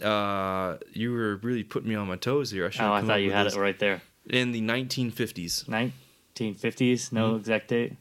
Uh, 0.02 0.76
you 0.92 1.12
were 1.12 1.36
really 1.36 1.64
putting 1.64 1.88
me 1.88 1.94
on 1.96 2.06
my 2.06 2.16
toes 2.16 2.50
here. 2.50 2.66
I 2.66 2.70
should. 2.70 2.82
Mm-hmm. 2.82 2.90
Oh, 2.90 2.94
I 2.94 3.02
thought 3.02 3.22
you 3.22 3.32
had 3.32 3.46
it 3.48 3.56
right 3.56 3.78
there. 3.78 4.00
in 4.28 4.52
the 4.52 4.60
1950s. 4.60 5.64
1950s. 6.36 7.12
No 7.12 7.28
Mm-hmm. 7.30 7.36
exact 7.38 7.68
date. 7.68 7.94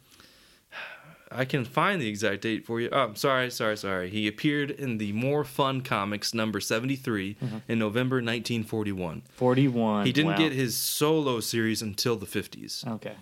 I 1.31 1.45
can 1.45 1.65
find 1.65 2.01
the 2.01 2.07
exact 2.07 2.41
date 2.41 2.65
for 2.65 2.79
you. 2.79 2.89
Oh, 2.91 2.99
I'm 3.05 3.15
sorry, 3.15 3.51
sorry, 3.51 3.75
sorry. 3.77 4.09
He 4.09 4.27
appeared 4.27 4.71
in 4.71 4.97
the 4.97 5.11
More 5.11 5.43
Fun 5.43 5.81
Comics 5.81 6.33
number 6.33 6.59
73 6.59 7.35
Mm-hmm. 7.35 7.57
in 7.67 7.79
November 7.79 8.17
1941. 8.17 9.23
41. 9.33 10.05
He 10.05 10.11
didn't 10.13 10.31
wow. 10.31 10.37
get 10.37 10.53
his 10.53 10.75
solo 10.77 11.39
series 11.39 11.81
until 11.81 12.15
the 12.15 12.25
50s. 12.25 12.87
Okay. 12.87 13.15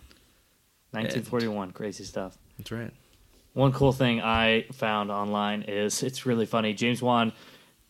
1941. 0.91 1.71
Crazy 1.71 2.03
stuff. 2.03 2.37
That's 2.57 2.71
right. 2.71 2.91
One 3.53 3.71
cool 3.71 3.91
thing 3.93 4.21
I 4.21 4.65
found 4.73 5.11
online 5.11 5.63
is 5.63 6.03
it's 6.03 6.25
really 6.25 6.45
funny. 6.45 6.73
James 6.73 7.01
Wan, 7.01 7.31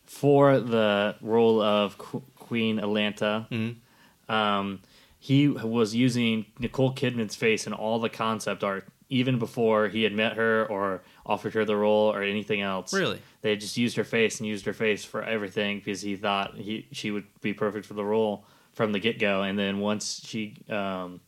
for 0.04 0.60
the 0.60 1.16
role 1.20 1.60
of 1.60 1.98
Qu- 1.98 2.22
Queen 2.36 2.78
Atlanna, 2.78 3.76
um, 4.28 4.80
he 5.18 5.48
was 5.48 5.94
using 5.94 6.46
Nicole 6.58 6.92
Kidman's 6.94 7.34
face 7.34 7.66
in 7.66 7.72
all 7.72 7.98
the 7.98 8.08
concept 8.08 8.62
art, 8.62 8.86
even 9.08 9.38
before 9.38 9.88
he 9.88 10.02
had 10.02 10.12
met 10.12 10.32
her 10.34 10.66
or 10.66 11.02
offered 11.24 11.54
her 11.54 11.64
the 11.64 11.76
role 11.76 12.12
or 12.12 12.22
anything 12.22 12.60
else. 12.60 12.92
Really? 12.92 13.20
They 13.42 13.56
just 13.56 13.76
used 13.76 13.96
her 13.96 14.04
face 14.04 14.40
and 14.40 14.48
used 14.48 14.66
her 14.66 14.72
face 14.72 15.04
for 15.04 15.22
everything 15.22 15.78
because 15.78 16.00
he 16.02 16.16
thought 16.16 16.56
he 16.56 16.88
she 16.92 17.10
would 17.10 17.24
be 17.40 17.52
perfect 17.52 17.86
for 17.86 17.94
the 17.94 18.04
role 18.04 18.44
from 18.72 18.92
the 18.92 18.98
get 18.98 19.18
go. 19.18 19.42
And 19.42 19.58
then 19.58 19.78
once 19.78 20.20
she 20.24 20.56
um, 20.68 21.20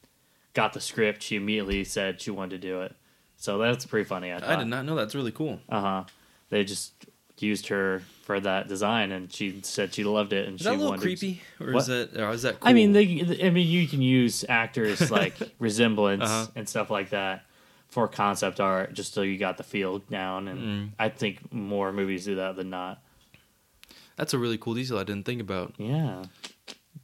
got 0.54 0.72
the 0.72 0.80
script, 0.80 1.22
she 1.22 1.36
immediately 1.36 1.84
said 1.84 2.20
she 2.20 2.30
wanted 2.32 2.60
to 2.60 2.68
do 2.68 2.80
it. 2.82 2.94
So 3.36 3.58
that's 3.58 3.86
pretty 3.86 4.04
funny. 4.04 4.32
I, 4.32 4.54
I 4.54 4.56
did 4.56 4.66
not 4.66 4.84
know 4.84 4.96
that's 4.96 5.14
really 5.14 5.30
cool. 5.32 5.60
Uh 5.68 5.80
huh. 5.80 6.04
They 6.50 6.64
just 6.64 6.92
used 7.38 7.68
her 7.68 8.02
for 8.24 8.40
that 8.40 8.66
design, 8.66 9.12
and 9.12 9.32
she 9.32 9.60
said 9.62 9.94
she 9.94 10.02
loved 10.02 10.32
it. 10.32 10.48
And 10.48 10.56
Is 10.56 10.62
she 10.62 10.64
that 10.64 10.74
a 10.74 10.78
little 10.82 10.98
creepy, 10.98 11.40
or 11.60 11.72
What? 11.72 11.80
is 11.82 11.86
that, 11.86 12.16
or 12.20 12.30
is 12.30 12.42
that? 12.42 12.58
Cool? 12.58 12.68
I 12.68 12.72
mean, 12.72 12.92
they. 12.92 13.38
I 13.44 13.50
mean, 13.50 13.68
you 13.68 13.86
can 13.86 14.02
use 14.02 14.44
actors 14.48 15.08
like 15.12 15.36
resemblance 15.60 16.24
Uh-huh. 16.24 16.46
and 16.56 16.68
stuff 16.68 16.90
like 16.90 17.10
that 17.10 17.44
for 17.88 18.06
concept 18.08 18.60
art, 18.60 18.92
just 18.92 19.14
so 19.14 19.22
you 19.22 19.38
got 19.38 19.56
the 19.56 19.62
feel 19.64 19.98
down. 19.98 20.46
And 20.48 20.60
Mm. 20.60 20.92
I 20.98 21.08
think 21.08 21.52
more 21.52 21.92
movies 21.92 22.24
do 22.24 22.34
that 22.36 22.56
than 22.56 22.70
not. 22.70 23.02
that's 24.16 24.34
a 24.34 24.38
really 24.38 24.58
cool 24.58 24.74
detail 24.74 24.98
I 24.98 25.04
didn't 25.04 25.24
think 25.26 25.40
about 25.40 25.74
Yeah. 25.78 26.24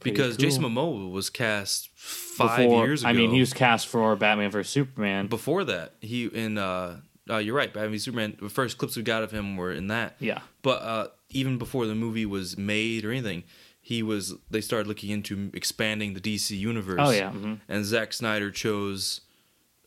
Because 0.03 0.35
Jason 0.35 0.61
cool. 0.63 0.71
Momoa 0.71 1.09
was 1.09 1.29
cast 1.29 1.89
five 1.95 2.57
Before- 2.67 2.85
years 2.85 3.01
ago. 3.01 3.09
I 3.09 3.13
mean, 3.13 3.31
he 3.31 3.39
was 3.39 3.53
cast 3.53 3.87
for 3.87 4.15
Batman 4.17 4.51
vs 4.51 4.69
Superman. 4.71 5.27
before 5.27 5.63
that. 5.63 5.93
He 6.01 6.25
in 6.25 6.57
uh, 6.57 6.99
uh 7.29 7.37
you're 7.37 7.55
right. 7.55 7.73
Batman 7.73 7.91
v 7.91 7.97
Superman. 7.99 8.37
The 8.41 8.49
first 8.49 8.77
clips 8.77 8.97
we 8.97 9.03
got 9.03 9.23
of 9.23 9.31
him 9.31 9.55
were 9.55 9.71
in 9.71 9.87
that. 9.87 10.17
yeah. 10.19 10.41
But 10.61 10.81
uh, 10.81 11.07
even 11.29 11.57
before 11.57 11.87
the 11.87 11.95
movie 11.95 12.25
was 12.25 12.57
made 12.57 13.05
or 13.05 13.11
anything, 13.11 13.45
he 13.81 14.03
was. 14.03 14.35
They 14.51 14.59
started 14.61 14.87
looking 14.87 15.11
into 15.11 15.49
expanding 15.53 16.13
the 16.13 16.19
DC 16.21 16.57
universe. 16.57 16.99
Oh 17.01 17.11
yeah. 17.11 17.31
hmm 17.31 17.53
And 17.69 17.85
Zack 17.85 18.11
Snyder 18.11 18.51
chose 18.51 19.21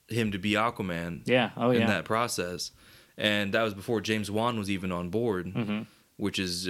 him 0.08 0.32
to 0.32 0.38
be 0.38 0.52
Aquaman. 0.52 1.22
Yeah. 1.26 1.50
Oh 1.56 1.70
In 1.70 1.80
yeah. 1.82 1.86
that 1.86 2.04
process, 2.04 2.70
and 3.16 3.52
that 3.54 3.62
was 3.62 3.74
before 3.74 4.00
James 4.00 4.30
Wan 4.30 4.58
was 4.58 4.70
even 4.70 4.90
on 4.92 5.08
board, 5.10 5.46
Mm-hmm. 5.46 5.82
which 6.16 6.38
is 6.38 6.68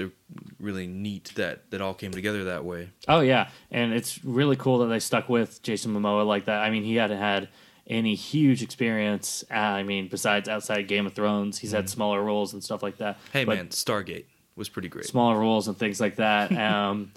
really 0.61 0.87
neat 0.87 1.33
that 1.37 1.71
that 1.71 1.81
all 1.81 1.95
came 1.95 2.11
together 2.13 2.45
that 2.45 2.65
way. 2.65 2.91
Oh 3.07 3.21
yeah, 3.21 3.49
and 3.71 3.93
it's 3.93 4.25
really 4.25 4.57
cool 4.57 4.79
that 4.79 4.87
they 4.87 4.99
stuck 4.99 5.29
with 5.29 5.63
Jason 5.63 5.93
Momoa 5.95 6.27
like 6.27 6.45
that. 6.47 6.63
I 6.63 6.71
mean, 6.71 6.83
he 6.85 6.97
hadn't 6.97 7.19
had 7.19 7.49
any 7.87 8.15
huge 8.15 8.63
experience. 8.63 9.45
uh, 9.51 9.55
I 9.55 9.83
mean, 9.83 10.09
besides 10.09 10.49
outside 10.49 10.89
Game 10.89 11.07
of 11.07 11.15
Thrones, 11.15 11.59
he's 11.59 11.73
had 11.73 11.89
smaller 11.89 12.23
roles 12.23 12.53
and 12.53 12.63
stuff 12.63 12.83
like 12.83 12.99
that. 12.99 13.17
Mm-hmm. 13.19 13.33
Hey 13.33 13.45
But 13.45 13.57
man, 13.57 13.69
Stargate 13.69 14.27
was 14.57 14.69
pretty 14.69 14.89
great. 14.89 15.07
smaller 15.07 15.39
roles 15.39 15.69
and 15.69 15.77
things 15.79 16.01
like 16.01 16.17
that. 16.17 16.51
Um, 16.59 17.13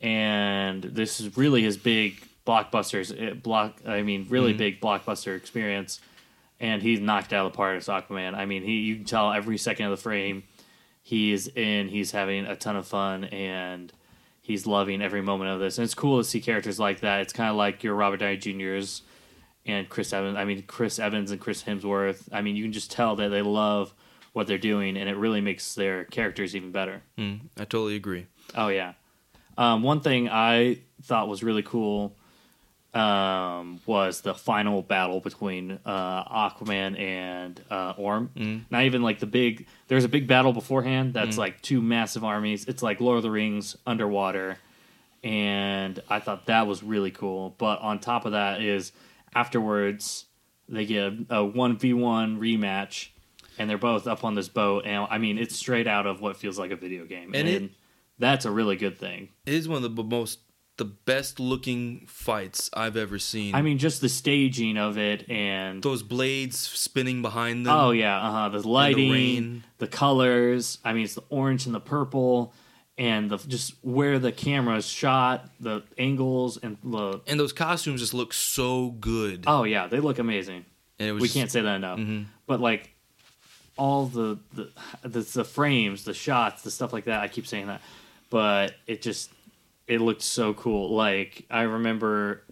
and 0.00 0.82
this 0.82 1.20
is 1.20 1.36
really 1.36 1.62
his 1.62 1.76
big 1.76 2.20
blockbusters. 2.46 3.42
Block. 3.42 3.80
I 3.86 4.02
mean, 4.02 4.26
really 4.30 4.50
Mm-hmm. 4.52 4.58
big 4.58 4.80
blockbuster 4.80 5.36
experience. 5.36 6.00
And 6.58 6.80
he's 6.82 7.00
knocked 7.00 7.32
out 7.34 7.44
of 7.46 7.52
the 7.52 7.56
park 7.56 7.76
as 7.76 7.86
Aquaman. 7.86 8.34
I 8.34 8.46
mean, 8.46 8.62
he 8.62 8.76
you 8.80 8.96
can 8.96 9.04
tell 9.04 9.30
every 9.32 9.58
second 9.58 9.86
of 9.86 9.90
the 9.90 10.02
frame 10.02 10.44
he's 11.02 11.48
in. 11.48 11.88
He's 11.88 12.12
having 12.12 12.46
a 12.46 12.56
ton 12.56 12.76
of 12.76 12.86
fun 12.86 13.24
and 13.24 13.92
he's 14.40 14.66
loving 14.66 15.02
every 15.02 15.20
moment 15.20 15.50
of 15.50 15.60
this. 15.60 15.76
And 15.76 15.84
it's 15.84 15.94
cool 15.94 16.16
to 16.18 16.24
see 16.24 16.40
characters 16.40 16.78
like 16.80 17.00
that. 17.00 17.20
It's 17.20 17.32
kind 17.34 17.50
of 17.50 17.56
like 17.56 17.82
your 17.84 17.94
Robert 17.94 18.18
Downey 18.20 18.38
Jr.'s 18.38 19.02
and 19.66 19.86
Chris 19.88 20.12
Evans. 20.14 20.38
I 20.38 20.44
mean, 20.46 20.62
Chris 20.62 20.98
Evans 20.98 21.30
and 21.30 21.38
Chris 21.40 21.62
Hemsworth. 21.62 22.26
I 22.32 22.40
mean, 22.40 22.56
you 22.56 22.64
can 22.64 22.72
just 22.72 22.90
tell 22.90 23.16
that 23.16 23.28
they 23.28 23.42
love 23.42 23.92
what 24.32 24.46
they're 24.46 24.56
doing, 24.58 24.96
and 24.96 25.08
it 25.10 25.16
really 25.16 25.40
makes 25.42 25.74
their 25.74 26.04
characters 26.04 26.54
even 26.56 26.70
better. 26.70 27.02
Mm, 27.18 27.40
I 27.58 27.64
totally 27.64 27.96
agree. 27.96 28.26
Oh 28.54 28.68
yeah. 28.68 28.92
Um, 29.58 29.82
one 29.82 30.00
thing 30.00 30.28
I 30.30 30.78
thought 31.02 31.28
was 31.28 31.42
really 31.42 31.62
cool 31.62 32.15
um, 32.96 33.80
was 33.86 34.22
the 34.22 34.34
final 34.34 34.82
battle 34.82 35.20
between 35.20 35.78
uh, 35.84 36.24
Aquaman 36.50 36.98
and 36.98 37.60
uh, 37.70 37.94
Orm. 37.96 38.30
Not 38.70 38.84
even 38.84 39.02
like 39.02 39.18
the 39.20 39.26
big. 39.26 39.66
There's 39.88 40.04
a 40.04 40.08
big 40.08 40.26
battle 40.26 40.52
beforehand. 40.52 41.12
That's 41.14 41.36
like 41.38 41.60
two 41.62 41.80
massive 41.82 42.24
armies. 42.24 42.64
It's 42.66 42.82
like 42.82 43.00
Lord 43.00 43.18
of 43.18 43.22
the 43.22 43.30
Rings 43.30 43.76
underwater, 43.86 44.58
and 45.22 46.00
I 46.08 46.20
thought 46.20 46.46
that 46.46 46.66
was 46.66 46.82
really 46.82 47.10
cool. 47.10 47.54
But 47.58 47.80
on 47.80 47.98
top 48.00 48.24
of 48.26 48.32
that 48.32 48.62
is 48.62 48.92
afterwards 49.34 50.24
they 50.68 50.84
get 50.86 51.12
a 51.30 51.44
one 51.44 51.76
v 51.78 51.92
one 51.92 52.40
rematch. 52.40 53.08
And 53.58 53.70
they're 53.70 53.78
both 53.78 54.06
up 54.06 54.22
on 54.22 54.34
this 54.34 54.50
boat, 54.50 54.84
and 54.84 55.06
I 55.08 55.16
mean, 55.16 55.38
it's 55.38 55.56
straight 55.56 55.86
out 55.86 56.06
of 56.06 56.20
what 56.20 56.36
feels 56.36 56.58
like 56.58 56.72
a 56.72 56.76
video 56.76 57.06
game, 57.06 57.34
And 57.34 57.48
it- 57.48 57.70
that's 58.18 58.44
a 58.44 58.50
really 58.50 58.76
good 58.76 58.98
thing. 58.98 59.30
It 59.46 59.54
is 59.54 59.66
one 59.66 59.82
of 59.82 59.96
the 59.96 60.02
most 60.04 60.40
the 60.78 60.84
best 60.84 61.40
looking 61.40 62.04
fights 62.06 62.68
I've 62.74 62.96
ever 62.96 63.18
seen. 63.18 63.54
I 63.54 63.62
mean, 63.62 63.78
just 63.78 64.00
the 64.02 64.08
staging 64.10 64.76
of 64.76 64.98
it 64.98 65.28
and 65.30 65.82
those 65.82 66.02
blades 66.02 66.58
spinning 66.58 67.22
behind 67.22 67.64
them. 67.66 67.74
oh 67.74 67.90
yeah, 67.92 68.18
uh 68.20 68.30
huh. 68.30 68.48
The 68.50 68.68
lighting, 68.68 69.10
rain. 69.12 69.64
the 69.78 69.86
colors. 69.86 70.78
I 70.84 70.92
mean, 70.92 71.04
it's 71.04 71.14
the 71.14 71.22
orange 71.30 71.64
and 71.66 71.74
the 71.74 71.80
purple, 71.80 72.52
and 72.98 73.30
the 73.30 73.38
just 73.38 73.74
where 73.82 74.18
the 74.18 74.32
camera 74.32 74.76
is 74.76 74.86
shot, 74.86 75.48
the 75.60 75.82
angles, 75.96 76.58
and 76.58 76.76
the 76.84 77.20
and 77.26 77.40
those 77.40 77.52
costumes 77.54 78.00
just 78.00 78.12
look 78.14 78.34
so 78.34 78.90
good. 78.90 79.44
oh 79.46 79.64
yeah, 79.64 79.86
they 79.86 80.00
look 80.00 80.18
amazing. 80.18 80.64
and 80.98 81.08
it 81.08 81.12
was 81.12 81.22
We 81.22 81.28
just- 81.28 81.36
can't 81.38 81.50
say 81.50 81.62
that 81.62 81.76
enough. 81.76 81.98
Mhm. 81.98 82.26
But 82.46 82.60
like 82.60 82.90
all 83.78 84.06
the 84.06 84.38
the, 84.54 84.70
the 85.02 85.20
the 85.20 85.44
frames, 85.44 86.04
the 86.04 86.14
shots, 86.14 86.62
the 86.62 86.70
stuff 86.70 86.92
like 86.92 87.04
that. 87.04 87.20
I 87.20 87.28
keep 87.28 87.46
saying 87.46 87.66
that, 87.68 87.80
but 88.30 88.74
it 88.86 89.00
just 89.02 89.30
it 89.86 90.00
looked 90.00 90.22
so 90.22 90.54
cool. 90.54 90.94
Like 90.94 91.46
I 91.50 91.62
remember 91.62 92.42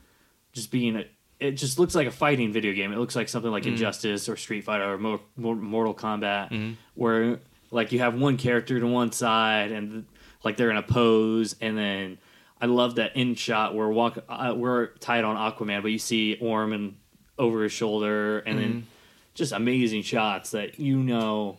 just 0.52 0.70
being 0.70 0.96
a, 0.96 1.04
it 1.40 1.52
just 1.52 1.78
looks 1.78 1.94
like 1.94 2.06
a 2.06 2.12
fighting 2.12 2.52
video 2.52 2.72
game. 2.72 2.92
It 2.92 2.98
looks 2.98 3.16
like 3.16 3.28
something 3.28 3.50
like 3.50 3.64
mm-hmm. 3.64 3.72
Injustice 3.72 4.28
or 4.28 4.36
Street 4.36 4.64
Fighter 4.64 4.94
or 4.94 4.98
Mo- 4.98 5.20
Mo- 5.36 5.54
Mortal 5.54 5.94
Kombat, 5.94 6.50
mm-hmm. 6.50 6.72
where 6.94 7.40
like 7.70 7.92
you 7.92 7.98
have 7.98 8.14
one 8.14 8.36
character 8.36 8.78
to 8.78 8.86
one 8.86 9.12
side 9.12 9.72
and 9.72 10.06
like 10.44 10.56
they're 10.56 10.70
in 10.70 10.76
a 10.76 10.82
pose, 10.82 11.56
and 11.60 11.76
then 11.76 12.18
I 12.60 12.66
love 12.66 12.96
that 12.96 13.16
in 13.16 13.34
shot 13.34 13.74
where 13.74 13.88
walk 13.88 14.18
uh, 14.28 14.54
we're 14.56 14.88
tied 14.98 15.24
on 15.24 15.36
Aquaman, 15.36 15.82
but 15.82 15.88
you 15.88 15.98
see 15.98 16.38
Orm 16.40 16.72
and 16.72 16.96
over 17.38 17.64
his 17.64 17.72
shoulder, 17.72 18.38
and 18.40 18.58
then 18.58 18.68
mm-hmm. 18.68 18.86
just 19.34 19.52
amazing 19.52 20.02
shots 20.02 20.52
that 20.52 20.78
you 20.78 20.98
know 20.98 21.58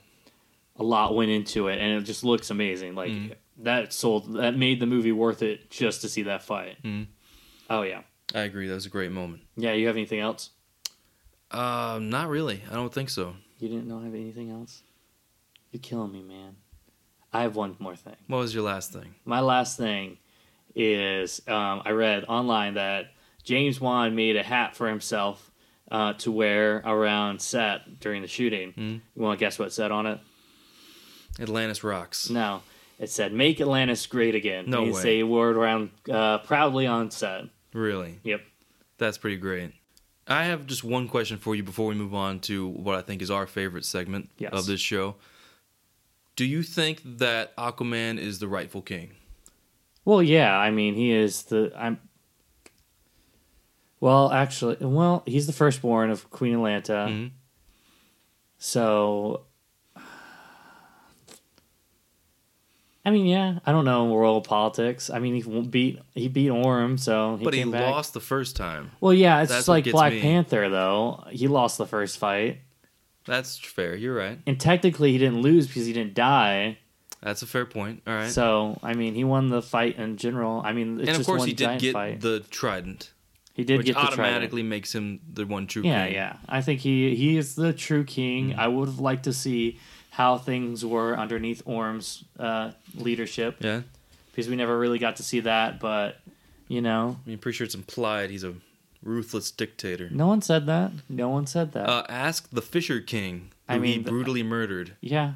a 0.78 0.84
lot 0.84 1.15
went 1.15 1.32
into 1.32 1.67
it, 1.67 1.80
and 1.80 2.01
it 2.01 2.05
just 2.05 2.23
looks 2.23 2.49
amazing. 2.49 2.95
Like 2.95 3.38
that 3.58 3.93
sold 3.93 4.34
that 4.34 4.58
made 4.58 4.80
the 4.80 4.86
movie 4.86 5.12
worth 5.12 5.41
it 5.41 5.70
just 5.70 6.01
to 6.01 6.10
see 6.10 6.24
that 6.24 6.43
fight. 6.43 6.78
Oh 7.70 7.82
yeah, 7.84 8.01
I 8.34 8.41
agree. 8.41 8.68
That 8.68 8.74
was 8.76 8.86
a 8.86 8.89
great 8.89 9.12
moment. 9.12 9.41
yeah. 9.56 9.74
You 9.74 9.88
have 9.88 9.95
anything 9.95 10.20
else? 10.20 10.49
Um, 11.51 12.10
not 12.10 12.30
really. 12.30 12.62
I 12.70 12.76
don't 12.76 12.93
think 12.93 13.10
so. 13.10 13.36
You 13.60 13.70
didn't 13.70 13.88
know 13.88 13.99
have 13.99 14.14
anything 14.14 14.49
else? 14.51 14.82
You're 15.72 15.82
killing 15.82 16.12
me, 16.12 16.22
man. 16.24 16.56
I 17.32 17.41
have 17.43 17.56
one 17.56 17.76
more 17.80 17.95
thing. 17.95 18.16
What 18.28 18.38
was 18.39 18.53
your 18.53 18.64
last 18.64 18.91
thing? 18.93 19.16
My 19.26 19.39
last 19.41 19.78
thing 19.78 20.18
is 20.74 21.41
um, 21.47 21.82
I 21.86 21.91
read 21.91 22.26
online 22.28 22.74
that 22.76 23.12
James 23.43 23.80
Wan 23.80 24.16
made 24.16 24.36
a 24.36 24.43
hat 24.43 24.76
for 24.76 24.88
himself 24.89 25.51
uh, 25.91 26.14
to 26.14 26.32
wear 26.32 26.78
around 26.86 27.41
set 27.41 27.99
during 27.99 28.22
the 28.22 28.28
shooting. 28.28 29.01
You 29.16 29.22
want 29.22 29.38
to 29.39 29.45
guess 29.45 29.60
what 29.60 29.72
said 29.72 29.91
on 29.91 30.06
it? 30.08 30.20
Atlantis 31.39 31.84
rocks. 31.84 32.30
No, 32.30 32.62
it 32.99 33.09
said 33.09 33.33
"Make 33.33 33.59
Atlantis 33.61 34.05
Great 34.07 34.35
Again." 34.35 34.65
No 34.69 34.83
and 34.83 34.93
way. 34.93 35.01
Say 35.01 35.19
a 35.19 35.27
word 35.27 35.57
around 35.57 35.91
uh, 36.11 36.39
proudly 36.39 36.87
on 36.87 37.11
set. 37.11 37.45
Really? 37.73 38.19
Yep. 38.23 38.41
That's 38.97 39.17
pretty 39.17 39.37
great. 39.37 39.71
I 40.27 40.45
have 40.45 40.65
just 40.65 40.83
one 40.83 41.07
question 41.07 41.37
for 41.37 41.53
you 41.55 41.61
before 41.63 41.87
we 41.87 41.95
move 41.95 42.15
on 42.15 42.39
to 42.41 42.67
what 42.67 42.95
I 42.95 43.01
think 43.01 43.21
is 43.21 43.29
our 43.29 43.45
favorite 43.45 43.85
segment 43.85 44.29
Yes. 44.37 44.53
of 44.53 44.65
this 44.65 44.79
show. 44.79 45.15
Do 46.35 46.45
you 46.45 46.63
think 46.63 47.01
that 47.19 47.55
Aquaman 47.57 48.17
is 48.17 48.39
the 48.39 48.47
rightful 48.47 48.81
king? 48.81 49.11
Well, 50.03 50.21
yeah. 50.23 50.57
I 50.57 50.71
mean, 50.71 50.95
he 50.95 51.11
is 51.11 51.43
the. 51.43 51.71
I'm. 51.75 51.99
Well, 53.99 54.31
actually, 54.31 54.77
well, 54.81 55.23
he's 55.25 55.47
the 55.47 55.53
firstborn 55.53 56.09
of 56.11 56.29
Queen 56.29 56.55
Atlanna. 56.55 56.83
Mhm. 57.09 57.31
So, 58.57 59.41
I 63.06 63.12
mean, 63.12 63.28
yeah, 63.28 63.60
I 63.66 63.72
don't 63.72 63.86
know 63.86 64.06
world 64.06 64.45
politics. 64.47 65.10
I 65.12 65.20
mean, 65.20 65.36
he 65.36 65.62
beat 65.62 65.99
he 66.16 66.28
beat 66.28 66.49
Orm, 66.49 66.97
so 66.97 67.36
he 67.38 67.43
but 67.43 67.53
he 67.53 67.64
back. 67.64 67.82
lost 67.82 68.14
the 68.16 68.20
first 68.20 68.56
time. 68.56 68.91
Well, 68.99 69.14
yeah, 69.14 69.43
it's 69.43 69.51
just 69.51 69.68
like 69.68 69.86
Black 69.91 70.14
me. 70.14 70.22
Panther, 70.22 70.70
though. 70.70 71.24
He 71.30 71.47
lost 71.47 71.78
the 71.78 71.86
first 71.86 72.18
fight, 72.18 72.62
That's 73.26 73.58
fair. 73.60 73.95
You're 73.95 74.16
right. 74.16 74.39
and 74.47 74.60
technically 74.60 75.12
he 75.12 75.18
didn't 75.20 75.41
lose 75.41 75.68
because 75.68 75.86
he 75.86 75.93
didn't 75.93 76.16
die. 76.16 76.80
That's 77.22 77.41
a 77.41 77.47
fair 77.47 77.66
point. 77.66 78.01
All 78.06 78.14
right. 78.14 78.30
So, 78.30 78.78
I 78.84 78.93
mean, 78.93 79.16
he 79.16 79.24
won 79.24 79.49
the 79.49 79.62
fight 79.62 79.97
in 79.97 80.18
general. 80.18 80.62
I 80.64 80.74
mean, 80.74 80.99
it's 80.99 81.08
and 81.08 81.10
of 81.10 81.16
just 81.18 81.28
course, 81.28 81.43
he 81.43 81.53
did 81.53 81.80
get 81.80 81.93
fight. 81.93 82.22
the 82.22 82.39
trident, 82.51 83.14
he 83.53 83.64
did 83.64 83.78
which 83.78 83.86
get 83.88 83.93
the 83.95 84.01
trident. 84.01 84.20
automatically 84.20 84.64
makes 84.64 84.93
him 84.93 85.20
the 85.32 85.45
one 85.45 85.66
true 85.68 85.84
Yeah, 85.84 86.06
king. 86.06 86.14
yeah. 86.16 86.34
Yeah. 86.34 86.38
I 86.49 86.62
think 86.62 86.82
he 86.82 87.16
he 87.16 87.38
is 87.38 87.56
the 87.56 87.72
true 87.74 88.03
king. 88.03 88.49
Mm-hmm. 88.49 88.60
I 88.60 88.68
would 88.68 88.88
have 88.89 88.99
liked 88.99 89.24
to 89.24 89.34
see 89.34 89.80
how 90.16 90.38
things 90.38 90.86
were 90.86 91.18
underneath 91.18 91.61
Orm's 91.66 92.24
uh, 92.39 92.72
leadership 92.95 93.57
Yeah. 93.59 93.82
because 94.32 94.47
we 94.49 94.55
never 94.55 94.78
really 94.80 94.99
got 94.99 95.18
to 95.18 95.24
see 95.24 95.41
that. 95.41 95.80
But 95.80 96.18
you 96.68 96.82
know, 96.82 97.18
I 97.26 97.30
mean, 97.30 97.38
pretty 97.38 97.57
sure 97.57 97.66
it's 97.66 97.76
implied 97.76 98.30
he's 98.30 98.43
a 98.43 98.53
ruthless 99.03 99.51
dictator. 99.51 100.09
no 100.09 100.28
one 100.28 100.41
said 100.41 100.66
that. 100.68 100.91
No 101.09 101.30
one 101.30 101.45
said 101.47 101.74
that. 101.74 101.88
Uh, 101.89 102.03
ask 102.09 102.49
the 102.49 102.61
Fisher 102.61 102.99
King, 103.01 103.51
I 103.70 103.78
mean, 103.78 104.03
the- 104.03 104.09
brutally 104.11 104.41
murdered. 104.43 104.95
yeah. 105.01 105.34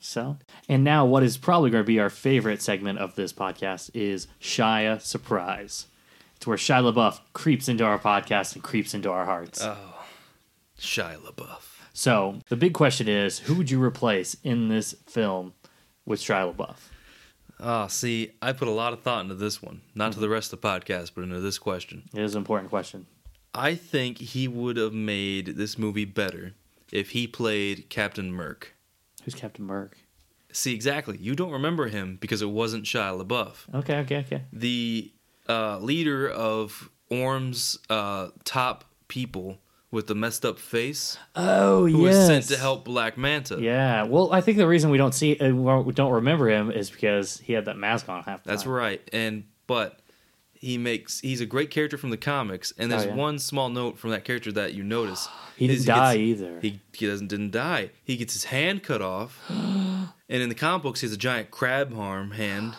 So, 0.00 0.36
and 0.68 0.84
now 0.84 1.06
what 1.06 1.22
is 1.22 1.38
probably 1.38 1.70
going 1.70 1.82
to 1.82 1.86
be 1.86 1.98
our 1.98 2.10
favorite 2.10 2.60
segment 2.60 2.98
of 2.98 3.14
this 3.14 3.32
podcast 3.32 3.90
is 3.94 4.26
Shia 4.38 5.00
Surprise. 5.00 5.86
It's 6.36 6.46
where 6.46 6.58
Shia 6.58 6.92
LaBeouf 6.92 7.20
creeps 7.32 7.68
into 7.70 7.84
our 7.84 7.98
podcast 7.98 8.54
and 8.54 8.62
creeps 8.62 8.92
into 8.92 9.10
our 9.10 9.24
hearts. 9.24 9.62
Oh, 9.62 10.04
Shia 10.78 11.16
LaBeouf. 11.22 11.73
So 11.96 12.40
the 12.48 12.56
big 12.56 12.74
question 12.74 13.08
is, 13.08 13.38
who 13.38 13.54
would 13.54 13.70
you 13.70 13.80
replace 13.82 14.36
in 14.42 14.68
this 14.68 14.94
film 15.06 15.54
with 16.04 16.20
Shia 16.20 16.54
LaBeouf? 16.54 16.76
Ah, 17.60 17.86
see, 17.86 18.32
I 18.42 18.52
put 18.52 18.66
a 18.68 18.72
lot 18.72 18.92
of 18.92 19.00
thought 19.02 19.22
into 19.22 19.36
this 19.36 19.62
one, 19.62 19.80
not 19.94 20.10
Mm-hmm. 20.10 20.14
to 20.14 20.20
the 20.20 20.28
rest 20.28 20.52
of 20.52 20.60
the 20.60 20.66
podcast, 20.68 21.12
but 21.14 21.22
into 21.22 21.40
this 21.40 21.58
question. 21.58 22.02
It 22.12 22.20
is 22.20 22.34
an 22.34 22.40
important 22.40 22.68
question. 22.70 23.06
I 23.54 23.76
think 23.76 24.18
he 24.18 24.48
would 24.48 24.76
have 24.76 24.92
made 24.92 25.56
this 25.56 25.78
movie 25.78 26.04
better 26.04 26.54
if 26.90 27.10
he 27.10 27.28
played 27.28 27.88
Captain 27.88 28.32
Murk. 28.32 28.74
Who's 29.24 29.34
Captain 29.36 29.64
Murk? 29.64 29.96
See, 30.52 30.74
exactly. 30.74 31.16
You 31.18 31.34
don't 31.36 31.52
remember 31.52 31.86
him 31.86 32.18
because 32.20 32.42
it 32.42 32.50
wasn't 32.50 32.84
Shia 32.84 33.24
LaBeouf. 33.24 33.72
Okay, 33.72 33.98
okay, 33.98 34.18
okay. 34.18 34.42
The 34.52 35.12
uh, 35.48 35.78
leader 35.78 36.28
of 36.28 36.90
Orm's 37.08 37.78
uh, 37.88 38.28
top 38.44 38.84
people 39.06 39.58
with 39.94 40.06
the 40.08 40.14
messed 40.14 40.44
up 40.44 40.58
face, 40.58 41.16
Oh, 41.36 41.86
who 41.86 42.04
yes. 42.04 42.16
was 42.16 42.26
sent 42.26 42.44
to 42.48 42.56
help 42.58 42.84
Black 42.84 43.16
Manta. 43.16 43.58
Yeah. 43.60 44.02
Well, 44.02 44.32
I 44.32 44.40
think 44.40 44.58
the 44.58 44.66
reason 44.66 44.90
we 44.90 44.98
don't 44.98 45.14
see, 45.14 45.38
uh, 45.38 45.54
we 45.54 45.92
don't 45.92 46.12
remember 46.12 46.48
him 46.50 46.70
is 46.70 46.90
because 46.90 47.38
he 47.38 47.52
had 47.54 47.64
that 47.66 47.76
mask 47.78 48.08
on 48.08 48.22
half 48.24 48.42
the 48.42 48.48
time. 48.48 48.54
That's 48.54 48.64
time. 48.64 48.72
right. 48.72 49.08
And 49.12 49.44
but 49.66 50.00
he 50.52 50.76
makes 50.78 51.20
he's 51.20 51.40
a 51.40 51.46
great 51.46 51.70
character 51.70 51.96
from 51.96 52.10
the 52.10 52.16
comics. 52.16 52.72
And 52.76 52.90
there's 52.90 53.04
Oh, 53.04 53.08
yeah. 53.08 53.14
one 53.14 53.38
small 53.38 53.68
note 53.68 53.98
from 53.98 54.10
that 54.10 54.24
character 54.24 54.50
that 54.52 54.74
you 54.74 54.82
notice. 54.82 55.28
He 55.56 55.68
didn't 55.68 55.86
die 55.86 56.16
gets- 56.16 56.40
either. 56.42 56.58
He 56.60 56.80
he 56.92 57.06
doesn't 57.06 57.28
didn't 57.28 57.52
die. 57.52 57.90
He 58.02 58.16
gets 58.16 58.32
his 58.32 58.44
hand 58.44 58.82
cut 58.82 59.00
off. 59.00 59.40
and 59.48 60.08
in 60.42 60.48
the 60.48 60.54
comic 60.56 60.82
books 60.82 61.00
he 61.00 61.06
has 61.06 61.14
a 61.14 61.16
giant 61.16 61.52
crab 61.52 61.96
arm 61.96 62.32
hand, 62.32 62.74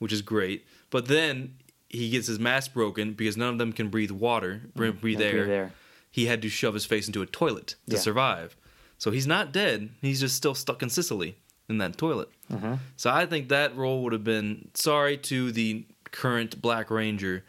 which 0.00 0.12
is 0.12 0.22
great. 0.22 0.66
But 0.90 1.06
then 1.06 1.54
he 1.88 2.10
gets 2.10 2.26
his 2.26 2.40
mask 2.40 2.74
broken 2.74 3.12
because 3.12 3.36
none 3.36 3.50
of 3.50 3.58
them 3.58 3.72
can 3.72 3.88
breathe 3.90 4.10
water, 4.10 4.62
breathe 4.74 5.00
Can't 5.20 5.22
air. 5.22 5.44
be 5.44 5.48
there. 5.50 5.72
He 6.16 6.24
had 6.24 6.40
to 6.40 6.48
shove 6.48 6.72
his 6.72 6.86
face 6.86 7.06
into 7.06 7.20
a 7.20 7.26
toilet 7.26 7.74
to 7.90 7.96
Yeah. 7.96 7.98
survive. 8.00 8.56
So 8.96 9.10
he's 9.10 9.26
not 9.26 9.52
dead. 9.52 9.90
He's 10.00 10.18
just 10.20 10.34
still 10.34 10.54
stuck 10.54 10.82
in 10.82 10.88
Sicily 10.88 11.36
in 11.68 11.76
that 11.76 11.98
toilet. 11.98 12.30
Uh-huh. 12.50 12.76
So 12.96 13.10
I 13.10 13.26
think 13.26 13.50
that 13.50 13.76
role 13.76 14.02
would 14.02 14.14
have 14.14 14.24
been 14.24 14.68
sorry 14.72 15.18
to 15.18 15.52
the 15.52 15.84
current 16.12 16.62
Black 16.62 16.90
Ranger 16.90 17.44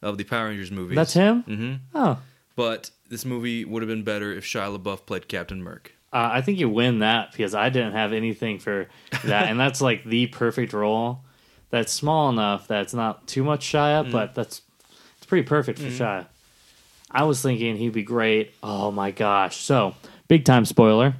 of 0.00 0.18
the 0.18 0.24
Power 0.24 0.46
Rangers 0.50 0.70
movies. 0.70 0.94
That's 0.94 1.14
him? 1.14 1.42
hmm 1.42 1.74
Oh. 1.96 2.18
But 2.54 2.90
this 3.08 3.24
movie 3.24 3.64
would 3.64 3.82
have 3.82 3.88
been 3.88 4.04
better 4.04 4.32
if 4.32 4.44
Shia 4.44 4.78
LaBeouf 4.78 5.04
played 5.04 5.26
Captain 5.26 5.60
Murk. 5.60 5.92
Uh, 6.12 6.28
I 6.32 6.42
think 6.42 6.60
you 6.60 6.68
win 6.68 7.00
that 7.00 7.32
because 7.32 7.54
I 7.56 7.70
didn't 7.70 7.92
have 7.94 8.12
anything 8.12 8.60
for 8.60 8.86
that. 9.24 9.48
and 9.48 9.58
that's 9.58 9.80
like 9.80 10.04
the 10.04 10.28
perfect 10.28 10.72
role. 10.72 11.24
That's 11.70 11.90
small 11.92 12.28
enough 12.30 12.68
that's 12.68 12.94
not 12.94 13.26
too 13.26 13.42
much 13.42 13.66
Shia, 13.66 14.06
Mm. 14.06 14.12
but 14.12 14.36
that's 14.36 14.62
it's 15.16 15.26
pretty 15.26 15.44
perfect 15.48 15.80
for 15.80 15.86
Shia. 15.86 16.26
I 17.12 17.24
was 17.24 17.42
thinking 17.42 17.76
he'd 17.76 17.92
be 17.92 18.02
great. 18.02 18.52
Oh 18.62 18.90
my 18.90 19.10
gosh. 19.10 19.56
So, 19.58 19.94
big 20.28 20.44
time 20.44 20.64
spoiler. 20.64 21.14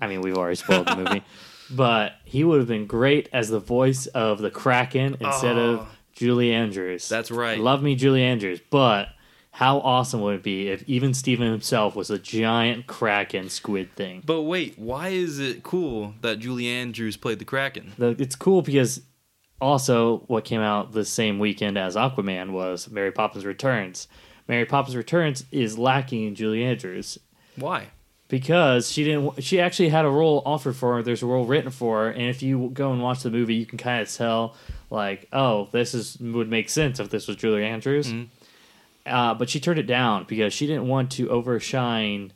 I 0.00 0.08
mean, 0.08 0.20
we've 0.20 0.36
already 0.36 0.56
spoiled 0.56 0.86
the 0.88 0.96
movie. 0.96 1.22
But 1.68 2.12
he 2.24 2.44
would 2.44 2.60
have 2.60 2.68
been 2.68 2.86
great 2.86 3.28
as 3.32 3.48
the 3.48 3.58
voice 3.58 4.06
of 4.06 4.38
the 4.38 4.50
Kraken 4.52 5.16
instead 5.18 5.56
Oh. 5.58 5.70
of 5.80 5.88
Julie 6.12 6.52
Andrews. 6.52 7.08
That's 7.08 7.32
right. 7.32 7.58
Love 7.58 7.82
me, 7.82 7.96
Julie 7.96 8.22
Andrews. 8.22 8.60
But 8.70 9.08
how 9.50 9.78
awesome 9.80 10.20
would 10.20 10.36
it 10.36 10.42
be 10.44 10.68
if 10.68 10.84
even 10.88 11.12
Steven 11.12 11.50
himself 11.50 11.96
was 11.96 12.08
a 12.08 12.20
giant 12.20 12.86
Kraken 12.86 13.48
squid 13.48 13.92
thing? 13.96 14.22
But 14.24 14.42
wait, 14.42 14.78
why 14.78 15.08
is 15.08 15.40
it 15.40 15.64
cool 15.64 16.14
that 16.20 16.38
Julie 16.38 16.68
Andrews 16.68 17.16
played 17.16 17.40
the 17.40 17.44
Kraken? 17.44 17.94
The, 17.98 18.10
it's 18.16 18.36
cool 18.36 18.62
because 18.62 19.00
also 19.60 20.18
what 20.28 20.44
came 20.44 20.60
out 20.60 20.92
the 20.92 21.04
same 21.04 21.40
weekend 21.40 21.76
as 21.76 21.96
Aquaman 21.96 22.50
was 22.50 22.88
Mary 22.88 23.10
Poppins 23.10 23.44
Returns. 23.44 24.06
Mary 24.48 24.64
Poppins 24.64 24.96
Returns 24.96 25.44
is 25.50 25.78
lacking 25.78 26.34
Julie 26.34 26.64
Andrews 26.64 27.18
Why? 27.56 27.88
because 28.28 28.90
she 28.90 29.04
didn't. 29.04 29.42
She 29.42 29.60
actually 29.60 29.88
had 29.88 30.04
a 30.04 30.10
role 30.10 30.42
offered 30.44 30.76
for 30.76 30.96
her. 30.96 31.02
There's 31.02 31.22
a 31.22 31.26
role 31.26 31.46
written 31.46 31.70
for 31.70 32.04
her, 32.04 32.10
and 32.10 32.28
if 32.28 32.42
you 32.42 32.70
go 32.72 32.92
and 32.92 33.02
watch 33.02 33.22
the 33.22 33.30
movie, 33.30 33.54
you 33.54 33.66
can 33.66 33.78
kind 33.78 34.02
of 34.02 34.12
tell 34.12 34.56
like, 34.90 35.28
oh, 35.32 35.68
this 35.72 35.94
is 35.94 36.18
would 36.18 36.48
make 36.48 36.68
sense 36.68 37.00
if 37.00 37.10
this 37.10 37.26
was 37.26 37.36
Julie 37.36 37.64
Andrews. 37.64 38.12
Uh, 39.04 39.34
but 39.34 39.48
she 39.48 39.60
turned 39.60 39.78
it 39.78 39.86
down 39.86 40.24
because 40.24 40.52
she 40.52 40.66
didn't 40.66 40.88
want 40.88 41.12
to 41.12 41.30
overshine 41.30 42.32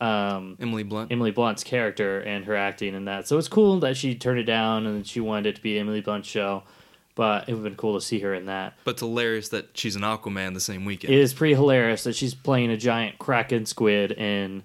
um, 0.00 0.56
Emily 0.60 0.82
Blunt. 0.82 1.10
Emily 1.10 1.32
Blunt's 1.32 1.64
character 1.64 2.20
and 2.20 2.44
her 2.44 2.54
acting 2.56 2.94
and 2.94 3.08
that. 3.08 3.26
So 3.26 3.38
it's 3.38 3.48
cool 3.48 3.80
that 3.80 3.96
she 3.96 4.14
turned 4.14 4.38
it 4.38 4.44
down 4.44 4.86
and 4.86 5.06
she 5.06 5.20
wanted 5.20 5.46
it 5.46 5.56
to 5.56 5.62
be 5.62 5.78
Emily 5.78 6.00
Blunt's 6.00 6.28
show. 6.28 6.62
But 7.14 7.48
it 7.48 7.52
would 7.52 7.58
have 7.58 7.64
been 7.64 7.76
cool 7.76 7.98
to 7.98 8.04
see 8.04 8.20
her 8.20 8.32
in 8.34 8.46
that. 8.46 8.74
but 8.84 8.92
it's 8.92 9.00
hilarious 9.00 9.50
that 9.50 9.76
she's 9.76 9.96
an 9.96 10.02
Aquaman 10.02 10.54
the 10.54 10.60
same 10.60 10.84
weekend. 10.86 11.12
It 11.12 11.20
is 11.20 11.34
pretty 11.34 11.54
hilarious 11.54 12.04
that 12.04 12.16
she's 12.16 12.34
playing 12.34 12.70
a 12.70 12.76
giant 12.76 13.18
kraken 13.18 13.66
squid 13.66 14.12
in 14.12 14.62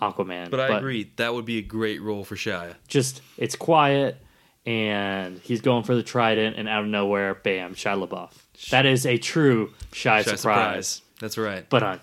Aquaman. 0.00 0.50
but 0.50 0.58
I 0.60 0.78
agree, 0.78 1.10
that 1.16 1.34
would 1.34 1.44
be 1.44 1.58
a 1.58 1.62
great 1.62 2.00
role 2.00 2.24
for 2.24 2.34
Shia. 2.34 2.76
Just 2.88 3.20
it's 3.36 3.56
quiet 3.56 4.16
and 4.64 5.38
he's 5.40 5.60
going 5.60 5.82
for 5.84 5.94
the 5.94 6.02
trident 6.02 6.56
and 6.56 6.68
out 6.68 6.82
of 6.84 6.88
nowhere, 6.88 7.34
bam, 7.34 7.74
Shia 7.74 8.06
LaBeouf. 8.08 8.30
That 8.70 8.86
is 8.86 9.04
a 9.06 9.18
true 9.18 9.72
Shy, 9.92 10.22
Shia 10.22 10.38
surprise. 10.38 11.02
That's 11.20 11.36
right. 11.36 11.68
But 11.68 11.82
on. 11.82 12.00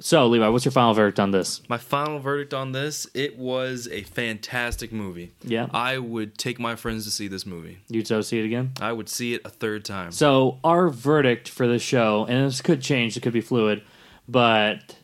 So 0.00 0.26
Levi, 0.26 0.48
what's 0.48 0.64
your 0.64 0.72
final 0.72 0.92
verdict 0.92 1.20
on 1.20 1.30
this? 1.30 1.62
My 1.68 1.78
final 1.78 2.18
verdict 2.18 2.52
on 2.52 2.72
this, 2.72 3.06
it 3.14 3.38
was 3.38 3.88
a 3.92 4.02
fantastic 4.02 4.92
movie. 4.92 5.32
Yeah. 5.42 5.68
I 5.72 5.98
would 5.98 6.36
take 6.36 6.58
my 6.58 6.74
friends 6.74 7.04
to 7.04 7.12
see 7.12 7.28
this 7.28 7.46
movie. 7.46 7.78
You'd 7.88 8.08
so 8.08 8.20
see 8.20 8.40
it 8.40 8.44
again? 8.44 8.72
I 8.80 8.92
would 8.92 9.08
see 9.08 9.34
it 9.34 9.42
a 9.44 9.50
third 9.50 9.84
time. 9.84 10.10
So 10.10 10.58
our 10.64 10.88
verdict 10.88 11.48
for 11.48 11.68
the 11.68 11.78
show, 11.78 12.26
and 12.28 12.46
this 12.46 12.60
could 12.60 12.82
change, 12.82 13.16
it 13.16 13.20
could 13.20 13.32
be 13.32 13.40
fluid, 13.40 13.82
but 14.28 14.96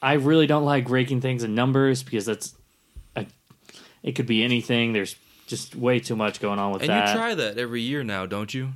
I 0.00 0.14
really 0.14 0.46
don't 0.46 0.64
like 0.64 0.88
ranking 0.88 1.20
things 1.20 1.44
in 1.44 1.54
numbers 1.54 2.02
because 2.02 2.24
that's 2.24 2.54
a, 3.14 3.26
it 4.02 4.12
could 4.12 4.26
be 4.26 4.42
anything. 4.42 4.94
There's 4.94 5.14
just 5.46 5.76
way 5.76 6.00
too 6.00 6.16
much 6.16 6.40
going 6.40 6.58
on 6.58 6.72
with 6.72 6.82
and 6.82 6.90
that. 6.90 7.08
And 7.08 7.10
you 7.10 7.14
try 7.14 7.34
that 7.34 7.58
every 7.58 7.82
year 7.82 8.02
now, 8.02 8.24
don't 8.24 8.52
you? 8.54 8.70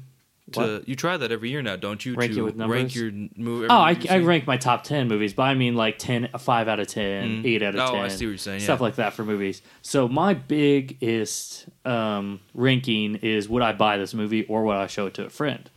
To 0.52 0.60
What? 0.60 0.88
you 0.88 0.94
try 0.94 1.16
that 1.16 1.32
every 1.32 1.50
year 1.50 1.60
now, 1.60 1.74
don't 1.74 2.04
you? 2.06 2.14
Rank 2.14 2.34
to 2.34 2.38
it 2.38 2.42
with 2.42 2.56
numbers? 2.56 2.74
rank 2.76 2.94
your 2.94 3.10
movie. 3.36 3.66
oh, 3.68 3.76
I, 3.76 3.98
I 4.08 4.18
rank 4.18 4.46
my 4.46 4.56
top 4.56 4.84
10 4.84 5.08
movies, 5.08 5.34
but 5.34 5.42
I 5.42 5.54
mean 5.54 5.74
like 5.74 5.98
10, 5.98 6.28
a 6.34 6.38
5 6.38 6.68
out 6.68 6.78
of 6.78 6.86
10, 6.86 7.42
8 7.44 7.62
out 7.62 7.74
of 7.74 7.80
Oh, 7.88 7.92
10. 7.94 8.00
I 8.04 8.08
see 8.08 8.26
what 8.26 8.30
you're 8.30 8.38
saying, 8.38 8.60
Stuff 8.60 8.78
yeah. 8.78 8.82
like 8.84 8.94
that 8.94 9.12
for 9.14 9.24
movies. 9.24 9.60
So 9.82 10.06
my 10.06 10.34
biggest 10.34 11.66
um, 11.84 12.40
ranking 12.54 13.16
is 13.16 13.48
would 13.48 13.62
I 13.62 13.72
buy 13.72 13.96
this 13.96 14.14
movie 14.14 14.44
or 14.46 14.64
would 14.64 14.76
I 14.76 14.86
show 14.86 15.06
it 15.06 15.14
to 15.14 15.26
a 15.26 15.30
friend? 15.30 15.68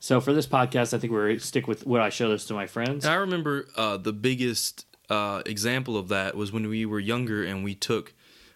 So 0.00 0.20
for 0.20 0.32
this 0.32 0.46
podcast, 0.46 0.94
I 0.94 0.98
think 0.98 1.12
we're 1.12 1.38
stick 1.38 1.66
with 1.66 1.86
would 1.86 2.00
I 2.00 2.10
show 2.10 2.28
this 2.28 2.44
to 2.46 2.54
my 2.54 2.66
friends? 2.66 3.04
And 3.04 3.12
I 3.12 3.16
remember 3.16 3.66
uh, 3.76 3.96
the 3.96 4.12
biggest 4.12 4.86
uh, 5.10 5.42
example 5.46 5.96
of 5.96 6.08
that 6.08 6.36
was 6.36 6.52
when 6.52 6.68
we 6.68 6.84
were 6.86 7.00
younger 7.00 7.42
and 7.44 7.64
we 7.64 7.74
took 7.74 8.12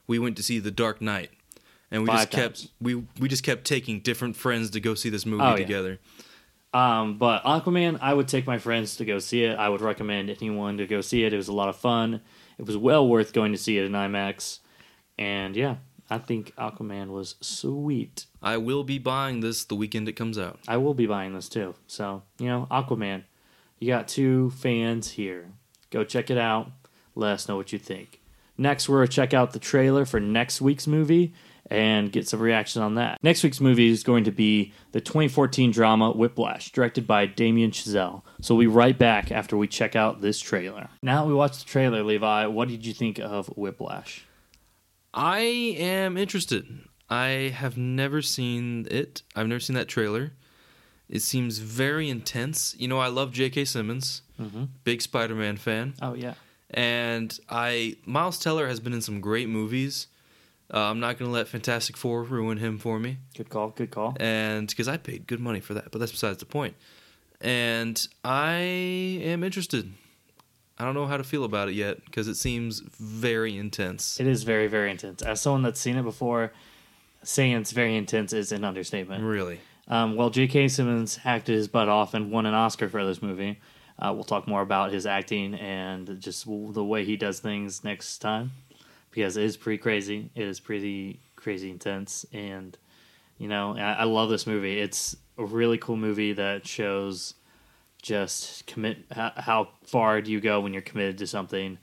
we 0.06 0.18
went 0.18 0.36
to 0.36 0.42
see 0.42 0.58
The 0.58 0.70
Dark 0.70 1.00
Knight, 1.02 1.30
and 1.90 2.02
we 2.02 2.06
Five 2.08 2.16
just 2.18 2.30
kept 2.30 2.56
times. 2.58 2.72
we 2.80 2.94
we 3.20 3.28
just 3.28 3.42
kept 3.44 3.64
taking 3.64 4.00
different 4.00 4.36
friends 4.36 4.70
to 4.70 4.80
go 4.80 4.94
see 4.94 5.08
this 5.10 5.24
movie 5.26 5.42
Oh, 5.42 5.50
yeah. 5.50 5.56
together. 5.56 5.98
Um, 6.74 7.16
but 7.16 7.42
Aquaman, 7.44 7.98
I 8.02 8.12
would 8.12 8.28
take 8.28 8.46
my 8.46 8.58
friends 8.58 8.96
to 8.96 9.04
go 9.06 9.18
see 9.18 9.44
it. 9.44 9.58
I 9.58 9.68
would 9.70 9.80
recommend 9.80 10.28
anyone 10.28 10.76
to 10.78 10.86
go 10.86 11.00
see 11.00 11.24
it. 11.24 11.32
It 11.32 11.36
was 11.36 11.48
a 11.48 11.52
lot 11.54 11.70
of 11.70 11.76
fun. 11.76 12.20
It 12.58 12.66
was 12.66 12.76
well 12.76 13.08
worth 13.08 13.32
going 13.32 13.52
to 13.52 13.58
see 13.58 13.78
it 13.78 13.84
in 13.86 13.92
IMAX. 13.92 14.58
And 15.16 15.56
yeah, 15.56 15.76
I 16.10 16.18
think 16.18 16.54
Aquaman 16.56 17.08
was 17.08 17.36
sweet. 17.40 18.26
I 18.42 18.58
will 18.58 18.84
be 18.84 18.98
buying 18.98 19.40
this 19.40 19.64
the 19.64 19.74
weekend 19.76 20.08
it 20.08 20.12
comes 20.12 20.38
out. 20.38 20.58
I 20.68 20.76
will 20.76 20.94
be 20.94 21.06
buying 21.06 21.32
this 21.32 21.48
too. 21.48 21.74
So, 21.86 22.22
you 22.38 22.46
know, 22.48 22.66
Aquaman, 22.70 23.24
you 23.78 23.88
got 23.88 24.06
two 24.06 24.50
fans 24.50 25.12
here. 25.12 25.50
Go 25.90 26.04
check 26.04 26.28
it 26.30 26.38
out. 26.38 26.70
Let 27.14 27.32
us 27.32 27.48
know 27.48 27.56
what 27.56 27.72
you 27.72 27.78
think. 27.78 28.20
Next, 28.58 28.88
we're 28.88 28.98
going 28.98 29.08
to 29.08 29.12
check 29.14 29.32
out 29.32 29.52
the 29.52 29.58
trailer 29.58 30.04
for 30.04 30.20
next 30.20 30.60
week's 30.60 30.86
movie 30.86 31.32
and 31.70 32.10
get 32.10 32.26
some 32.26 32.40
reaction 32.40 32.82
on 32.82 32.94
that. 32.96 33.18
Next 33.22 33.42
week's 33.42 33.60
movie 33.60 33.88
is 33.88 34.02
going 34.02 34.24
to 34.24 34.30
be 34.32 34.72
the 34.92 35.00
2014 35.00 35.70
drama 35.70 36.10
Whiplash, 36.12 36.72
directed 36.72 37.06
by 37.06 37.26
Damien 37.26 37.70
Chazelle. 37.70 38.22
So 38.40 38.54
we'll 38.54 38.62
be 38.64 38.74
right 38.74 38.98
back 38.98 39.30
after 39.30 39.56
we 39.56 39.68
check 39.68 39.94
out 39.94 40.20
this 40.20 40.40
trailer. 40.40 40.88
Now 41.02 41.26
we 41.26 41.34
watched 41.34 41.60
the 41.60 41.66
trailer, 41.66 42.02
Levi, 42.02 42.46
what 42.46 42.68
did 42.68 42.86
you 42.86 42.94
think 42.94 43.18
of 43.18 43.48
Whiplash? 43.48 44.24
I 45.12 45.40
am 45.40 46.16
interested. 46.16 46.66
I 47.10 47.52
have 47.56 47.76
never 47.76 48.20
seen 48.22 48.86
it. 48.90 49.22
I've 49.34 49.46
never 49.48 49.60
seen 49.60 49.74
that 49.76 49.88
trailer. 49.88 50.32
It 51.08 51.20
seems 51.22 51.58
very 51.58 52.10
intense. 52.10 52.74
You 52.78 52.88
know, 52.88 52.98
I 52.98 53.08
love 53.08 53.32
J.K. 53.32 53.64
Simmons, 53.64 54.20
mm-hmm. 54.38 54.64
big 54.84 55.00
Spider-Man 55.00 55.56
fan, 55.56 55.94
Oh, 56.02 56.12
yeah. 56.12 56.34
and 56.70 57.38
I 57.48 57.96
Miles 58.04 58.38
Teller 58.38 58.68
has 58.68 58.78
been 58.78 58.92
in 58.92 59.00
some 59.00 59.20
great 59.22 59.48
movies. 59.48 60.08
Uh, 60.72 60.78
I'm 60.80 61.00
not 61.00 61.18
gonna 61.18 61.30
let 61.30 61.48
Fantastic 61.48 61.96
Four 61.96 62.24
ruin 62.24 62.58
him 62.58 62.78
for 62.78 62.98
me, 62.98 63.18
Good 63.36 63.48
call. 63.48 63.70
Good 63.70 63.90
call. 63.90 64.14
and 64.20 64.68
because 64.68 64.86
I 64.88 64.96
paid 64.98 65.26
good 65.26 65.40
money 65.40 65.60
for 65.60 65.74
that, 65.74 65.90
but 65.90 65.98
that's 65.98 66.12
besides 66.12 66.38
the 66.38 66.46
point. 66.46 66.74
And 67.40 68.06
I 68.24 68.56
am 69.22 69.44
interested. 69.44 69.92
I 70.78 70.84
don't 70.84 70.94
know 70.94 71.06
how 71.06 71.16
to 71.16 71.24
feel 71.24 71.44
about 71.44 71.68
it 71.68 71.74
yet 71.74 72.04
because 72.04 72.28
it 72.28 72.36
seems 72.36 72.80
very 72.80 73.56
intense. 73.56 74.20
It 74.20 74.26
is 74.26 74.42
very, 74.44 74.68
very 74.68 74.90
intense. 74.90 75.22
As 75.22 75.40
someone 75.40 75.62
that's 75.62 75.80
seen 75.80 75.96
it 75.96 76.02
before, 76.04 76.52
saying 77.22 77.52
it's 77.52 77.72
very 77.72 77.96
intense 77.96 78.32
is 78.32 78.52
an 78.52 78.64
understatement. 78.64 79.24
Really. 79.24 79.60
Um, 79.88 80.16
well, 80.16 80.30
J.K. 80.30 80.68
Simmons 80.68 81.18
acted 81.24 81.54
his 81.54 81.66
butt 81.66 81.88
off 81.88 82.14
and 82.14 82.30
won 82.30 82.46
an 82.46 82.54
Oscar 82.54 82.88
for 82.88 83.04
this 83.04 83.22
movie. 83.22 83.58
Uh, 83.98 84.12
we'll 84.14 84.22
talk 84.24 84.46
more 84.46 84.62
about 84.62 84.92
his 84.92 85.06
acting 85.06 85.54
and 85.54 86.20
just 86.20 86.44
the 86.46 86.84
way 86.84 87.04
he 87.04 87.16
does 87.16 87.40
things 87.40 87.82
next 87.82 88.18
time 88.18 88.52
because 89.10 89.36
it 89.36 89.44
is 89.44 89.56
pretty 89.56 89.78
crazy. 89.78 90.30
It 90.34 90.44
is 90.46 90.60
pretty 90.60 91.20
crazy 91.36 91.70
intense. 91.70 92.26
And, 92.32 92.76
you 93.38 93.48
know, 93.48 93.76
I, 93.76 93.92
I 93.92 94.04
love 94.04 94.28
this 94.30 94.46
movie. 94.46 94.78
It's 94.80 95.16
a 95.36 95.44
really 95.44 95.78
cool 95.78 95.96
movie 95.96 96.32
that 96.34 96.66
shows 96.66 97.34
just 98.00 98.66
commit 98.66 98.98
how, 99.10 99.32
how 99.36 99.68
far 99.84 100.20
do 100.20 100.30
you 100.30 100.40
go 100.40 100.60
when 100.60 100.72
you're 100.72 100.82
committed 100.82 101.18
to 101.18 101.26
something 101.26 101.78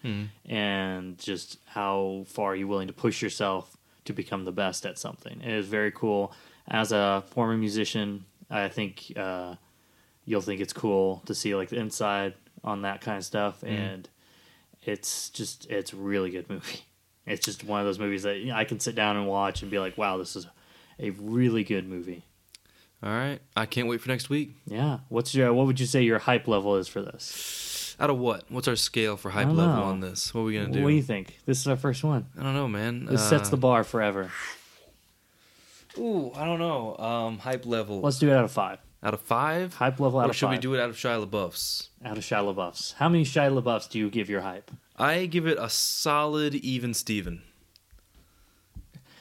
and 0.49 1.17
just 1.17 1.57
how 1.65 2.23
far 2.27 2.53
are 2.53 2.55
you 2.55 2.67
willing 2.67 2.87
to 2.87 2.93
push 2.93 3.21
yourself 3.21 3.75
to 4.05 4.13
become 4.13 4.45
the 4.45 4.51
best 4.51 4.85
at 4.85 4.97
something. 4.97 5.41
It 5.41 5.51
is 5.53 5.67
very 5.67 5.91
cool. 5.91 6.31
As 6.67 6.91
a 6.91 7.23
former 7.31 7.57
musician, 7.57 8.23
I 8.49 8.69
think 8.69 9.11
uh, 9.17 9.55
you'll 10.25 10.41
think 10.41 10.61
it's 10.61 10.73
cool 10.73 11.21
to 11.25 11.35
see 11.35 11.53
like 11.55 11.69
the 11.69 11.77
inside 11.77 12.33
on 12.63 12.83
that 12.83 13.01
kind 13.01 13.17
of 13.17 13.25
stuff, 13.25 13.61
and 13.63 14.07
it's 14.83 15.29
just 15.29 15.69
it's 15.69 15.91
a 15.93 15.95
really 15.97 16.29
good 16.29 16.49
movie. 16.49 16.81
It's 17.25 17.45
just 17.45 17.63
one 17.63 17.79
of 17.79 17.85
those 17.85 17.99
movies 17.99 18.23
that 18.23 18.37
you 18.37 18.47
know, 18.47 18.55
I 18.55 18.65
can 18.65 18.79
sit 18.79 18.95
down 18.95 19.17
and 19.17 19.27
watch 19.27 19.61
and 19.61 19.71
be 19.71 19.79
like, 19.79 19.97
wow, 19.97 20.17
this 20.17 20.35
is 20.35 20.47
a 20.99 21.09
really 21.11 21.63
good 21.63 21.87
movie. 21.87 22.23
All 23.03 23.09
right. 23.11 23.39
I 23.55 23.65
can't 23.65 23.87
wait 23.87 24.01
for 24.01 24.09
next 24.09 24.29
week. 24.29 24.55
Yeah. 24.67 24.99
What's 25.09 25.33
your 25.35 25.53
what 25.53 25.65
would 25.67 25.79
you 25.79 25.85
say 25.85 26.01
your 26.03 26.19
hype 26.19 26.47
level 26.47 26.75
is 26.77 26.87
for 26.87 27.01
this? 27.01 27.95
Out 27.99 28.09
of 28.09 28.17
what? 28.17 28.43
What's 28.49 28.67
our 28.67 28.75
scale 28.75 29.15
for 29.17 29.29
hype 29.29 29.47
level 29.47 29.75
know. 29.75 29.83
on 29.83 29.99
this? 30.01 30.33
What 30.33 30.41
are 30.41 30.43
we 30.45 30.53
gonna 30.55 30.71
do? 30.71 30.83
What 30.83 30.89
do? 30.89 30.95
you 30.95 31.01
think? 31.03 31.37
This 31.45 31.59
is 31.59 31.67
our 31.67 31.77
first 31.77 32.03
one. 32.03 32.27
I 32.37 32.43
don't 32.43 32.53
know, 32.53 32.67
man. 32.67 33.05
This 33.05 33.27
sets 33.27 33.49
the 33.49 33.57
Uh, 33.57 33.59
bar 33.59 33.83
forever. 33.83 34.31
Ooh, 35.97 36.31
I 36.35 36.45
don't 36.45 36.59
know. 36.59 36.97
Um, 36.97 37.37
hype 37.39 37.65
level. 37.65 38.01
Let's 38.01 38.19
do 38.19 38.29
it 38.29 38.33
out 38.33 38.43
of 38.43 38.51
five. 38.51 38.79
out 39.01 39.13
of 39.13 39.21
five? 39.21 39.75
Hype 39.75 39.99
level 39.99 40.19
out 40.19 40.27
or 40.27 40.29
of 40.31 40.35
should 40.35 40.49
we 40.49 40.57
do 40.57 40.73
it 40.73 40.79
out 40.81 40.89
of 40.89 40.97
Shia 40.97 41.25
LaBeouf's? 41.25 41.89
out 42.03 42.17
of 42.17 42.23
Shia 42.23 42.53
LaBeouf's. 42.53 42.93
How 42.97 43.07
many 43.07 43.23
Shia 43.23 43.61
LaBeoufs 43.61 43.89
do 43.89 43.99
you 43.99 44.09
give 44.09 44.29
your 44.29 44.41
hype? 44.41 44.71
I 44.97 45.25
give 45.25 45.45
it 45.45 45.57
a 45.59 45.69
solid 45.69 46.55
even 46.55 46.93
Steven. 46.93 47.41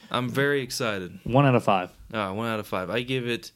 I'm 0.09 0.29
very 0.29 0.61
excited. 0.61 1.19
One 1.23 1.45
out 1.45 1.55
of 1.55 1.63
five. 1.63 1.91
Uh, 2.13 2.31
one 2.31 2.47
out 2.47 2.59
of 2.59 2.67
five. 2.67 2.89
I 2.89 3.01
give 3.01 3.27
it 3.27 3.51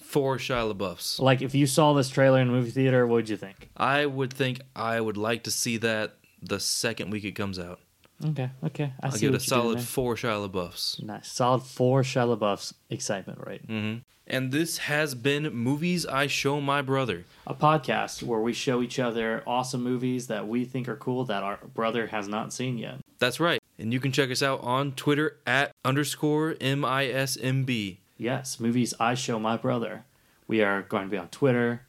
four 0.00 0.38
Shia 0.38 0.72
LaBeoufs. 0.72 1.18
Like 1.18 1.42
if 1.42 1.54
you 1.54 1.66
saw 1.66 1.92
this 1.94 2.08
trailer 2.08 2.40
in 2.40 2.48
a 2.48 2.52
movie 2.52 2.70
theater, 2.70 3.06
what 3.06 3.14
would 3.14 3.28
you 3.28 3.36
think? 3.36 3.70
I 3.76 4.06
would 4.06 4.32
think 4.32 4.60
I 4.76 5.00
would 5.00 5.16
like 5.16 5.42
to 5.44 5.50
see 5.50 5.76
that 5.78 6.14
the 6.40 6.60
second 6.60 7.10
week 7.10 7.24
it 7.24 7.32
comes 7.32 7.58
out. 7.58 7.80
Okay, 8.24 8.50
okay. 8.64 8.92
I 9.00 9.06
I'll 9.06 9.12
see 9.12 9.20
give 9.20 9.34
it 9.34 9.36
a 9.36 9.38
what 9.38 9.48
you're 9.48 9.62
doing 9.62 9.78
solid 9.78 9.80
four 9.82 10.14
Shia 10.14 10.48
LaBeoufs. 10.48 11.02
Nice, 11.02 11.30
solid 11.30 11.62
four 11.62 12.02
Shia 12.02 12.36
LaBeouf's 12.36 12.74
excitement 12.90 13.46
rate. 13.46 13.66
Mm-hmm. 13.66 13.98
And 14.28 14.50
this 14.50 14.78
has 14.78 15.14
been 15.14 15.52
Movies 15.54 16.04
I 16.04 16.26
Show 16.26 16.60
My 16.60 16.82
Brother. 16.82 17.24
A 17.46 17.54
podcast 17.54 18.24
where 18.24 18.40
we 18.40 18.52
show 18.52 18.82
each 18.82 18.98
other 18.98 19.42
awesome 19.46 19.84
movies 19.84 20.26
that 20.26 20.48
we 20.48 20.64
think 20.64 20.88
are 20.88 20.96
cool 20.96 21.24
that 21.26 21.44
our 21.44 21.58
brother 21.74 22.08
has 22.08 22.26
not 22.26 22.52
seen 22.52 22.76
yet. 22.76 22.96
That's 23.20 23.38
right. 23.38 23.60
And 23.78 23.92
you 23.92 24.00
can 24.00 24.10
check 24.10 24.30
us 24.30 24.42
out 24.42 24.62
on 24.62 24.92
Twitter 24.92 25.36
at 25.46 25.70
underscore 25.84 26.54
MISMB. 26.54 27.98
Yes, 28.18 28.58
movies 28.58 28.94
I 28.98 29.14
show 29.14 29.38
my 29.38 29.56
brother. 29.56 30.04
We 30.48 30.60
are 30.62 30.82
going 30.82 31.04
to 31.04 31.10
be 31.10 31.18
on 31.18 31.28
Twitter. 31.28 31.82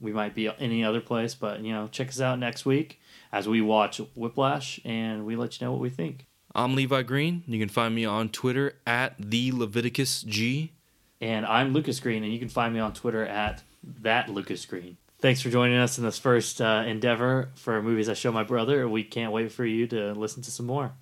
We 0.00 0.12
might 0.12 0.34
be 0.34 0.50
any 0.58 0.84
other 0.84 1.00
place, 1.00 1.34
but 1.34 1.60
you 1.60 1.72
know, 1.72 1.88
check 1.90 2.08
us 2.08 2.20
out 2.20 2.38
next 2.38 2.66
week 2.66 2.99
as 3.32 3.48
we 3.48 3.60
watch 3.60 4.00
Whiplash 4.14 4.80
and 4.84 5.24
we 5.24 5.36
let 5.36 5.60
you 5.60 5.66
know 5.66 5.72
what 5.72 5.80
we 5.80 5.90
think. 5.90 6.26
I'm 6.54 6.74
Levi 6.74 7.02
Green. 7.02 7.44
You 7.46 7.58
can 7.60 7.68
find 7.68 7.94
me 7.94 8.04
on 8.04 8.28
Twitter 8.28 8.74
at 8.86 9.14
the 9.18 9.52
Leviticus 9.52 10.22
G. 10.22 10.72
And 11.20 11.46
I'm 11.46 11.72
Lucas 11.72 12.00
Green, 12.00 12.24
and 12.24 12.32
you 12.32 12.38
can 12.38 12.48
find 12.48 12.74
me 12.74 12.80
on 12.80 12.92
Twitter 12.92 13.24
at 13.24 13.62
that 14.00 14.28
Lucas 14.28 14.64
Green. 14.66 14.96
Thanks 15.20 15.42
for 15.42 15.50
joining 15.50 15.76
us 15.76 15.98
in 15.98 16.04
this 16.04 16.18
first 16.18 16.60
uh, 16.60 16.82
endeavor 16.86 17.50
for 17.54 17.82
movies 17.82 18.08
I 18.08 18.14
show 18.14 18.32
my 18.32 18.42
brother. 18.42 18.88
We 18.88 19.04
can't 19.04 19.32
wait 19.32 19.52
for 19.52 19.66
you 19.66 19.86
to 19.88 20.12
listen 20.14 20.42
to 20.42 20.50
some 20.50 20.66
more. 20.66 20.92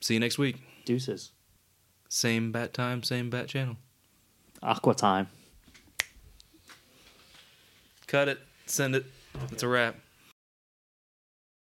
See 0.00 0.14
you 0.14 0.20
next 0.20 0.36
week. 0.36 0.56
Deuces. 0.84 1.30
Same 2.08 2.50
bat 2.50 2.74
time, 2.74 3.02
same 3.02 3.30
bat 3.30 3.46
channel. 3.46 3.76
Aqua 4.62 4.94
time. 4.94 5.28
Cut 8.08 8.28
it. 8.28 8.40
Send 8.66 8.96
it. 8.96 9.06
It's 9.52 9.62
a 9.62 9.68
wrap. 9.68 9.94